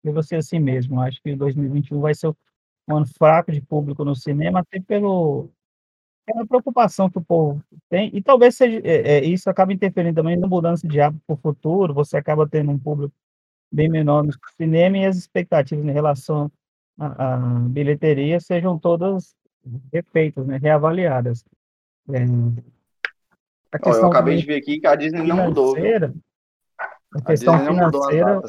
que 0.02 0.10
vai 0.10 0.22
ser 0.22 0.36
assim 0.36 0.60
mesmo. 0.60 1.00
Acho 1.00 1.20
que 1.20 1.34
2021 1.34 2.00
vai 2.00 2.14
ser 2.14 2.32
um 2.88 2.96
ano 2.96 3.06
fraco 3.06 3.52
de 3.52 3.60
público 3.60 4.04
no 4.04 4.14
cinema, 4.14 4.60
até 4.60 4.80
pelo, 4.80 5.48
pela 6.26 6.46
preocupação 6.46 7.10
que 7.10 7.18
o 7.18 7.24
povo 7.24 7.62
tem. 7.88 8.10
E 8.14 8.22
talvez 8.22 8.56
seja, 8.56 8.80
é, 8.84 9.18
é, 9.18 9.24
isso 9.24 9.48
acabe 9.48 9.74
interferindo 9.74 10.16
também 10.16 10.36
na 10.36 10.46
mudança 10.46 10.86
de 10.86 11.00
hábito 11.00 11.22
para 11.26 11.34
o 11.34 11.38
futuro. 11.38 11.94
Você 11.94 12.16
acaba 12.16 12.48
tendo 12.48 12.70
um 12.70 12.78
público 12.78 13.14
bem 13.70 13.88
menor 13.88 14.24
no 14.24 14.32
cinema 14.56 14.98
e 14.98 15.06
as 15.06 15.16
expectativas 15.16 15.84
em 15.84 15.92
relação 15.92 16.50
a, 16.98 17.34
a 17.34 17.36
bilheteria 17.68 18.38
sejam 18.38 18.78
todas 18.78 19.34
refeitas, 19.92 20.46
né, 20.46 20.58
reavaliadas. 20.58 21.44
É, 22.10 22.24
a 23.72 23.78
questão 23.78 24.04
eu 24.04 24.10
acabei 24.10 24.36
de 24.36 24.44
ver 24.44 24.56
aqui 24.56 24.80
que 24.80 24.86
a 24.86 24.94
Disney 24.94 25.26
não 25.26 25.36
mudou. 25.36 25.74
Viu? 25.74 26.14
A 27.14 27.22
questão 27.22 27.54
a 27.54 27.58
financeira 27.60 28.42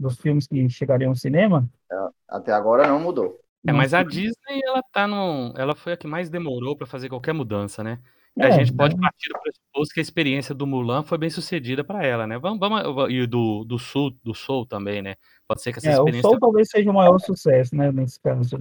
dos 0.00 0.18
filmes 0.18 0.46
que 0.46 0.68
chegariam 0.68 1.10
ao 1.10 1.16
cinema? 1.16 1.68
É, 1.90 2.08
até 2.28 2.52
agora 2.52 2.88
não 2.88 2.98
mudou. 2.98 3.38
É, 3.66 3.72
mas 3.72 3.92
a 3.92 4.02
Disney, 4.02 4.60
ela 4.64 4.82
tá 4.92 5.06
no. 5.06 5.52
Ela 5.56 5.74
foi 5.74 5.92
a 5.92 5.96
que 5.96 6.06
mais 6.06 6.30
demorou 6.30 6.74
para 6.74 6.86
fazer 6.86 7.08
qualquer 7.08 7.34
mudança, 7.34 7.84
né? 7.84 7.98
É, 8.38 8.46
a 8.46 8.50
gente 8.52 8.72
pode 8.72 8.96
partir 8.96 9.28
do 9.28 9.40
pressuposto 9.40 9.94
que 9.94 10.00
a 10.00 10.02
experiência 10.02 10.54
do 10.54 10.66
Mulan 10.66 11.02
foi 11.02 11.18
bem 11.18 11.28
sucedida 11.28 11.84
para 11.84 12.06
ela, 12.06 12.26
né? 12.26 12.38
Vamos, 12.38 12.58
vamos, 12.58 13.12
e 13.12 13.26
do, 13.26 13.64
do 13.64 13.78
Sul, 13.78 14.12
do 14.22 14.34
Soul 14.34 14.64
também, 14.64 15.02
né? 15.02 15.16
Pode 15.46 15.62
ser 15.62 15.72
que 15.72 15.78
essa 15.78 15.90
é, 15.90 15.92
experiência. 15.92 16.28
O 16.28 16.30
Soul 16.30 16.40
talvez 16.40 16.68
seja 16.70 16.90
o 16.90 16.94
maior 16.94 17.18
sucesso, 17.18 17.74
né? 17.76 17.92
Nesse 17.92 18.18
caso. 18.20 18.56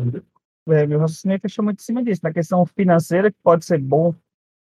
é, 0.70 0.86
meu 0.86 1.00
raciocínio 1.00 1.40
fechou 1.40 1.64
muito 1.64 1.80
em 1.80 1.84
cima 1.84 2.04
disso, 2.04 2.22
na 2.24 2.34
questão 2.34 2.66
financeira, 2.66 3.32
que 3.32 3.38
pode 3.42 3.64
ser 3.64 3.80
bom 3.80 4.14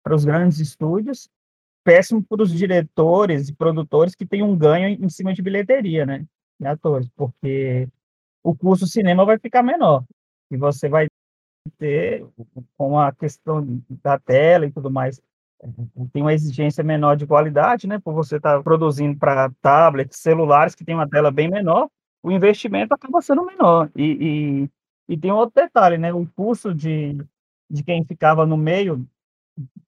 para 0.05 0.15
os 0.15 0.25
grandes 0.25 0.61
estúdios, 0.61 1.29
péssimo 1.83 2.23
para 2.23 2.43
os 2.43 2.53
diretores 2.53 3.49
e 3.49 3.55
produtores 3.55 4.15
que 4.15 4.27
têm 4.27 4.43
um 4.43 4.57
ganho 4.57 4.89
em 4.89 5.09
cima 5.09 5.33
de 5.33 5.43
bilheteria, 5.43 6.07
né? 6.07 6.25
De 6.61 6.67
atores, 6.67 7.09
porque 7.17 7.89
o 8.43 8.55
do 8.55 8.87
cinema 8.87 9.25
vai 9.25 9.39
ficar 9.39 9.63
menor. 9.63 10.05
E 10.51 10.57
você 10.57 10.89
vai 10.89 11.07
ter, 11.79 12.27
com 12.77 12.99
a 12.99 13.13
questão 13.13 13.83
da 14.03 14.19
tela 14.19 14.67
e 14.67 14.73
tudo 14.73 14.91
mais, 14.91 15.21
tem 16.13 16.23
uma 16.23 16.33
exigência 16.33 16.85
menor 16.85 17.17
de 17.17 17.27
qualidade, 17.27 17.87
né? 17.87 17.99
Por 17.99 18.15
você 18.15 18.37
estar 18.37 18.57
tá 18.57 18.63
produzindo 18.63 19.19
para 19.19 19.51
tablets, 19.61 20.19
celulares 20.19 20.75
que 20.75 20.85
tem 20.85 20.95
uma 20.95 21.09
tela 21.09 21.31
bem 21.31 21.49
menor, 21.49 21.89
o 22.23 22.31
investimento 22.31 22.95
acaba 22.95 23.21
sendo 23.21 23.45
menor. 23.45 23.91
E, 23.97 24.69
e, 25.09 25.15
e 25.15 25.19
tem 25.19 25.33
outro 25.33 25.61
detalhe, 25.61 25.99
né? 25.99 26.13
O 26.13 26.27
custo 26.27 26.75
de, 26.75 27.19
de 27.69 27.83
quem 27.83 28.05
ficava 28.05 28.47
no 28.47 28.57
meio 28.57 29.07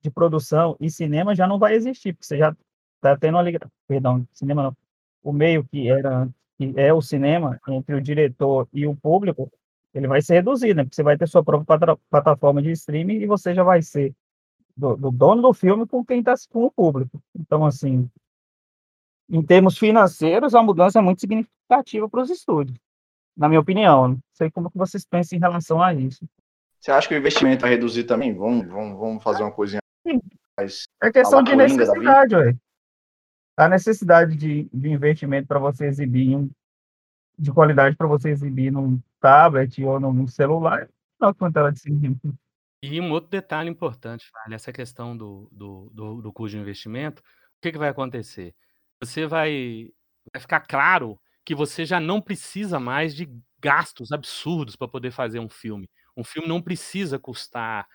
de 0.03 0.11
produção 0.11 0.77
e 0.81 0.91
cinema 0.91 1.35
já 1.35 1.47
não 1.47 1.59
vai 1.59 1.75
existir, 1.75 2.13
porque 2.13 2.27
você 2.27 2.39
já 2.39 2.55
está 2.97 3.17
tendo 3.17 3.41
ligação, 3.41 3.71
perdão, 3.87 4.27
cinema 4.33 4.63
não, 4.65 4.77
o 5.23 5.33
meio 5.33 5.65
que 5.65 5.89
era 5.89 6.29
que 6.61 6.75
é 6.77 6.93
o 6.93 7.01
cinema 7.01 7.59
entre 7.69 7.95
o 7.95 8.03
diretor 8.03 8.69
e 8.71 8.87
o 8.87 8.95
público, 8.95 9.51
ele 9.95 10.07
vai 10.07 10.21
ser 10.21 10.35
reduzido, 10.35 10.75
né? 10.75 10.85
Porque 10.85 10.95
você 10.95 11.03
vai 11.03 11.17
ter 11.17 11.27
sua 11.27 11.43
própria 11.43 11.97
plataforma 12.11 12.61
de 12.61 12.71
streaming 12.73 13.15
e 13.15 13.27
você 13.27 13.55
já 13.55 13.63
vai 13.63 13.81
ser 13.81 14.15
do, 14.77 14.95
do 14.95 15.11
dono 15.11 15.41
do 15.41 15.55
filme 15.55 15.87
com 15.87 16.05
quem 16.05 16.19
está 16.21 16.35
com 16.51 16.67
o 16.67 16.71
público. 16.71 17.19
Então, 17.35 17.65
assim, 17.65 18.07
em 19.27 19.43
termos 19.43 19.79
financeiros, 19.79 20.55
a 20.55 20.63
mudança 20.63 20.99
é 20.99 21.03
muito 21.03 21.23
significativa 21.23 22.07
para 22.11 22.21
os 22.21 22.29
estúdios, 22.29 22.79
na 23.35 23.49
minha 23.49 23.61
opinião. 23.61 24.09
Não 24.09 24.19
sei 24.35 24.51
como 24.51 24.71
que 24.71 24.77
vocês 24.77 25.07
pensam 25.07 25.39
em 25.39 25.41
relação 25.41 25.83
a 25.83 25.95
isso. 25.95 26.29
Você 26.79 26.93
acha 26.93 27.09
que 27.09 27.15
o 27.15 27.19
investimento 27.19 27.63
vai 27.63 27.71
reduzir 27.71 28.05
também? 28.05 28.35
Vamos, 28.35 28.69
vamos, 28.69 28.99
vamos 28.99 29.23
fazer 29.23 29.43
uma 29.43 29.53
coisinha 29.53 29.81
mais. 30.59 30.85
É 31.03 31.11
questão 31.11 31.43
de 31.43 31.57
necessidade, 31.57 32.35
ué. 32.35 32.55
A 33.61 33.69
necessidade 33.69 34.37
de, 34.37 34.71
de 34.73 34.89
investimento 34.89 35.47
para 35.47 35.59
você 35.59 35.87
exibir 35.87 36.49
de 37.39 37.51
qualidade 37.53 37.97
para 37.97 38.07
você 38.07 38.31
exibir 38.31 38.71
num 38.71 39.01
tablet 39.19 39.83
ou 39.85 39.99
num 39.99 40.27
celular, 40.27 40.89
não 41.19 41.33
quanto 41.33 41.59
ela 41.59 41.73
de 41.73 41.81
cinema. 41.81 42.17
E 42.83 43.01
um 43.01 43.11
outro 43.11 43.31
detalhe 43.31 43.69
importante, 43.69 44.31
vale, 44.33 44.55
essa 44.55 44.73
questão 44.73 45.17
do, 45.17 45.49
do, 45.53 45.91
do, 45.93 46.23
do 46.23 46.33
custo 46.33 46.57
de 46.57 46.63
investimento, 46.63 47.21
o 47.21 47.61
que, 47.61 47.73
que 47.73 47.79
vai 47.79 47.89
acontecer? 47.89 48.55
Você 48.99 49.27
vai, 49.27 49.91
vai 50.33 50.41
ficar 50.41 50.61
claro 50.61 51.19
que 51.45 51.55
você 51.55 51.85
já 51.85 51.99
não 51.99 52.21
precisa 52.21 52.79
mais 52.79 53.15
de 53.15 53.29
gastos 53.59 54.13
absurdos 54.13 54.77
para 54.77 54.89
poder 54.89 55.11
fazer 55.11 55.39
um 55.39 55.49
filme. 55.49 55.89
Um 56.17 56.25
filme 56.25 56.49
não 56.49 56.63
precisa 56.63 57.19
custar 57.19 57.87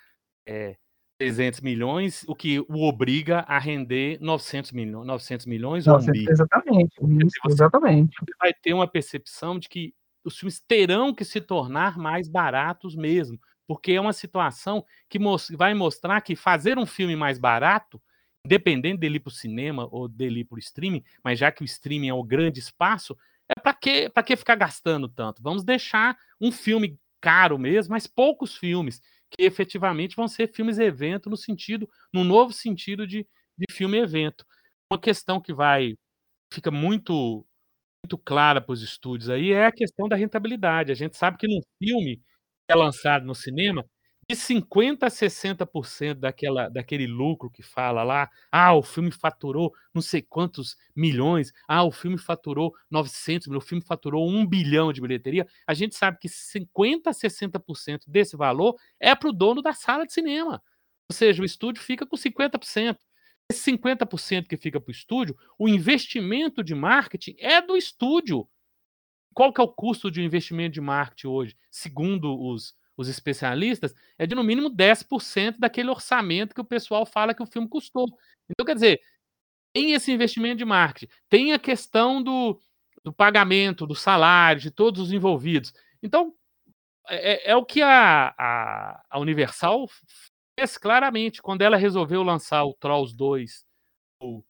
é, 0.48 0.78
300 1.18 1.62
milhões, 1.62 2.26
o 2.28 2.36
que 2.36 2.60
o 2.60 2.84
obriga 2.84 3.40
a 3.48 3.58
render 3.58 4.18
900, 4.22 4.72
milho 4.72 5.04
900 5.04 5.46
milhões 5.46 5.88
ou 5.88 5.96
um. 5.98 6.30
Exatamente, 6.30 6.96
isso, 7.26 7.40
exatamente. 7.50 8.18
Você 8.20 8.34
vai 8.40 8.54
ter 8.54 8.74
uma 8.74 8.88
percepção 8.88 9.58
de 9.58 9.70
que 9.70 9.94
os 10.24 10.38
filmes 10.38 10.60
terão 10.60 11.14
que 11.14 11.24
se 11.24 11.40
tornar 11.40 11.98
mais 11.98 12.28
baratos 12.28 12.96
mesmo, 12.96 13.40
porque 13.68 13.94
é 13.94 14.02
uma 14.02 14.14
situação 14.14 14.84
que 15.10 15.20
vai 15.56 15.74
mostrar 15.74 16.20
que 16.22 16.36
fazer 16.36 16.78
um 16.78 16.86
filme 16.86 17.16
mais 17.16 17.40
barato, 17.40 18.02
independente 18.46 19.00
dele 19.00 19.18
ir 19.18 19.20
para 19.22 19.30
o 19.30 19.34
cinema 19.34 19.88
ou 19.92 20.08
dele 20.08 20.42
ir 20.42 20.46
para 20.46 20.58
o 20.58 20.60
streaming, 20.60 21.04
mas 21.24 21.40
já 21.40 21.52
que 21.52 21.64
o 21.64 21.66
streaming 21.66 22.10
é 22.10 22.14
o 22.14 22.24
grande 22.24 22.60
espaço, 22.60 23.18
é 23.48 23.60
para 23.60 23.74
que, 23.74 24.10
que 24.10 24.36
ficar 24.36 24.56
gastando 24.56 25.08
tanto? 25.08 25.42
Vamos 25.42 25.64
deixar 25.64 26.18
um 26.42 26.52
filme 26.52 27.00
caro 27.22 27.58
mesmo, 27.58 27.94
mas 27.94 28.06
poucos 28.06 28.56
filmes 28.56 29.02
que 29.38 29.44
efetivamente 29.46 30.16
vão 30.16 30.28
ser 30.28 30.48
filmes 30.54 30.80
evento 30.80 31.30
no 31.30 31.38
sentido, 31.38 31.90
no 32.14 32.24
novo 32.24 32.54
sentido 32.54 33.06
de, 33.08 33.28
de 33.58 33.74
filme 33.74 33.98
evento. 33.98 34.46
Uma 34.92 35.00
questão 35.00 35.42
que 35.42 35.54
vai 35.54 35.96
fica 36.54 36.72
muito 36.72 37.46
muito 38.06 38.18
clara 38.20 38.62
para 38.62 38.74
os 38.74 38.84
estúdios 38.84 39.30
aí 39.32 39.52
é 39.52 39.66
a 39.66 39.72
questão 39.72 40.08
da 40.08 40.16
rentabilidade. 40.16 40.92
A 40.92 40.96
gente 40.96 41.18
sabe 41.18 41.38
que 41.38 41.48
num 41.48 41.62
filme 41.80 42.18
que 42.18 42.74
é 42.74 42.76
lançado 42.76 43.26
no 43.26 43.36
cinema, 43.36 43.86
de 44.30 44.36
50% 44.36 45.04
a 45.04 45.08
60% 45.08 46.16
daquela, 46.16 46.68
daquele 46.68 47.06
lucro 47.06 47.50
que 47.50 47.62
fala 47.62 48.04
lá, 48.04 48.30
ah, 48.52 48.74
o 48.74 48.82
filme 48.82 49.12
faturou 49.12 49.74
não 49.94 50.02
sei 50.02 50.22
quantos 50.22 50.76
milhões, 50.96 51.54
ah, 51.68 51.84
o 51.84 51.92
filme 51.92 52.18
faturou 52.18 52.74
900 52.90 53.48
milhões, 53.48 53.64
o 53.64 53.68
filme 53.68 53.84
faturou 53.84 54.28
1 54.28 54.46
bilhão 54.48 54.92
de 54.92 55.00
bilheteria, 55.00 55.48
a 55.68 55.74
gente 55.74 55.96
sabe 55.96 56.18
que 56.20 56.28
50% 56.28 57.08
a 57.08 57.14
60% 57.14 58.02
desse 58.08 58.36
valor 58.36 58.76
é 59.00 59.14
para 59.14 59.30
o 59.30 59.34
dono 59.34 59.62
da 59.62 59.74
sala 59.74 60.06
de 60.06 60.14
cinema. 60.14 60.62
Ou 61.10 61.16
seja, 61.16 61.42
o 61.42 61.46
estúdio 61.46 61.84
fica 61.84 62.06
com 62.06 62.18
50%. 62.18 62.98
Esse 63.52 63.72
50% 63.72 64.48
que 64.48 64.58
fica 64.58 64.82
para 64.82 64.90
o 64.90 64.92
estúdio, 64.92 65.38
o 65.60 65.70
investimento 65.70 66.64
de 66.64 66.74
marketing 66.74 67.36
é 67.38 67.62
do 67.62 67.78
estúdio. 67.78 68.50
Qual 69.36 69.54
que 69.54 69.62
é 69.62 69.64
o 69.64 69.68
custo 69.68 70.10
de 70.10 70.20
um 70.20 70.24
investimento 70.24 70.74
de 70.74 70.82
marketing 70.82 71.28
hoje? 71.28 71.58
Segundo 71.70 72.42
os, 72.42 72.74
os 72.98 73.08
especialistas, 73.08 73.94
é 74.18 74.26
de 74.26 74.36
no 74.36 74.44
mínimo 74.44 74.70
10% 74.70 75.58
daquele 75.60 75.90
orçamento 75.90 76.56
que 76.56 76.62
o 76.62 76.66
pessoal 76.66 77.06
fala 77.06 77.34
que 77.34 77.44
o 77.44 77.46
filme 77.48 77.68
custou. 77.68 78.06
Então, 78.50 78.66
quer 78.66 78.76
dizer, 78.76 79.02
tem 79.74 79.92
esse 79.92 80.12
investimento 80.12 80.58
de 80.58 80.66
marketing, 80.66 81.12
tem 81.30 81.54
a 81.54 81.60
questão 81.60 82.24
do, 82.24 82.60
do 83.04 83.12
pagamento, 83.12 83.86
do 83.86 83.96
salário, 83.96 84.62
de 84.62 84.72
todos 84.72 85.02
os 85.02 85.12
envolvidos. 85.12 85.74
Então, 86.02 86.34
é, 87.08 87.34
é, 87.34 87.52
é 87.52 87.56
o 87.56 87.66
que 87.66 87.82
a, 87.82 88.34
a, 88.38 89.06
a, 89.10 89.20
Universal 89.20 89.88
fez 90.58 90.78
claramente 90.78 91.42
quando 91.42 91.62
ela 91.62 91.78
resolveu 91.78 92.24
lançar 92.24 92.64
o 92.64 92.74
Trolls 92.74 93.16
2 93.16 93.66
no, 94.22 94.46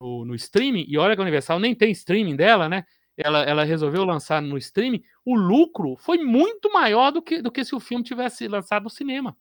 no, 0.00 0.24
no 0.26 0.34
streaming, 0.34 0.84
e 0.88 0.98
olha 0.98 1.14
que 1.14 1.20
a 1.20 1.22
Universal 1.22 1.58
nem 1.58 1.74
tem 1.74 1.90
streaming 1.92 2.36
dela, 2.36 2.68
né? 2.68 2.84
Ela, 3.16 3.42
ela 3.42 3.64
resolveu 3.64 4.04
lançar 4.04 4.42
no 4.42 4.58
streaming, 4.58 5.02
o 5.24 5.34
lucro 5.34 5.96
foi 5.96 6.18
muito 6.18 6.70
maior 6.72 7.10
do 7.10 7.22
que, 7.22 7.40
do 7.40 7.50
que 7.50 7.64
se 7.64 7.74
o 7.74 7.80
filme 7.80 8.04
tivesse 8.04 8.46
lançado 8.46 8.84
no 8.84 8.90
cinema. 8.90 9.36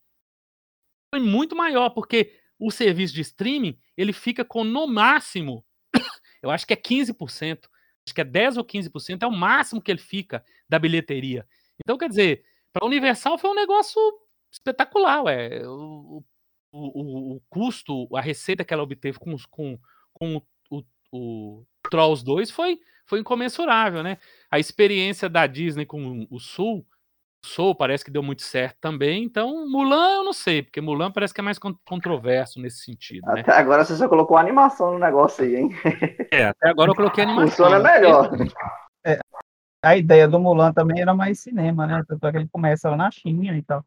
Foi 1.13 1.21
muito 1.21 1.55
maior, 1.55 1.89
porque 1.89 2.34
o 2.57 2.71
serviço 2.71 3.13
de 3.13 3.21
streaming, 3.21 3.78
ele 3.97 4.13
fica 4.13 4.45
com 4.45 4.63
no 4.63 4.88
máximo, 4.88 5.65
eu 6.41 6.49
acho 6.49 6.65
que 6.65 6.73
é 6.73 6.78
15%, 6.78 7.67
acho 8.07 8.15
que 8.15 8.21
é 8.21 8.23
10 8.23 8.57
ou 8.57 8.65
15%, 8.65 9.23
é 9.23 9.28
o 9.28 9.32
máximo 9.32 9.82
que 9.82 9.91
ele 9.91 9.99
fica 9.99 10.43
da 10.69 10.80
bilheteria. 10.80 11.45
Então, 11.84 11.97
quer 11.97 12.07
dizer, 12.07 12.45
para 12.71 12.86
a 12.86 12.88
Universal 12.88 13.38
foi 13.38 13.49
um 13.49 13.55
negócio 13.55 13.99
espetacular, 14.51 15.23
ué. 15.23 15.67
O, 15.67 16.23
o, 16.71 17.01
o, 17.01 17.36
o, 17.36 17.41
custo, 17.49 18.07
a 18.15 18.21
receita 18.21 18.63
que 18.63 18.73
ela 18.73 18.84
obteve 18.84 19.19
com, 19.19 19.36
com, 19.49 19.80
com 20.13 20.41
o, 20.69 20.84
o 21.11 21.65
Trolls 21.89 22.23
2 22.23 22.51
foi 22.51 22.80
foi 23.06 23.20
incomensurável, 23.20 24.03
né? 24.03 24.18
A 24.49 24.60
experiência 24.60 25.30
da 25.30 25.47
Disney 25.47 25.86
com 25.86 26.28
o 26.30 26.39
Sul, 26.39 26.86
o 27.43 27.47
Soul 27.47 27.76
parece 27.76 28.03
que 28.03 28.12
deu 28.12 28.24
muito 28.24 28.41
certo 28.41 28.78
também, 28.82 29.24
então 29.24 29.70
Mulan 29.70 30.16
eu 30.16 30.24
não 30.24 30.34
sei, 30.34 30.64
porque 30.64 30.82
Mulan 30.82 31.12
parece 31.12 31.34
que 31.34 31.41
é 31.41 31.43
mais 31.43 31.60
controverso 31.60 32.60
nesse 32.60 32.84
sentido, 32.84 33.26
né? 33.28 33.41
Até 33.41 33.53
agora 33.53 33.86
você 33.86 33.95
só 33.95 34.10
colocou 34.10 34.38
animação 34.38 34.93
no 34.93 34.99
negócio 34.99 35.43
aí, 35.43 35.56
hein? 35.56 35.70
É, 36.32 36.45
até 36.45 36.70
agora 36.70 36.91
eu 36.91 36.95
coloquei 36.95 37.24
animação. 37.26 37.49
Funciona 37.49 37.80
melhor. 37.80 38.32
É, 39.06 39.20
a 39.84 39.95
ideia 39.95 40.28
do 40.28 40.39
Mulan 40.39 40.74
também 40.74 40.99
era 40.99 41.14
mais 41.14 41.39
cinema, 41.39 41.86
né? 41.86 42.03
Tanto 42.08 42.26
é 42.26 42.32
que 42.32 42.38
ele 42.39 42.49
começa 42.51 42.89
lá 42.89 42.97
na 42.97 43.12
China 43.12 43.56
e 43.56 43.62
tal. 43.62 43.86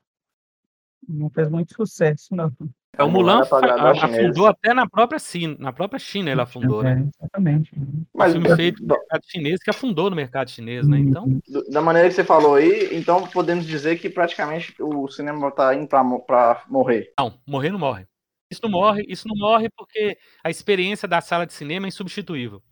Não 1.09 1.29
fez 1.31 1.51
muito 1.51 1.75
sucesso, 1.75 2.37
não. 2.37 2.53
É, 2.97 3.05
o 3.05 3.11
Mulan 3.11 3.43
afundou 3.43 4.47
até 4.47 4.75
na 4.75 4.89
própria 4.89 5.19
China, 5.19 5.57
na 5.59 5.73
própria 5.73 5.99
China 5.99 6.31
ele 6.31 6.41
afundou, 6.41 6.83
né? 6.83 6.93
É, 6.93 7.25
exatamente. 7.25 7.71
Mas, 8.13 8.35
um 8.35 8.41
filme 8.41 8.57
feito 8.57 8.83
no 8.83 8.89
mercado 8.89 9.23
chinês 9.27 9.63
que 9.63 9.71
afundou 9.71 10.11
no 10.11 10.17
mercado 10.17 10.51
chinês, 10.51 10.89
né? 10.89 10.99
Então, 10.99 11.41
da 11.71 11.81
maneira 11.81 12.09
que 12.09 12.15
você 12.15 12.25
falou 12.25 12.57
aí, 12.57 12.97
então 12.97 13.27
podemos 13.29 13.67
dizer 13.67 14.01
que 14.01 14.11
praticamente 14.11 14.75
o 14.81 15.07
cinema 15.09 15.49
está 15.49 15.75
indo 15.75 15.87
para 15.87 16.65
morrer. 16.69 17.13
Não, 17.19 17.39
morrer 17.47 17.71
não 17.71 17.79
morre. 17.79 18.07
Isso 18.51 18.61
não 18.63 18.71
morre, 18.71 19.05
isso 19.07 19.29
não 19.29 19.37
morre 19.37 19.69
porque 19.77 20.19
a 20.43 20.51
experiência 20.51 21.07
da 21.07 21.21
sala 21.21 21.47
de 21.47 21.53
cinema 21.53 21.87
é 21.87 21.89
insubstituível. 21.89 22.63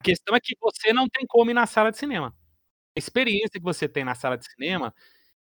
A 0.00 0.04
questão 0.04 0.36
é 0.36 0.40
que 0.40 0.56
você 0.60 0.92
não 0.92 1.08
tem 1.08 1.26
como 1.26 1.50
ir 1.50 1.54
na 1.54 1.66
sala 1.66 1.90
de 1.90 1.98
cinema. 1.98 2.34
A 2.96 2.98
experiência 2.98 3.58
que 3.58 3.62
você 3.62 3.88
tem 3.88 4.04
na 4.04 4.14
sala 4.14 4.38
de 4.38 4.46
cinema, 4.50 4.94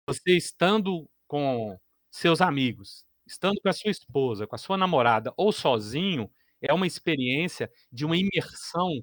você 0.07 0.37
estando 0.37 1.09
com 1.27 1.77
seus 2.11 2.39
amigos, 2.39 3.03
estando 3.25 3.59
com 3.61 3.69
a 3.69 3.73
sua 3.73 3.91
esposa, 3.91 4.47
com 4.47 4.55
a 4.55 4.59
sua 4.59 4.77
namorada 4.77 5.33
ou 5.37 5.51
sozinho, 5.51 6.29
é 6.61 6.73
uma 6.73 6.87
experiência 6.87 7.69
de 7.91 8.05
uma 8.05 8.17
imersão 8.17 9.01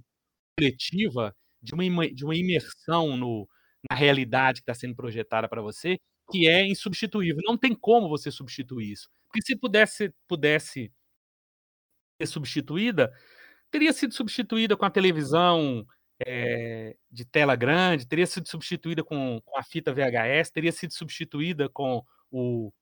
coletiva, 0.58 1.34
de 1.62 1.74
uma, 1.74 2.10
de 2.10 2.24
uma 2.24 2.36
imersão 2.36 3.16
no, 3.16 3.48
na 3.90 3.96
realidade 3.96 4.60
que 4.60 4.70
está 4.70 4.74
sendo 4.74 4.94
projetada 4.94 5.48
para 5.48 5.62
você, 5.62 5.98
que 6.30 6.48
é 6.48 6.66
insubstituível. 6.66 7.42
Não 7.44 7.56
tem 7.56 7.74
como 7.74 8.08
você 8.08 8.30
substituir 8.30 8.92
isso. 8.92 9.08
Porque 9.28 9.42
se 9.42 9.56
pudesse, 9.56 10.12
pudesse 10.28 10.92
ser 12.20 12.26
substituída, 12.26 13.12
teria 13.70 13.92
sido 13.92 14.12
substituída 14.14 14.76
com 14.76 14.84
a 14.84 14.90
televisão 14.90 15.86
é, 16.26 16.96
de 17.10 17.24
tela 17.24 17.56
grande, 17.56 18.06
teria 18.06 18.26
sido 18.26 18.48
substituída 18.48 19.02
com, 19.02 19.40
com 19.44 19.58
a 19.58 19.62
fita 19.62 19.92
VHS, 19.92 20.50
teria 20.50 20.72
sido 20.72 20.92
substituída 20.92 21.68
com 21.68 22.04
o, 22.30 22.72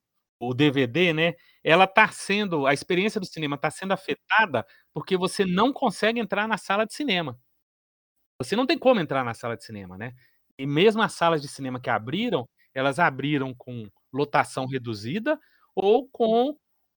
o 0.41 0.55
DVD, 0.55 1.13
né? 1.13 1.35
Ela 1.63 1.85
está 1.85 2.09
sendo, 2.09 2.67
a 2.67 2.73
experiência 2.73 3.21
do 3.21 3.27
cinema 3.27 3.57
está 3.57 3.71
sendo 3.71 3.93
afetada 3.93 4.67
porque 4.93 5.17
você 5.17 5.45
não 5.45 5.73
consegue 5.73 6.21
entrar 6.21 6.47
na 6.47 6.57
sala 6.57 6.87
de 6.87 6.95
cinema. 6.95 7.39
Você 8.41 8.55
não 8.55 8.67
tem 8.67 8.79
como 8.79 9.01
entrar 9.01 9.25
na 9.25 9.35
sala 9.35 9.57
de 9.57 9.65
cinema, 9.65 9.99
né? 9.99 10.15
E 10.59 10.67
mesmo 10.67 11.03
as 11.03 11.13
salas 11.13 11.43
de 11.43 11.49
cinema 11.49 11.81
que 11.81 11.91
abriram, 11.91 12.49
elas 12.75 12.99
abriram 12.99 13.55
com 13.55 13.89
lotação 14.13 14.67
reduzida 14.67 15.39
ou 15.75 16.09
com 16.09 16.57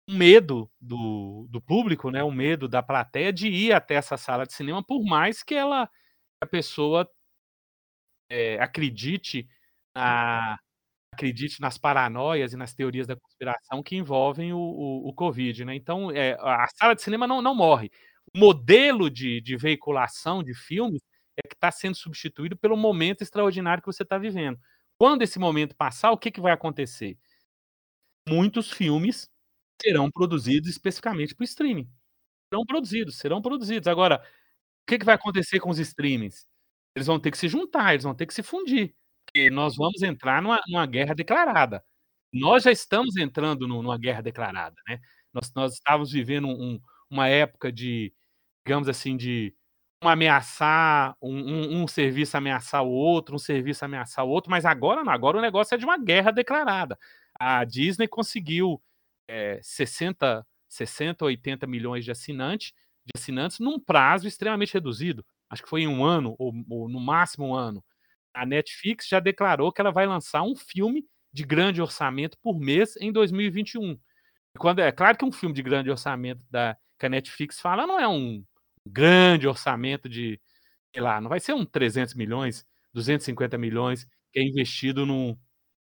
medo 0.09 0.69
do, 0.79 1.47
do 1.49 1.61
público, 1.61 2.11
né? 2.11 2.23
O 2.23 2.31
medo 2.31 2.67
da 2.67 2.83
plateia 2.83 3.33
de 3.33 3.47
ir 3.47 3.73
até 3.73 3.95
essa 3.95 4.17
sala 4.17 4.45
de 4.45 4.53
cinema, 4.53 4.83
por 4.83 5.03
mais 5.03 5.43
que 5.43 5.55
ela 5.55 5.89
a 6.41 6.45
pessoa 6.45 7.07
é, 8.29 8.59
acredite 8.59 9.47
na, 9.95 10.59
acredite 11.13 11.59
nas 11.61 11.77
paranoias 11.77 12.53
e 12.53 12.57
nas 12.57 12.73
teorias 12.73 13.05
da 13.05 13.15
conspiração 13.15 13.83
que 13.83 13.95
envolvem 13.95 14.53
o, 14.53 14.57
o, 14.57 15.09
o 15.09 15.13
Covid, 15.13 15.65
né? 15.65 15.75
Então, 15.75 16.09
é, 16.11 16.33
a 16.39 16.67
sala 16.75 16.95
de 16.95 17.01
cinema 17.01 17.27
não, 17.27 17.41
não 17.41 17.53
morre. 17.53 17.91
O 18.33 18.39
modelo 18.39 19.09
de, 19.09 19.41
de 19.41 19.57
veiculação 19.57 20.41
de 20.41 20.53
filmes 20.53 21.01
é 21.37 21.47
que 21.47 21.55
está 21.55 21.69
sendo 21.71 21.95
substituído 21.95 22.57
pelo 22.57 22.77
momento 22.77 23.21
extraordinário 23.21 23.83
que 23.83 23.91
você 23.91 24.03
está 24.03 24.17
vivendo. 24.17 24.57
Quando 24.97 25.21
esse 25.21 25.37
momento 25.37 25.75
passar, 25.75 26.11
o 26.11 26.17
que, 26.17 26.31
que 26.31 26.41
vai 26.41 26.53
acontecer? 26.53 27.17
Muitos 28.27 28.71
filmes 28.71 29.29
serão 29.81 30.09
produzidos 30.11 30.69
especificamente 30.69 31.35
para 31.35 31.43
o 31.43 31.45
streaming. 31.45 31.89
Serão 32.51 32.65
produzidos, 32.65 33.17
serão 33.17 33.41
produzidos. 33.41 33.87
Agora, 33.87 34.23
o 34.83 34.87
que, 34.87 34.99
que 34.99 35.05
vai 35.05 35.15
acontecer 35.15 35.59
com 35.59 35.69
os 35.69 35.79
streamings? 35.79 36.45
Eles 36.95 37.07
vão 37.07 37.19
ter 37.19 37.31
que 37.31 37.37
se 37.37 37.47
juntar, 37.47 37.93
eles 37.93 38.03
vão 38.03 38.15
ter 38.15 38.25
que 38.25 38.33
se 38.33 38.43
fundir. 38.43 38.95
Nós 39.51 39.75
vamos 39.75 40.01
entrar 40.01 40.41
numa, 40.41 40.59
numa 40.67 40.85
guerra 40.85 41.13
declarada. 41.13 41.83
Nós 42.33 42.63
já 42.63 42.71
estamos 42.71 43.15
entrando 43.17 43.67
numa 43.67 43.97
guerra 43.97 44.21
declarada, 44.21 44.75
né? 44.87 44.99
Nós, 45.33 45.51
nós 45.55 45.73
estávamos 45.73 46.11
vivendo 46.11 46.47
um, 46.47 46.79
uma 47.09 47.27
época 47.27 47.71
de, 47.71 48.13
digamos 48.65 48.89
assim, 48.89 49.15
de 49.17 49.53
um 50.03 50.09
ameaçar, 50.09 51.15
um, 51.21 51.37
um, 51.37 51.83
um, 51.83 51.87
serviço 51.87 52.35
ameaçar 52.35 52.83
o 52.83 52.89
outro, 52.89 53.35
um 53.35 53.39
serviço 53.39 53.85
ameaçar 53.85 54.25
o 54.25 54.29
outro, 54.29 54.49
mas 54.49 54.65
agora 54.65 55.03
não, 55.03 55.13
agora 55.13 55.37
o 55.37 55.41
negócio 55.41 55.75
é 55.75 55.77
de 55.77 55.85
uma 55.85 55.97
guerra 55.97 56.31
declarada. 56.31 56.97
A 57.39 57.63
Disney 57.63 58.07
conseguiu 58.07 58.81
é, 59.27 59.59
60, 59.61 60.45
60, 60.67 61.25
80 61.25 61.67
milhões 61.67 62.03
de 62.03 62.11
assinantes, 62.11 62.73
de 63.05 63.11
assinantes 63.15 63.59
num 63.59 63.79
prazo 63.79 64.27
extremamente 64.27 64.73
reduzido. 64.73 65.25
Acho 65.49 65.63
que 65.63 65.69
foi 65.69 65.81
em 65.83 65.87
um 65.87 66.03
ano, 66.03 66.35
ou, 66.39 66.53
ou 66.69 66.89
no 66.89 66.99
máximo 66.99 67.47
um 67.47 67.55
ano. 67.55 67.83
A 68.33 68.45
Netflix 68.45 69.07
já 69.07 69.19
declarou 69.19 69.71
que 69.71 69.81
ela 69.81 69.91
vai 69.91 70.05
lançar 70.05 70.43
um 70.43 70.55
filme 70.55 71.05
de 71.33 71.43
grande 71.43 71.81
orçamento 71.81 72.37
por 72.41 72.59
mês 72.59 72.95
em 72.97 73.11
2021. 73.11 73.91
E 74.55 74.59
quando 74.59 74.79
é 74.79 74.91
claro 74.91 75.17
que 75.17 75.25
um 75.25 75.31
filme 75.31 75.55
de 75.55 75.61
grande 75.63 75.89
orçamento 75.89 76.45
da 76.49 76.77
que 76.99 77.05
a 77.07 77.09
Netflix 77.09 77.59
fala 77.59 77.87
não 77.87 77.99
é 77.99 78.07
um 78.07 78.43
grande 78.85 79.47
orçamento 79.47 80.07
de, 80.07 80.39
sei 80.93 81.01
lá, 81.01 81.19
não 81.19 81.29
vai 81.29 81.39
ser 81.39 81.53
um 81.53 81.65
300 81.65 82.13
milhões, 82.15 82.65
250 82.93 83.57
milhões 83.57 84.05
que 84.31 84.39
é 84.39 84.43
investido 84.43 85.05
num, 85.05 85.37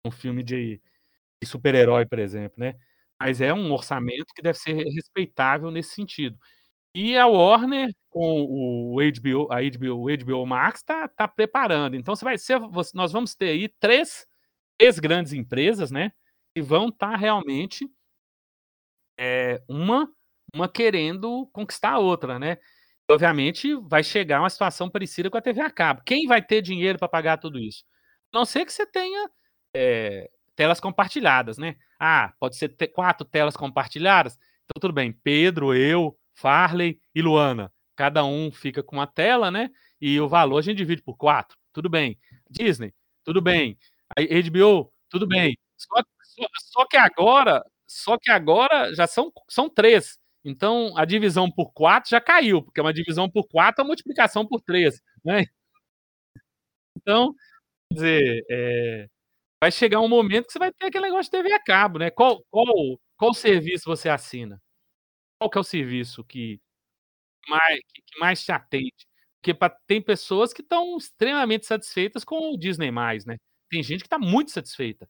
num 0.05 0.11
filme 0.11 0.43
de, 0.43 0.81
de 1.41 1.47
super-herói, 1.49 2.05
por 2.05 2.19
exemplo, 2.19 2.55
né? 2.59 2.75
Mas 3.19 3.41
é 3.41 3.53
um 3.53 3.71
orçamento 3.71 4.33
que 4.35 4.41
deve 4.41 4.57
ser 4.59 4.73
respeitável 4.73 5.71
nesse 5.71 5.95
sentido. 5.95 6.37
E 6.97 7.17
a 7.17 7.27
Warner, 7.27 7.93
com 8.09 8.45
o 8.45 8.95
HBO, 9.01 9.51
a 9.51 9.57
HBO, 9.61 10.05
o 10.05 10.17
HBO 10.17 10.45
Max, 10.45 10.79
está 10.79 11.09
tá 11.09 11.27
preparando. 11.27 11.97
Então, 11.97 12.15
você 12.15 12.23
vai 12.23 12.37
ser, 12.37 12.57
nós 12.93 13.11
vamos 13.11 13.35
ter 13.35 13.49
aí 13.49 13.67
três, 13.67 14.25
três 14.77 14.97
grandes 14.97 15.33
empresas, 15.33 15.91
né? 15.91 16.13
Que 16.55 16.61
vão 16.61 16.87
estar 16.87 17.11
tá 17.11 17.17
realmente 17.17 17.85
é, 19.19 19.61
uma, 19.67 20.09
uma 20.53 20.69
querendo 20.69 21.49
conquistar 21.51 21.91
a 21.91 21.99
outra, 21.99 22.39
né? 22.39 22.57
E, 23.09 23.13
obviamente, 23.13 23.75
vai 23.75 24.01
chegar 24.01 24.39
uma 24.39 24.49
situação 24.49 24.89
parecida 24.89 25.29
com 25.29 25.37
a 25.37 25.41
TV 25.41 25.59
a 25.59 25.69
cabo. 25.69 26.01
Quem 26.05 26.27
vai 26.27 26.41
ter 26.41 26.61
dinheiro 26.61 26.97
para 26.97 27.09
pagar 27.09 27.37
tudo 27.39 27.59
isso? 27.59 27.83
A 28.33 28.37
não 28.37 28.45
ser 28.45 28.63
que 28.65 28.71
você 28.71 28.85
tenha 28.85 29.29
é, 29.75 30.29
telas 30.55 30.79
compartilhadas, 30.79 31.57
né? 31.57 31.75
Ah, 31.99 32.33
pode 32.39 32.55
ser 32.55 32.69
ter 32.69 32.87
quatro 32.87 33.27
telas 33.27 33.57
compartilhadas? 33.57 34.37
Então, 34.63 34.79
tudo 34.79 34.93
bem. 34.93 35.11
Pedro, 35.11 35.75
eu, 35.75 36.17
Farley 36.35 36.99
e 37.13 37.21
Luana. 37.21 37.71
Cada 37.95 38.23
um 38.25 38.51
fica 38.51 38.83
com 38.83 38.97
uma 38.97 39.07
tela, 39.07 39.49
né? 39.49 39.69
E 39.99 40.19
o 40.19 40.27
valor 40.27 40.59
a 40.59 40.61
gente 40.61 40.77
divide 40.77 41.01
por 41.01 41.17
quatro. 41.17 41.57
Tudo 41.73 41.89
bem. 41.89 42.17
Disney, 42.49 42.93
tudo 43.23 43.41
bem. 43.41 43.77
A 44.17 44.21
HBO, 44.21 44.91
tudo 45.09 45.27
bem. 45.27 45.57
Só, 45.77 46.01
só, 46.23 46.47
só, 46.73 46.85
que 46.87 46.97
agora, 46.97 47.63
só 47.87 48.17
que 48.17 48.29
agora 48.31 48.93
já 48.93 49.07
são, 49.07 49.31
são 49.49 49.69
três. 49.69 50.17
Então 50.43 50.95
a 50.97 51.05
divisão 51.05 51.49
por 51.49 51.71
quatro 51.73 52.09
já 52.09 52.21
caiu, 52.21 52.61
porque 52.63 52.81
uma 52.81 52.93
divisão 52.93 53.29
por 53.29 53.47
quatro 53.47 53.83
é 53.83 53.87
multiplicação 53.87 54.45
por 54.47 54.61
três, 54.61 55.01
né? 55.23 55.45
Então, 56.97 57.33
quer 57.89 57.95
dizer, 57.95 58.45
é, 58.51 59.09
vai 59.61 59.71
chegar 59.71 60.01
um 60.01 60.09
momento 60.09 60.47
que 60.47 60.53
você 60.53 60.59
vai 60.59 60.73
ter 60.73 60.87
aquele 60.87 61.05
negócio 61.05 61.25
de 61.25 61.31
TV 61.31 61.53
a 61.53 61.63
cabo, 61.63 61.99
né? 61.99 62.11
Qual, 62.11 62.43
qual, 62.51 62.65
qual 63.17 63.33
serviço 63.33 63.85
você 63.87 64.09
assina? 64.09 64.61
Qual 65.41 65.49
que 65.49 65.57
é 65.57 65.61
o 65.61 65.63
serviço 65.63 66.23
que 66.23 66.59
mais 67.49 67.79
que 67.93 68.19
mais 68.19 68.43
te 68.45 68.51
atende? 68.53 68.93
Porque 69.41 69.53
pra 69.55 69.69
tem 69.87 70.01
pessoas 70.01 70.53
que 70.53 70.61
estão 70.61 70.97
extremamente 70.97 71.65
satisfeitas 71.67 72.23
com 72.25 72.53
o 72.53 72.57
Disney+, 72.59 72.91
né. 72.91 73.37
Tem 73.71 73.83
gente 73.83 74.01
que 74.01 74.07
está 74.07 74.19
muito 74.19 74.51
satisfeita, 74.51 75.09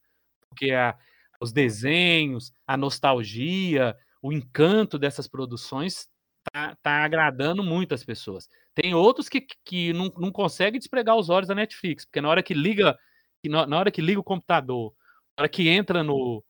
porque 0.50 0.72
a 0.72 0.96
os 1.40 1.52
desenhos, 1.52 2.52
a 2.66 2.76
nostalgia, 2.78 3.96
o 4.22 4.32
encanto 4.32 4.98
dessas 4.98 5.28
produções 5.28 6.08
tá 6.52 6.76
tá 6.82 7.04
agradando 7.04 7.62
muito 7.64 7.94
as 7.94 8.04
pessoas. 8.04 8.48
Tem 8.74 8.94
outros 8.94 9.28
que 9.28 9.46
que 9.64 9.92
não 9.94 10.06
não 10.18 10.32
conseguem 10.32 10.80
despregar 10.80 11.16
os 11.16 11.30
olhos 11.30 11.48
da 11.48 11.54
Netflix, 11.56 12.04
porque 12.06 12.20
na 12.22 12.28
hora 12.30 12.42
que 12.42 12.54
liga 12.54 12.98
que 13.42 13.50
na 13.50 13.66
na 13.66 13.78
hora 13.78 13.90
que 13.92 14.02
liga 14.02 14.20
o 14.20 14.24
computador, 14.24 14.94
na 15.38 15.42
hora 15.44 15.48
que 15.50 15.68
entra 15.68 16.02
no 16.04 16.44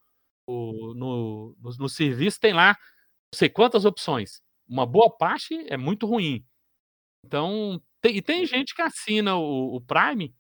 no 0.49 0.95
no 0.97 1.57
no 1.63 1.71
no 1.81 1.89
serviço, 1.91 2.41
tem 2.41 2.55
lá 2.55 2.77
sei 3.35 3.49
quantas 3.49 3.85
opções. 3.85 4.41
Uma 4.69 4.87
boa 4.87 5.11
parte 5.17 5.55
é 5.69 5.77
muito 5.77 6.07
ruim. 6.07 6.45
Então, 7.25 7.81
tem 8.03 8.17
e 8.19 8.23
tem 8.23 8.47
gente 8.47 8.75
que 8.75 8.83
assina 8.83 9.37
o 9.37 9.77
o 9.77 9.81
Prime, 9.83 10.35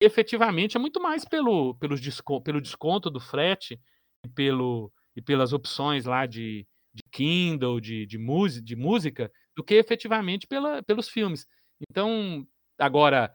e 0.00 0.06
efetivamente 0.06 0.76
é 0.76 0.80
muito 0.80 1.00
mais 1.02 1.24
pelo 1.26 1.74
pelos 1.76 2.00
descon 2.00 2.40
pelo 2.42 2.60
desconto 2.62 3.10
do 3.10 3.20
frete 3.20 3.80
e 4.26 4.28
pelo 4.30 4.92
e 5.16 5.22
pelas 5.22 5.52
opções 5.54 6.04
lá 6.06 6.26
de 6.26 6.66
de 6.94 7.02
Kindle, 7.12 7.80
de 7.80 8.06
de 8.06 8.18
musi 8.18 8.62
de 8.62 8.76
música, 8.76 9.30
do 9.56 9.64
que 9.64 9.74
efetivamente 9.76 10.46
pela 10.48 10.82
pelos 10.84 11.08
filmes. 11.10 11.46
Então, 11.90 12.46
agora, 12.78 13.32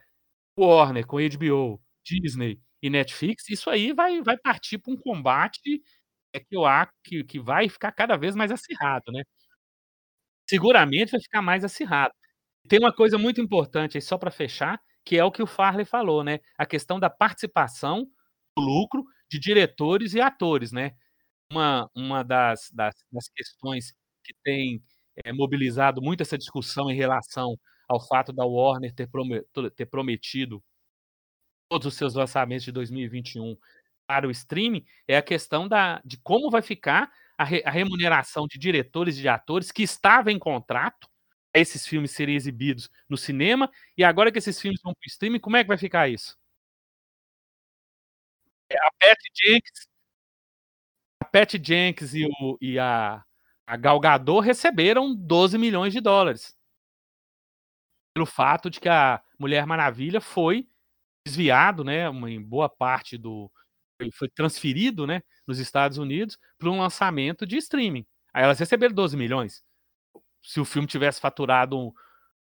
Warner 0.60 1.06
com 1.08 1.18
HBO, 1.20 1.82
Disney 2.06 2.60
e 2.82 2.90
Netflix, 2.90 3.50
isso 3.50 3.70
aí 3.70 3.94
vai 3.94 4.22
vai 4.24 4.38
partir 4.38 4.78
para 4.80 4.94
um 4.94 4.98
combate 4.98 5.82
é 6.34 6.40
que 6.40 6.56
eu 6.56 6.66
acho 6.66 6.92
que 7.04 7.24
que 7.24 7.40
vai 7.40 7.70
ficar 7.70 7.92
cada 7.92 8.18
vez 8.18 8.36
mais 8.36 8.52
acirrado, 8.52 9.12
né. 9.12 9.24
Seguramente 10.48 11.12
vai 11.12 11.22
ficar 11.22 11.42
mais 11.42 11.64
acirrado. 11.64 12.14
Tem 12.70 12.80
uma 12.80 12.94
coisa 12.94 13.18
muito 13.18 13.42
importante 13.42 13.98
aí, 13.98 14.02
só 14.02 14.18
para 14.18 14.32
fechar, 14.32 14.82
que 15.06 15.18
é 15.18 15.24
o 15.26 15.32
que 15.32 15.44
o 15.44 15.48
Farley 15.48 15.86
falou, 15.86 16.24
né, 16.24 16.40
a 16.58 16.66
questão 16.66 17.00
da 17.00 17.10
participação, 17.10 18.06
do 18.58 18.64
lucro 18.64 19.04
de 19.32 19.40
diretores 19.40 20.14
e 20.16 20.22
atores, 20.22 20.72
né. 20.72 20.94
Uma 21.52 21.90
uma 21.96 22.24
das 22.24 22.70
das 22.74 22.96
das 23.12 23.30
questões 23.30 23.94
que 24.26 24.34
tem, 24.44 24.84
eh, 25.26 25.34
mobilizado 25.34 26.02
muito 26.02 26.22
essa 26.24 26.38
discussão 26.38 26.92
em 26.92 26.96
relação 26.96 27.58
ao 27.90 28.00
fato 28.08 28.34
da 28.34 28.46
Warner 28.46 28.94
ter 28.96 29.10
ter 29.78 29.88
prometido 29.88 30.64
todos 31.72 31.86
os 31.86 31.94
seus 31.94 32.16
lançamentos 32.16 32.66
de 32.66 32.72
2021 32.72 33.56
para 34.10 34.28
o 34.28 34.32
streaming, 34.32 34.84
é 35.08 35.18
a 35.18 35.22
questão 35.22 35.68
da 35.68 36.02
de 36.04 36.18
como 36.18 36.50
vai 36.50 36.64
ficar 36.64 37.12
a 37.38 37.44
re 37.44 37.62
a 37.64 37.70
remuneração 37.70 38.48
de 38.48 38.58
diretores 38.58 39.18
e 39.20 39.22
de 39.22 39.28
atores 39.30 39.72
que 39.72 39.84
estava 39.84 40.32
em 40.32 40.40
contrato, 40.40 41.08
esses 41.54 41.86
filmes 41.86 42.10
serem 42.12 42.36
exibidos 42.36 42.90
no 43.08 43.16
cinema, 43.18 43.70
e 43.96 44.04
agora 44.04 44.32
que 44.32 44.40
esses 44.40 44.60
filmes 44.60 44.82
vão 44.84 44.94
para 44.96 45.06
o 45.06 45.10
streaming, 45.10 45.40
como 45.40 45.58
é 45.58 45.64
que 45.64 45.68
vai 45.68 45.78
ficar 45.78 46.10
isso? 46.10 46.36
É, 48.72 48.78
a 48.78 48.92
Patty 49.00 49.30
Jenkins 49.34 49.88
a 51.22 51.26
Patty 51.26 51.60
Jenkins 51.62 52.14
e 52.14 52.26
o 52.26 52.58
e 52.62 52.80
a 52.80 53.24
a 53.68 53.78
Gal 53.78 54.00
Gadot 54.00 54.42
receberam 54.44 55.14
$12.000.000 55.16 56.54
pelo 58.16 58.26
fato 58.26 58.70
de 58.70 58.80
que 58.80 58.90
a 58.90 59.22
Mulher 59.38 59.66
Maravilha 59.66 60.20
foi 60.20 60.68
desviado, 61.26 61.84
né, 61.84 62.10
uma 62.10 62.32
em 62.32 62.42
boa 62.42 62.70
parte 62.70 63.18
do 63.18 63.52
foi 64.14 64.30
transferido, 64.30 65.06
né, 65.08 65.22
nos 65.48 65.60
Estados 65.60 65.98
Unidos, 65.98 66.38
para 66.58 66.70
um 66.70 66.80
lançamento 66.80 67.46
de 67.46 67.58
streaming. 67.58 68.06
Aí 68.34 68.44
elas 68.44 68.60
receberam 68.60 68.94
12 68.94 69.18
milhões. 69.18 69.64
Se 70.44 70.60
o 70.60 70.66
filme 70.66 70.88
tivesse 70.88 71.22
faturado 71.22 71.94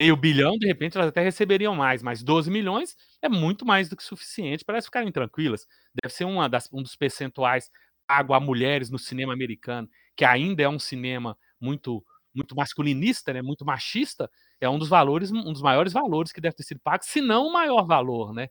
meio 0.01 0.17
bilhão, 0.17 0.59
de 0.59 0.67
repente 0.67 0.97
elas 0.97 1.09
até 1.09 1.23
receberiam 1.23 1.75
mais, 1.75 2.03
mas 2.03 2.23
12 2.23 2.51
milhões 2.51 2.97
é 3.23 3.29
muito 3.29 3.65
mais 3.67 3.89
do 3.89 3.97
que 3.97 4.03
suficiente 4.05 4.65
para 4.65 4.77
elas 4.77 4.87
ficarem 4.87 5.13
tranquilas. 5.13 5.67
Deve 6.03 6.15
ser 6.15 6.25
uma 6.25 6.49
das, 6.49 6.69
um 6.73 6.83
dos 6.83 6.97
percentuais 6.97 7.71
pago 8.07 8.35
a 8.35 8.41
mulheres 8.41 8.91
no 8.91 8.99
cinema 8.99 9.33
americano, 9.33 9.89
que 10.17 10.25
ainda 10.25 10.63
é 10.63 10.69
um 10.69 10.79
cinema 10.79 11.37
muito 11.61 12.05
muito 12.35 12.57
masculinista, 12.57 13.33
né, 13.33 13.41
muito 13.43 13.65
machista, 13.65 14.29
é 14.61 14.69
um 14.69 14.77
dos 14.79 14.89
valores, 14.89 15.31
um 15.31 15.53
dos 15.53 15.63
maiores 15.63 15.93
valores 15.93 16.33
que 16.33 16.41
deve 16.41 16.57
ter 16.57 16.65
sido 16.65 16.81
pago, 16.81 17.05
se 17.05 17.21
não 17.21 17.47
o 17.47 17.53
maior 17.53 17.87
valor, 17.87 18.33
né? 18.35 18.49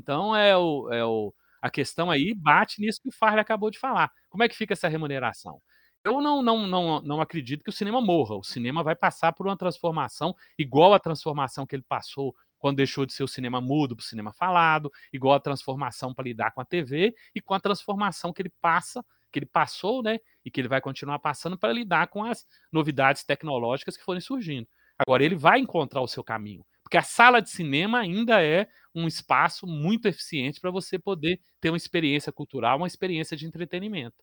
Então 0.00 0.34
é 0.34 0.56
o, 0.56 0.90
é 0.92 1.04
o 1.04 1.34
a 1.66 1.70
questão 1.70 2.10
aí 2.10 2.34
bate 2.34 2.80
nisso 2.80 3.00
que 3.02 3.08
o 3.08 3.12
Farley 3.12 3.40
acabou 3.40 3.70
de 3.70 3.78
falar. 3.78 4.10
Como 4.28 4.42
é 4.42 4.48
que 4.48 4.56
fica 4.56 4.72
essa 4.72 4.88
remuneração? 4.88 5.60
Eu 6.04 6.20
não, 6.20 6.40
não, 6.40 6.66
não, 6.66 7.02
não 7.02 7.20
acredito 7.20 7.64
que 7.64 7.70
o 7.70 7.72
cinema 7.72 8.00
morra. 8.00 8.36
O 8.36 8.44
cinema 8.44 8.82
vai 8.84 8.94
passar 8.94 9.32
por 9.32 9.46
uma 9.46 9.56
transformação 9.56 10.34
igual 10.56 10.94
a 10.94 11.00
transformação 11.00 11.66
que 11.66 11.74
ele 11.74 11.82
passou 11.82 12.34
quando 12.58 12.76
deixou 12.76 13.04
de 13.04 13.12
ser 13.12 13.24
o 13.24 13.28
cinema 13.28 13.60
mudo 13.60 13.96
para 13.96 14.02
o 14.02 14.06
cinema 14.06 14.32
falado, 14.32 14.90
igual 15.12 15.34
a 15.34 15.40
transformação 15.40 16.14
para 16.14 16.24
lidar 16.24 16.52
com 16.52 16.60
a 16.60 16.64
TV 16.64 17.14
e 17.34 17.40
com 17.40 17.54
a 17.54 17.60
transformação 17.60 18.32
que 18.32 18.42
ele 18.42 18.52
passa, 18.60 19.04
que 19.32 19.38
ele 19.38 19.46
passou, 19.46 20.02
né, 20.02 20.18
e 20.44 20.50
que 20.50 20.60
ele 20.60 20.68
vai 20.68 20.80
continuar 20.80 21.18
passando 21.18 21.58
para 21.58 21.72
lidar 21.72 22.06
com 22.08 22.24
as 22.24 22.46
novidades 22.72 23.24
tecnológicas 23.24 23.96
que 23.96 24.04
forem 24.04 24.20
surgindo. 24.20 24.68
Agora 24.98 25.24
ele 25.24 25.34
vai 25.36 25.58
encontrar 25.58 26.00
o 26.00 26.08
seu 26.08 26.24
caminho, 26.24 26.64
porque 26.82 26.96
a 26.96 27.02
sala 27.02 27.42
de 27.42 27.50
cinema 27.50 27.98
ainda 27.98 28.42
é 28.42 28.66
um 28.96 29.06
espaço 29.06 29.66
muito 29.66 30.08
eficiente 30.08 30.60
para 30.60 30.70
você 30.70 30.98
poder 30.98 31.40
ter 31.60 31.70
uma 31.70 31.76
experiência 31.76 32.32
cultural, 32.32 32.78
uma 32.78 32.86
experiência 32.86 33.36
de 33.36 33.46
entretenimento. 33.46 34.16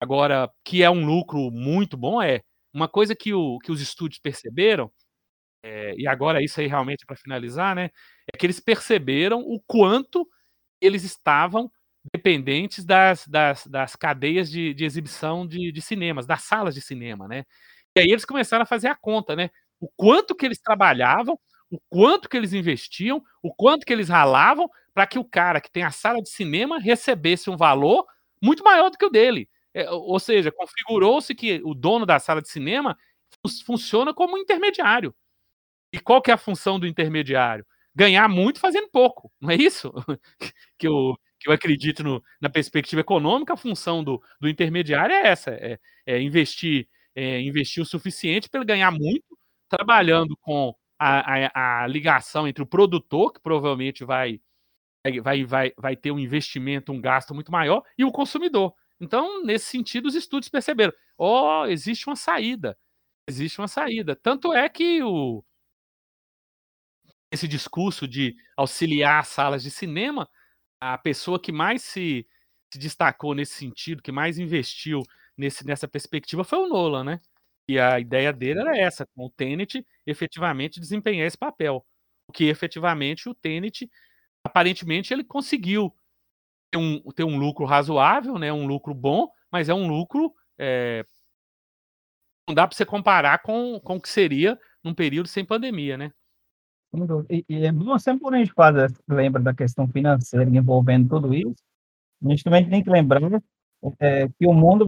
Agora, 0.00 0.50
que 0.64 0.82
é 0.82 0.90
um 0.90 1.04
lucro 1.04 1.50
muito 1.50 1.96
bom, 1.96 2.22
é. 2.22 2.42
Uma 2.72 2.88
coisa 2.88 3.14
que, 3.14 3.32
o, 3.32 3.58
que 3.60 3.72
os 3.72 3.80
estúdios 3.80 4.20
perceberam, 4.20 4.90
é, 5.62 5.94
e 5.96 6.06
agora 6.06 6.42
isso 6.42 6.60
aí 6.60 6.66
realmente 6.66 7.06
para 7.06 7.16
finalizar, 7.16 7.74
né? 7.74 7.90
É 8.32 8.36
que 8.38 8.46
eles 8.46 8.60
perceberam 8.60 9.40
o 9.40 9.60
quanto 9.66 10.28
eles 10.80 11.04
estavam 11.04 11.70
dependentes 12.12 12.84
das, 12.84 13.26
das, 13.26 13.66
das 13.66 13.96
cadeias 13.96 14.50
de, 14.50 14.74
de 14.74 14.84
exibição 14.84 15.46
de, 15.46 15.72
de, 15.72 15.82
cinemas, 15.82 16.26
das 16.26 16.42
salas 16.44 16.74
de 16.74 16.82
cinema, 16.82 17.28
né? 17.28 17.44
E 17.96 18.00
aí 18.00 18.08
eles 18.10 18.24
começaram 18.24 18.64
a 18.64 18.66
fazer 18.66 18.88
a 18.88 18.96
conta, 18.96 19.36
né? 19.36 19.50
O 19.80 19.88
quanto 19.96 20.34
que 20.34 20.46
eles 20.46 20.60
trabalhavam, 20.60 21.38
o 21.70 21.78
quanto 21.88 22.28
que 22.28 22.36
eles 22.36 22.52
investiam, 22.52 23.22
o 23.42 23.52
quanto 23.54 23.84
que 23.86 23.92
eles 23.92 24.08
ralavam 24.08 24.68
para 24.92 25.06
que 25.06 25.18
o 25.18 25.24
cara 25.24 25.60
que 25.60 25.70
tem 25.70 25.82
a 25.82 25.90
sala 25.90 26.22
de 26.22 26.30
cinema 26.30 26.78
recebesse 26.78 27.50
um 27.50 27.56
valor 27.56 28.06
muito 28.42 28.62
maior 28.62 28.90
do 28.90 28.98
que 28.98 29.04
o 29.06 29.10
dele. 29.10 29.48
É, 29.74 29.90
ou 29.90 30.20
seja, 30.20 30.52
configurou-se 30.52 31.34
que 31.34 31.60
o 31.64 31.74
dono 31.74 32.06
da 32.06 32.20
sala 32.20 32.40
de 32.40 32.48
cinema 32.48 32.96
funciona 33.66 34.14
como 34.14 34.36
um 34.36 34.38
intermediário. 34.38 35.14
E 35.92 36.00
qual 36.00 36.22
que 36.22 36.30
é 36.30 36.34
a 36.34 36.38
função 36.38 36.78
do 36.78 36.86
intermediário? 36.86 37.66
Ganhar 37.94 38.28
muito 38.28 38.60
fazendo 38.60 38.88
pouco, 38.90 39.30
não 39.40 39.50
é 39.50 39.56
isso? 39.56 39.92
que, 40.78 40.86
eu, 40.88 41.16
que 41.40 41.48
eu 41.48 41.52
acredito 41.52 42.02
no, 42.02 42.22
na 42.40 42.48
perspectiva 42.50 43.00
econômica, 43.00 43.54
a 43.54 43.56
função 43.56 44.02
do, 44.02 44.22
do 44.40 44.48
intermediário 44.48 45.14
é 45.14 45.28
essa: 45.28 45.50
é, 45.52 45.78
é 46.06 46.20
investir, 46.20 46.88
é, 47.14 47.40
investir 47.40 47.82
o 47.82 47.86
suficiente 47.86 48.48
para 48.48 48.60
ele 48.60 48.66
ganhar 48.66 48.90
muito, 48.90 49.38
trabalhando 49.68 50.36
com 50.40 50.74
a, 51.04 51.48
a, 51.52 51.82
a, 51.82 51.86
ligação 51.86 52.48
entre 52.48 52.62
o 52.62 52.66
produtor, 52.66 53.32
que 53.32 53.40
provavelmente 53.40 54.04
vai, 54.04 54.40
vai, 55.22 55.44
vai, 55.44 55.72
vai 55.76 55.96
ter 55.96 56.10
um 56.10 56.18
investimento, 56.18 56.92
um 56.92 57.00
gasto 57.00 57.34
muito 57.34 57.52
maior, 57.52 57.82
e 57.98 58.04
o 58.04 58.12
consumidor. 58.12 58.74
Então, 58.98 59.44
nesse 59.44 59.66
sentido, 59.66 60.06
os 60.06 60.14
estudos 60.14 60.48
perceberam: 60.48 60.92
ó, 61.18 61.62
oh, 61.62 61.66
existe 61.66 62.06
uma 62.06 62.16
saída. 62.16 62.78
Existe 63.28 63.60
uma 63.60 63.68
saída. 63.68 64.16
Tanto 64.16 64.52
é 64.52 64.68
que 64.68 65.02
o, 65.02 65.44
esse 67.30 67.46
discurso 67.46 68.08
de 68.08 68.34
auxiliar 68.56 69.24
salas 69.26 69.62
de 69.62 69.70
cinema, 69.70 70.28
a 70.80 70.96
pessoa 70.96 71.40
que 71.40 71.52
mais 71.52 71.82
se, 71.82 72.26
se 72.72 72.78
destacou 72.78 73.34
nesse 73.34 73.54
sentido, 73.54 74.02
que 74.02 74.12
mais 74.12 74.38
investiu 74.38 75.02
nesse, 75.36 75.66
nessa 75.66 75.88
perspectiva 75.88 76.44
foi 76.44 76.58
o 76.60 76.68
Nolan, 76.68 77.04
né? 77.04 77.20
E 77.68 77.78
a 77.78 77.98
ideia 78.00 78.32
dele 78.32 78.60
era 78.60 78.78
essa, 78.78 79.06
com 79.14 79.26
o 79.26 79.30
Tenet 79.30 79.84
efetivamente 80.06 80.80
desempenhar 80.80 81.26
esse 81.26 81.38
papel. 81.38 81.84
O 82.28 82.32
que 82.32 82.44
efetivamente 82.44 83.28
o 83.28 83.34
Tenet, 83.34 83.90
aparentemente, 84.42 85.12
ele 85.12 85.24
conseguiu 85.24 85.94
ter 86.70 86.78
um, 86.78 87.00
ter 87.12 87.24
um 87.24 87.38
lucro 87.38 87.64
razoável, 87.64 88.38
né? 88.38 88.52
Um 88.52 88.66
lucro 88.66 88.94
bom, 88.94 89.30
mas 89.50 89.68
é 89.68 89.74
um 89.74 89.86
lucro. 89.86 90.34
É... 90.58 91.04
Não 92.48 92.54
dá 92.54 92.66
para 92.66 92.76
você 92.76 92.84
comparar 92.84 93.38
com, 93.42 93.80
com 93.80 93.96
o 93.96 94.00
que 94.00 94.08
seria 94.08 94.58
num 94.82 94.94
período 94.94 95.28
sem 95.28 95.44
pandemia, 95.44 95.96
né? 95.96 96.12
E, 97.28 97.44
e 97.48 97.66
é 97.66 97.72
bom 97.72 97.98
sempre 97.98 98.22
quando 98.22 98.34
a 98.34 98.38
gente 98.38 98.52
faz, 98.52 98.92
lembra 99.08 99.42
da 99.42 99.54
questão 99.54 99.88
financeira 99.88 100.48
envolvendo 100.48 101.08
tudo 101.08 101.34
isso, 101.34 101.54
a 102.24 102.28
gente 102.28 102.44
também 102.44 102.68
tem 102.68 102.84
que 102.84 102.90
lembrar 102.90 103.20
é, 103.98 104.28
que 104.28 104.46
o 104.46 104.52
mundo 104.52 104.86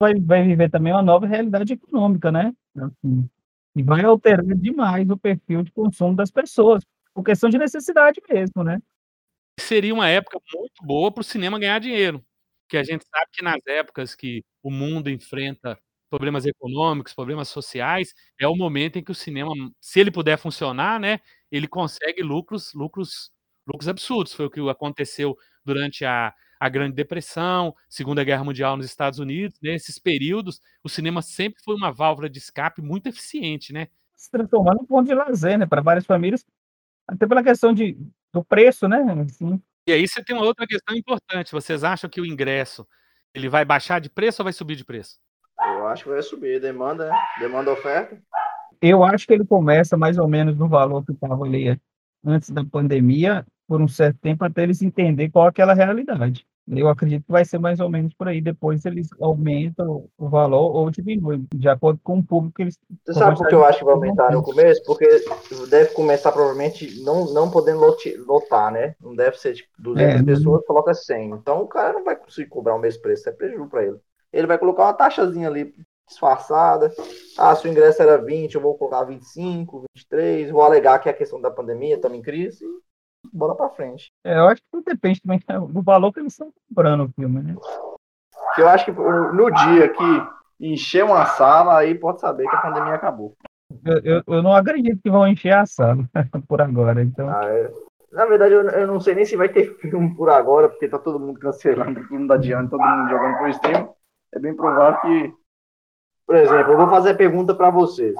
vai, 0.00 0.14
vai 0.14 0.42
viver 0.42 0.70
também 0.70 0.92
uma 0.92 1.02
nova 1.02 1.26
realidade 1.26 1.72
econômica, 1.72 2.32
né? 2.32 2.52
Assim, 2.76 3.28
e 3.76 3.82
vai 3.82 4.02
alterar 4.04 4.44
demais 4.56 5.08
o 5.08 5.16
perfil 5.16 5.62
de 5.62 5.70
consumo 5.70 6.16
das 6.16 6.30
pessoas, 6.30 6.82
por 7.14 7.22
questão 7.22 7.48
de 7.48 7.58
necessidade 7.58 8.20
mesmo, 8.28 8.64
né? 8.64 8.80
seria 9.58 9.94
uma 9.94 10.08
época 10.08 10.38
muito 10.54 10.84
boa 10.84 11.10
para 11.10 11.20
o 11.20 11.24
cinema 11.24 11.58
ganhar 11.58 11.78
dinheiro, 11.78 12.24
porque 12.62 12.76
a 12.76 12.82
gente 12.82 13.04
sabe 13.06 13.26
que 13.32 13.42
nas 13.42 13.60
épocas 13.66 14.14
que 14.14 14.44
o 14.62 14.70
mundo 14.70 15.10
enfrenta 15.10 15.78
problemas 16.10 16.46
econômicos, 16.46 17.14
problemas 17.14 17.48
sociais, 17.48 18.14
é 18.40 18.46
o 18.46 18.54
momento 18.54 18.98
em 18.98 19.04
que 19.04 19.10
o 19.10 19.14
cinema, 19.14 19.52
se 19.80 20.00
ele 20.00 20.10
puder 20.10 20.38
funcionar, 20.38 21.00
né, 21.00 21.20
ele 21.50 21.66
consegue 21.66 22.22
lucros, 22.22 22.72
lucros, 22.74 23.30
lucros 23.66 23.88
absurdos. 23.88 24.32
Foi 24.32 24.46
o 24.46 24.50
que 24.50 24.60
aconteceu 24.70 25.36
durante 25.64 26.04
a, 26.04 26.32
a 26.58 26.68
Grande 26.68 26.94
Depressão, 26.94 27.74
Segunda 27.88 28.24
Guerra 28.24 28.44
Mundial 28.44 28.76
nos 28.76 28.86
Estados 28.86 29.18
Unidos. 29.18 29.58
Nesses 29.62 29.98
períodos, 29.98 30.60
o 30.82 30.88
cinema 30.88 31.22
sempre 31.22 31.62
foi 31.62 31.74
uma 31.74 31.92
válvula 31.92 32.28
de 32.28 32.38
escape 32.38 32.80
muito 32.82 33.08
eficiente, 33.08 33.72
né? 33.72 33.88
Se 34.14 34.30
transformando 34.30 34.78
num 34.78 34.86
ponto 34.86 35.06
de 35.06 35.14
lazer, 35.14 35.58
né, 35.58 35.66
para 35.66 35.82
várias 35.82 36.06
famílias, 36.06 36.44
até 37.06 37.26
pela 37.26 37.42
questão 37.42 37.72
de 37.72 37.96
do 38.32 38.44
preço, 38.44 38.88
né, 38.88 38.98
assim. 39.24 39.60
E 39.86 39.92
aí 39.92 40.06
você 40.06 40.22
tem 40.22 40.36
uma 40.36 40.44
outra 40.44 40.66
questão 40.66 40.96
importante, 40.96 41.52
vocês 41.52 41.84
acham 41.84 42.10
que 42.10 42.20
o 42.20 42.26
ingresso, 42.26 42.86
ele 43.32 43.48
vai 43.48 43.64
baixar 43.64 44.00
de 44.00 44.10
preço 44.10 44.42
ou 44.42 44.44
vai 44.44 44.52
subir 44.52 44.74
de 44.74 44.84
preço? 44.84 45.18
Eu 45.58 45.86
acho 45.86 46.04
que 46.04 46.10
vai 46.10 46.22
subir, 46.22 46.60
demanda, 46.60 47.08
né? 47.08 47.16
demanda 47.38 47.72
oferta. 47.72 48.20
Eu 48.80 49.04
acho 49.04 49.26
que 49.26 49.32
ele 49.32 49.46
começa 49.46 49.96
mais 49.96 50.18
ou 50.18 50.28
menos 50.28 50.56
no 50.56 50.68
valor 50.68 51.04
que 51.04 51.12
estava 51.12 51.44
ali 51.44 51.80
antes 52.24 52.50
da 52.50 52.64
pandemia, 52.64 53.46
por 53.66 53.80
um 53.80 53.88
certo 53.88 54.18
tempo, 54.20 54.44
até 54.44 54.62
eles 54.62 54.82
entenderem 54.82 55.30
qual 55.30 55.46
é 55.46 55.48
aquela 55.48 55.74
realidade. 55.74 56.46
Eu 56.68 56.88
acredito 56.88 57.24
que 57.24 57.30
vai 57.30 57.44
ser 57.44 57.58
mais 57.58 57.78
ou 57.78 57.88
menos 57.88 58.12
por 58.12 58.26
aí. 58.26 58.40
Depois 58.40 58.84
eles 58.84 59.08
aumentam 59.20 60.08
o 60.18 60.28
valor 60.28 60.74
ou 60.74 60.90
diminuem, 60.90 61.46
de 61.54 61.68
acordo 61.68 62.00
com 62.02 62.18
o 62.18 62.24
público 62.24 62.56
que 62.56 62.62
eles. 62.62 62.78
Você 63.04 63.14
sabe 63.14 63.36
por 63.36 63.46
que 63.46 63.54
eu 63.54 63.64
acho 63.64 63.78
que 63.78 63.84
vai 63.84 63.94
aumentar 63.94 64.32
no 64.32 64.42
começo? 64.42 64.82
Porque 64.84 65.06
deve 65.70 65.92
começar 65.92 66.32
provavelmente 66.32 67.00
não, 67.04 67.32
não 67.32 67.48
podendo 67.48 67.80
lotar, 68.26 68.72
né? 68.72 68.96
Não 69.00 69.14
deve 69.14 69.38
ser 69.38 69.54
tipo 69.54 69.70
200 69.78 70.20
é, 70.20 70.24
pessoas, 70.24 70.60
não... 70.60 70.66
coloca 70.66 70.92
100. 70.92 71.30
Então 71.30 71.62
o 71.62 71.68
cara 71.68 71.92
não 71.92 72.02
vai 72.02 72.16
conseguir 72.16 72.48
cobrar 72.48 72.74
o 72.74 72.80
mesmo 72.80 73.00
preço, 73.00 73.28
é 73.28 73.32
prejuízo 73.32 73.68
para 73.68 73.84
ele. 73.84 73.98
Ele 74.32 74.46
vai 74.48 74.58
colocar 74.58 74.84
uma 74.84 74.92
taxazinha 74.92 75.48
ali 75.48 75.72
disfarçada. 76.08 76.92
Ah, 77.38 77.54
se 77.54 77.66
o 77.66 77.70
ingresso 77.70 78.02
era 78.02 78.16
20, 78.18 78.56
eu 78.56 78.60
vou 78.60 78.76
colocar 78.76 79.04
25, 79.04 79.84
23. 79.94 80.50
Vou 80.50 80.62
alegar 80.62 80.98
que 80.98 81.08
é 81.08 81.12
a 81.12 81.16
questão 81.16 81.40
da 81.40 81.50
pandemia, 81.50 81.94
estamos 81.94 82.18
em 82.18 82.22
crise 82.22 82.64
bola 83.32 83.54
pra 83.54 83.70
frente. 83.70 84.12
É, 84.24 84.38
eu 84.38 84.48
acho 84.48 84.62
que 84.62 84.82
depende 84.82 85.20
também 85.20 85.40
do 85.68 85.82
valor 85.82 86.12
que 86.12 86.20
eles 86.20 86.32
estão 86.32 86.52
comprando 86.68 87.04
o 87.04 87.12
filme, 87.12 87.42
né? 87.42 87.54
Eu 88.58 88.68
acho 88.68 88.84
que 88.86 88.92
no 88.92 89.50
dia 89.50 89.88
que 89.88 90.28
encher 90.60 91.04
uma 91.04 91.26
sala, 91.26 91.78
aí 91.78 91.94
pode 91.94 92.20
saber 92.20 92.48
que 92.48 92.56
a 92.56 92.60
pandemia 92.60 92.94
acabou. 92.94 93.36
Eu, 93.84 93.98
eu, 94.02 94.22
eu 94.26 94.42
não 94.42 94.54
acredito 94.54 95.00
que 95.02 95.10
vão 95.10 95.26
encher 95.26 95.52
a 95.52 95.66
sala 95.66 96.08
por 96.48 96.60
agora, 96.62 97.02
então. 97.02 97.28
Ah, 97.28 97.44
é. 97.44 97.70
Na 98.12 98.24
verdade, 98.24 98.54
eu, 98.54 98.62
eu, 98.62 98.86
não 98.86 99.00
sei 99.00 99.14
nem 99.14 99.24
se 99.24 99.36
vai 99.36 99.48
ter 99.48 99.76
filme 99.80 100.14
por 100.16 100.30
agora, 100.30 100.68
porque 100.68 100.88
tá 100.88 100.98
todo 100.98 101.20
mundo 101.20 101.38
cancelando, 101.38 102.00
todo 102.00 102.18
mundo 102.18 102.32
adiando, 102.32 102.70
todo 102.70 102.80
mundo 102.80 103.10
jogando 103.10 103.38
por 103.38 103.48
stream. 103.50 103.94
É 104.34 104.38
bem 104.38 104.54
provável 104.54 105.00
que. 105.00 105.34
Por 106.26 106.36
exemplo, 106.36 106.72
eu 106.72 106.76
vou 106.76 106.88
fazer 106.88 107.10
a 107.10 107.16
pergunta 107.16 107.54
para 107.54 107.70
vocês 107.70 108.14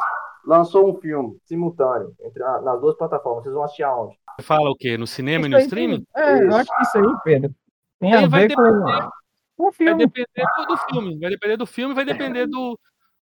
lançou 0.47 0.89
um 0.89 1.01
filme 1.01 1.39
simultâneo 1.45 2.15
entre 2.21 2.43
a, 2.43 2.61
nas 2.61 2.81
duas 2.81 2.97
plataformas, 2.97 3.43
vocês 3.43 3.55
vão 3.55 3.65
assistir 3.65 3.83
aonde? 3.83 4.17
Você 4.37 4.47
fala 4.47 4.71
o 4.71 4.77
quê? 4.77 4.97
No 4.97 5.07
cinema 5.07 5.47
isso 5.47 5.55
e 5.55 5.59
no 5.59 5.59
streaming? 5.59 6.07
É, 6.15 6.43
eu 6.45 6.55
acho 6.55 6.77
que 6.77 6.83
isso 6.83 6.99
aí, 6.99 7.17
Pedro, 7.25 7.55
tem 7.99 8.15
a 8.15 8.27
ver 8.27 8.55
com, 8.55 8.63
o 9.59 9.73
filme. 9.73 10.07
Vai 10.07 10.07
depender 10.07 10.47
do, 10.57 10.67
do, 10.67 10.77
filme, 10.77 11.19
vai 11.19 11.31
depender 11.31 11.57
do 11.57 11.67
filme, 11.67 11.95
vai 11.95 12.05
depender 12.05 12.47
do 12.47 12.79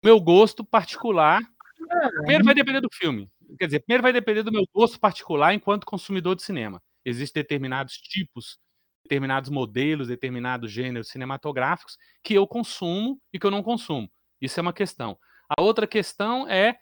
meu 0.02 0.20
gosto 0.20 0.64
particular. 0.64 1.42
É. 1.42 2.08
Primeiro 2.08 2.44
vai 2.44 2.54
depender 2.54 2.80
do 2.80 2.88
filme. 2.92 3.30
Quer 3.58 3.66
dizer, 3.66 3.80
primeiro 3.80 4.02
vai 4.02 4.12
depender 4.12 4.42
do 4.42 4.50
meu 4.50 4.64
gosto 4.74 4.98
particular 4.98 5.54
enquanto 5.54 5.86
consumidor 5.86 6.34
de 6.34 6.42
cinema. 6.42 6.82
Existem 7.04 7.42
determinados 7.42 7.94
tipos, 7.94 8.58
determinados 9.02 9.50
modelos, 9.50 10.08
determinados 10.08 10.72
gêneros 10.72 11.08
cinematográficos 11.08 11.98
que 12.22 12.34
eu 12.34 12.46
consumo 12.46 13.20
e 13.32 13.38
que 13.38 13.46
eu 13.46 13.50
não 13.50 13.62
consumo. 13.62 14.08
Isso 14.40 14.58
é 14.58 14.62
uma 14.62 14.72
questão. 14.72 15.18
A 15.48 15.62
outra 15.62 15.86
questão 15.86 16.48
é 16.48 16.74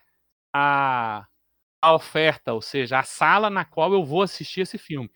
a, 0.52 1.26
a 1.80 1.94
oferta, 1.94 2.52
ou 2.52 2.62
seja, 2.62 2.98
a 2.98 3.02
sala 3.02 3.48
na 3.48 3.64
qual 3.64 3.92
eu 3.92 4.04
vou 4.04 4.22
assistir 4.22 4.60
esse 4.60 4.78
filme. 4.78 5.10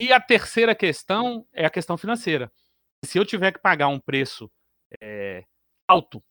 E 0.00 0.12
a 0.12 0.20
terceira 0.20 0.74
questão 0.74 1.44
é 1.52 1.66
a 1.66 1.70
questão 1.70 1.96
financeira. 1.96 2.52
Se 3.04 3.18
eu 3.18 3.24
tiver 3.24 3.52
que 3.52 3.60
pagar 3.60 3.88
um 3.88 3.98
preço 3.98 4.50
é, 5.00 5.44
alto 5.86 6.22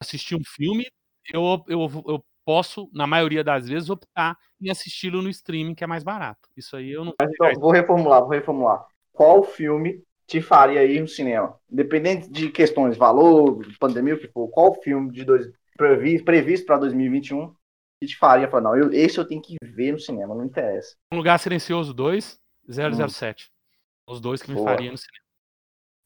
assistir 0.00 0.34
um 0.34 0.44
filme, 0.44 0.86
eu, 1.32 1.64
eu, 1.68 2.04
eu 2.06 2.24
posso, 2.44 2.90
na 2.92 3.06
maioria 3.06 3.42
das 3.42 3.68
vezes, 3.68 3.88
optar 3.88 4.36
em 4.60 4.70
assisti-lo 4.70 5.22
no 5.22 5.30
streaming, 5.30 5.74
que 5.74 5.82
é 5.82 5.86
mais 5.86 6.04
barato. 6.04 6.48
Isso 6.56 6.76
aí 6.76 6.92
eu 6.92 7.04
não. 7.04 7.14
Mas, 7.18 7.30
então, 7.32 7.60
vou 7.60 7.70
reformular, 7.70 8.20
vou 8.20 8.30
reformular. 8.30 8.86
Qual 9.12 9.42
filme 9.42 10.02
te 10.26 10.42
faria 10.42 10.84
ir 10.84 11.00
no 11.00 11.08
cinema? 11.08 11.58
Independente 11.70 12.28
de 12.30 12.50
questões, 12.50 12.96
valor, 12.96 13.60
pandemia, 13.78 14.14
o 14.14 14.18
que 14.18 14.28
for, 14.28 14.48
qual 14.48 14.74
filme 14.82 15.10
de 15.10 15.24
dois, 15.24 15.46
previsto, 15.76 16.24
previsto 16.24 16.66
para 16.66 16.78
2021 16.78 17.54
que 18.04 18.12
te 18.12 18.18
faria 18.18 18.48
falar, 18.48 18.62
não, 18.62 18.76
eu, 18.76 18.92
esse 18.92 19.18
eu 19.18 19.26
tenho 19.26 19.42
que 19.42 19.56
ver 19.62 19.92
no 19.92 19.98
cinema, 19.98 20.34
não 20.34 20.44
interessa. 20.44 20.96
Um 21.12 21.16
Lugar 21.16 21.38
Silencioso 21.38 21.92
2, 21.92 22.38
007. 22.68 23.46
Hum. 23.46 24.12
Os 24.12 24.20
dois 24.20 24.42
que 24.42 24.52
me 24.52 24.62
faria 24.62 24.90
no 24.90 24.98
cinema. 24.98 25.24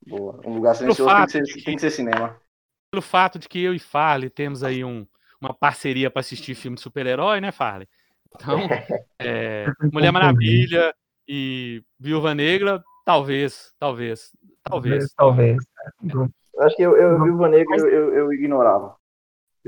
Boa. 0.06 0.40
Um 0.46 0.54
Lugar 0.54 0.74
Silencioso 0.74 1.14
tem 1.14 1.24
que, 1.24 1.30
ser, 1.32 1.42
que, 1.42 1.64
tem 1.64 1.74
que 1.74 1.80
ser 1.80 1.90
cinema. 1.90 2.40
Pelo 2.90 3.02
fato 3.02 3.38
de 3.38 3.48
que 3.48 3.60
eu 3.62 3.74
e 3.74 3.78
Farley 3.78 4.30
temos 4.30 4.62
aí 4.62 4.84
um, 4.84 5.06
uma 5.40 5.52
parceria 5.52 6.10
para 6.10 6.20
assistir 6.20 6.54
filme 6.54 6.76
de 6.76 6.82
super-herói, 6.82 7.40
né, 7.40 7.50
Farley? 7.50 7.88
Então, 8.34 8.58
é, 9.18 9.66
Mulher 9.92 10.12
Maravilha 10.12 10.94
e 11.26 11.82
Viúva 11.98 12.34
Negra, 12.34 12.82
talvez, 13.04 13.74
talvez, 13.78 14.32
talvez. 14.62 15.12
Talvez. 15.14 15.58
Acho 16.60 16.76
que 16.76 16.82
eu, 16.82 16.96
eu 16.96 17.22
Viúva 17.22 17.48
Negra 17.48 17.76
eu, 17.76 17.88
eu, 17.88 18.14
eu 18.14 18.32
ignorava. 18.32 18.96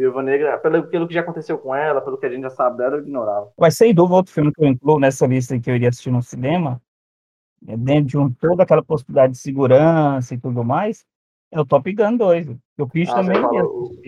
Viúva 0.01 0.23
Negra, 0.23 0.57
pelo, 0.57 0.87
pelo 0.89 1.07
que 1.07 1.13
já 1.13 1.21
aconteceu 1.21 1.59
com 1.59 1.75
ela, 1.75 2.01
pelo 2.01 2.17
que 2.17 2.25
a 2.25 2.31
gente 2.31 2.41
já 2.41 2.49
sabe 2.49 2.79
dela, 2.79 2.97
eu 2.97 3.03
ignorava. 3.03 3.53
Mas 3.59 3.77
sem 3.77 3.95
dúvida, 3.95 4.17
outro 4.17 4.33
filme 4.33 4.51
que 4.51 4.65
eu 4.65 4.67
incluo 4.67 4.99
nessa 4.99 5.27
lista 5.27 5.61
que 5.61 5.71
eu 5.71 5.77
iria 5.77 5.91
assistir 5.91 6.11
no 6.11 6.23
cinema, 6.23 6.81
é 7.69 7.77
dentro 7.77 8.07
de 8.07 8.17
um, 8.17 8.33
toda 8.33 8.63
aquela 8.63 8.83
possibilidade 8.83 9.35
de 9.35 9.39
segurança 9.39 10.35
e 10.35 10.39
tudo 10.39 10.65
mais, 10.65 11.05
é 11.51 11.61
o 11.61 11.67
Top 11.67 11.93
Gun 11.93 12.17
2. 12.17 12.47
Eu 12.79 12.89
fiz 12.89 13.11
ah, 13.11 13.17
também. 13.17 13.39
O... 13.39 14.01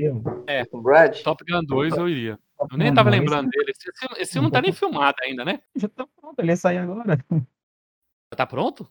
É, 0.46 0.64
o 0.72 0.80
Brad. 0.80 1.20
Top 1.20 1.44
Gun 1.46 1.62
2 1.62 1.94
eu 1.98 2.08
iria. 2.08 2.38
Top 2.56 2.72
eu 2.72 2.78
nem 2.78 2.94
tava 2.94 3.10
2, 3.10 3.20
lembrando 3.20 3.50
dele. 3.50 3.72
Esse, 3.72 4.22
esse 4.22 4.32
filme 4.32 4.46
não 4.46 4.50
tá 4.50 4.62
nem 4.62 4.72
filmado 4.72 5.16
ainda, 5.22 5.44
né? 5.44 5.60
Já 5.76 5.88
tá 5.88 6.06
pronto, 6.18 6.38
ele 6.38 6.52
ia 6.52 6.56
sair 6.56 6.78
agora. 6.78 7.18
Já 7.30 8.36
tá 8.36 8.46
pronto? 8.46 8.88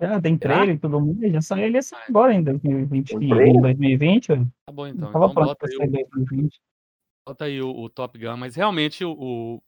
Já 0.00 0.20
tem 0.20 0.38
trailer 0.38 0.76
e 0.76 0.78
tudo 0.78 1.00
mais, 1.00 1.32
já 1.32 1.40
saiu, 1.42 1.66
ele 1.66 1.76
ia 1.76 1.82
sair 1.82 2.04
agora 2.08 2.32
em 2.32 2.42
2020. 2.42 3.12
Em 3.12 3.60
2020 3.60 4.28
tá 4.28 4.72
bom 4.72 4.86
então. 4.86 5.12
Tava 5.12 5.26
então 5.26 5.34
pronto 5.34 5.46
bota, 5.48 5.66
aí 5.66 5.76
o, 5.76 5.90
2020. 5.90 6.60
bota 7.26 7.44
aí 7.44 7.62
o, 7.62 7.70
o, 7.70 7.88
Top 7.90 8.18
Gun, 8.18 8.36
mas 8.36 8.56
realmente 8.56 9.04
o, 9.04 9.62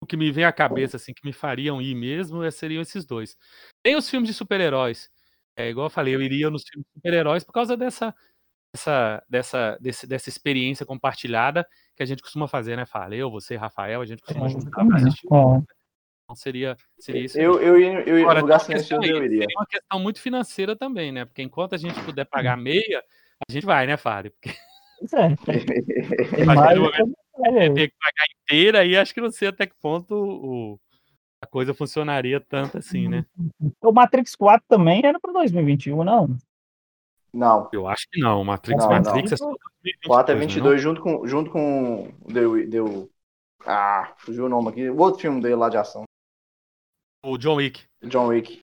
o 0.00 0.06
que 0.06 0.16
me 0.16 0.30
vem 0.30 0.44
à 0.44 0.52
cabeça, 0.52 0.96
assim, 0.96 1.12
que 1.12 1.24
me 1.24 1.32
fariam 1.32 1.82
ir 1.82 1.94
mesmo, 1.94 2.42
é, 2.42 2.50
seriam 2.50 2.80
esses 2.80 3.04
dois. 3.04 3.36
Tem 3.82 3.96
os 3.96 4.08
filmes 4.08 4.28
de 4.28 4.34
super-heróis. 4.34 5.10
É 5.56 5.68
igual 5.68 5.86
eu 5.86 5.90
falei, 5.90 6.14
eu 6.14 6.22
iria 6.22 6.48
nos 6.48 6.62
filmes 6.62 6.86
de 6.86 6.92
super-heróis 6.94 7.42
por 7.42 7.52
causa 7.52 7.76
dessa, 7.76 8.14
dessa, 8.72 9.24
dessa, 9.28 9.78
desse, 9.80 10.06
dessa 10.06 10.28
experiência 10.28 10.86
compartilhada 10.86 11.66
que 11.96 12.02
a 12.02 12.06
gente 12.06 12.22
costuma 12.22 12.46
fazer, 12.46 12.76
né, 12.76 12.86
Fala? 12.86 13.16
Eu, 13.16 13.30
você, 13.30 13.56
Rafael, 13.56 14.00
a 14.00 14.06
gente 14.06 14.22
costuma 14.22 14.46
é, 14.46 14.50
juntar 14.50 14.86
pra 14.86 14.96
assistir. 14.96 15.26
É. 15.26 15.76
Então 16.26 16.34
seria, 16.34 16.76
seria 16.98 17.24
isso. 17.24 17.38
Eu, 17.38 17.62
eu, 17.62 17.80
eu, 17.80 18.00
eu, 18.00 18.22
Agora, 18.22 18.40
lugar 18.40 18.66
questão, 18.66 19.00
eu 19.00 19.24
iria. 19.24 19.42
Seria 19.42 19.56
uma 19.56 19.66
questão 19.66 20.00
muito 20.00 20.20
financeira 20.20 20.74
também, 20.74 21.12
né? 21.12 21.24
Porque 21.24 21.40
enquanto 21.40 21.76
a 21.76 21.78
gente 21.78 22.02
puder 22.02 22.24
pagar 22.24 22.56
meia, 22.56 23.00
a 23.48 23.52
gente 23.52 23.64
vai, 23.64 23.86
né, 23.86 23.96
Fábio? 23.96 24.32
Porque... 24.32 24.50
É. 25.14 25.36
é. 27.62 27.70
ter 27.70 27.88
que 27.88 27.94
pagar 27.96 28.24
inteira 28.42 28.80
aí, 28.80 28.96
acho 28.96 29.14
que 29.14 29.20
não 29.20 29.30
sei 29.30 29.46
até 29.48 29.66
que 29.66 29.76
ponto 29.80 30.16
o, 30.16 30.80
a 31.40 31.46
coisa 31.46 31.72
funcionaria 31.72 32.40
tanto 32.40 32.78
assim, 32.78 33.06
né? 33.06 33.24
O 33.80 33.92
Matrix 33.92 34.34
4 34.34 34.66
também 34.68 35.02
era 35.04 35.20
para 35.20 35.32
2021, 35.32 36.02
não? 36.02 36.36
Não. 37.32 37.68
Eu 37.72 37.86
acho 37.86 38.08
que 38.10 38.20
não. 38.20 38.40
O 38.40 38.44
Matrix, 38.44 38.82
não, 38.82 38.90
Matrix 38.90 39.30
não. 39.30 39.34
é 39.34 39.36
só 39.36 39.46
2022. 39.84 40.06
4 40.06 40.34
é 40.34 40.38
22 40.38 40.82
junto 40.82 41.00
com, 41.00 41.24
junto 41.26 41.50
com 41.52 42.10
deu, 42.26 42.68
deu 42.68 43.08
Ah, 43.64 44.12
fugiu 44.16 44.46
o 44.46 44.48
nome 44.48 44.70
aqui. 44.70 44.88
O 44.88 44.98
outro 44.98 45.20
filme 45.20 45.40
dele 45.40 45.54
lá 45.54 45.68
de 45.68 45.76
ação. 45.76 46.02
O 47.22 47.36
John 47.38 47.56
Wick. 47.56 47.82
John 48.04 48.28
Wick. 48.28 48.60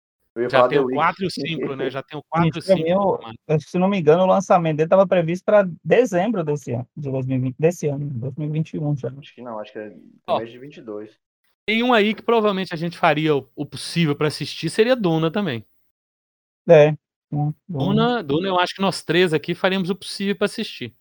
Já 0.49 0.67
tem 0.67 0.79
o 0.79 0.89
4 0.89 1.23
e 1.23 1.27
o 1.27 1.31
5, 1.31 1.75
né? 1.75 1.89
Já 1.91 2.01
tem 2.01 2.17
o 2.17 2.23
4 2.27 2.49
e 2.55 2.59
o 2.59 2.61
5. 2.61 3.19
se 3.59 3.77
não 3.77 3.87
me 3.87 3.99
engano, 3.99 4.23
o 4.23 4.27
lançamento 4.27 4.77
dele 4.77 4.87
estava 4.87 5.05
previsto 5.05 5.45
para 5.45 5.69
dezembro 5.83 6.43
desse 6.43 6.71
ano, 6.71 6.87
de 6.97 7.11
2020, 7.11 7.55
desse 7.59 7.87
ano, 7.87 8.05
2021 8.05 8.97
já. 8.97 9.13
Acho 9.15 9.35
que 9.35 9.41
não, 9.43 9.59
acho 9.59 9.71
que 9.71 9.77
é 9.77 9.95
oh, 10.27 10.39
mês 10.39 10.49
de 10.49 10.57
22. 10.57 11.11
Tem 11.67 11.83
um 11.83 11.93
aí 11.93 12.15
que 12.15 12.23
provavelmente 12.23 12.73
a 12.73 12.77
gente 12.77 12.97
faria 12.97 13.35
o, 13.35 13.47
o 13.55 13.63
possível 13.63 14.15
para 14.15 14.27
assistir, 14.27 14.71
seria 14.71 14.95
Duna 14.95 15.29
também. 15.29 15.63
É. 16.67 16.95
Duna, 17.67 18.23
Duna, 18.23 18.47
eu 18.47 18.59
acho 18.59 18.75
que 18.75 18.81
nós 18.81 19.03
três 19.03 19.33
aqui 19.33 19.53
faríamos 19.53 19.91
o 19.91 19.95
possível 19.95 20.35
para 20.35 20.45
assistir. 20.45 20.95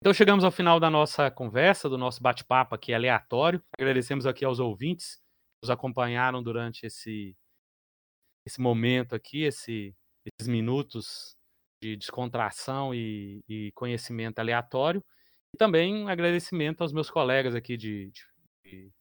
Então 0.00 0.14
chegamos 0.14 0.44
ao 0.44 0.50
final 0.50 0.78
da 0.78 0.88
nossa 0.88 1.28
conversa, 1.28 1.88
do 1.88 1.98
nosso 1.98 2.22
bate-papo 2.22 2.74
aqui 2.74 2.94
aleatório. 2.94 3.60
Agradecemos 3.76 4.26
aqui 4.26 4.44
aos 4.44 4.60
ouvintes 4.60 5.20
nos 5.62 5.70
acompanharam 5.70 6.42
durante 6.42 6.86
esse, 6.86 7.36
esse 8.46 8.60
momento 8.60 9.14
aqui, 9.14 9.44
esse, 9.44 9.94
esses 10.24 10.48
minutos 10.48 11.36
de 11.82 11.96
descontração 11.96 12.94
e, 12.94 13.42
e, 13.48 13.72
conhecimento 13.72 14.38
aleatório. 14.38 15.02
E 15.54 15.58
também 15.58 15.94
um 15.94 16.08
agradecimento 16.08 16.82
aos 16.82 16.92
meus 16.92 17.10
colegas 17.10 17.54
aqui 17.54 17.76
de, 17.76 18.10
de, 18.10 18.22
de 18.64 18.92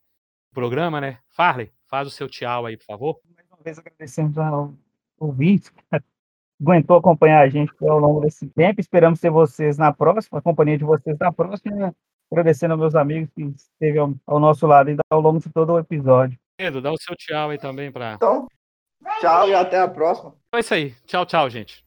programa, 0.53 0.99
né? 0.99 1.20
Farley, 1.30 1.72
faz 1.88 2.07
o 2.07 2.12
seu 2.12 2.28
tchau 2.28 2.66
aí, 2.66 2.78
por 2.78 2.86
favor. 2.86 3.22
Mais 3.36 3.47
uma 3.49 3.62
vez 3.64 3.78
agradecemos 3.78 4.38
ao 4.38 4.74
ouvinte 5.20 5.72
que 5.72 5.84
aguentou 6.62 6.97
acompanhar 6.97 7.41
a 7.41 7.49
gente 7.49 7.72
ao 7.82 7.99
longo 7.99 8.22
desse 8.22 8.47
tempo. 8.49 8.82
Esperamos 8.82 9.20
ter 9.20 9.30
vocês 9.30 9.78
na 9.78 9.93
próxima, 9.93 10.39
a 10.39 10.41
companhia 10.41 10.78
de 10.78 10.84
vocês 10.84 11.18
na 11.20 11.32
próxima. 11.32 11.93
Agradecendo 12.32 12.74
aos 12.74 12.82
meus 12.82 12.95
amigos 12.95 13.30
que 13.34 13.41
esteve 13.43 13.97
ao, 13.97 14.14
ao 14.26 14.39
nosso 14.39 14.68
lado 14.68 14.95
ao 15.10 15.20
longo 15.20 15.39
de 15.39 15.49
todo 15.49 15.74
o 15.74 15.80
episódio. 15.80 16.39
Pedro, 16.60 16.82
dá 16.82 16.91
o 16.91 16.97
seu 16.97 17.16
tchau 17.16 17.51
aí 17.51 17.57
também 17.57 17.89
para. 17.89 18.16
Então, 18.16 18.45
tchau 19.22 19.47
e 19.47 19.55
até 19.55 19.80
a 19.80 19.88
próxima. 19.88 20.36
É 20.53 20.60
isso 20.60 20.74
aí. 20.74 20.93
Tchau, 21.05 21.26
tchau, 21.26 21.49
gente. 21.49 21.86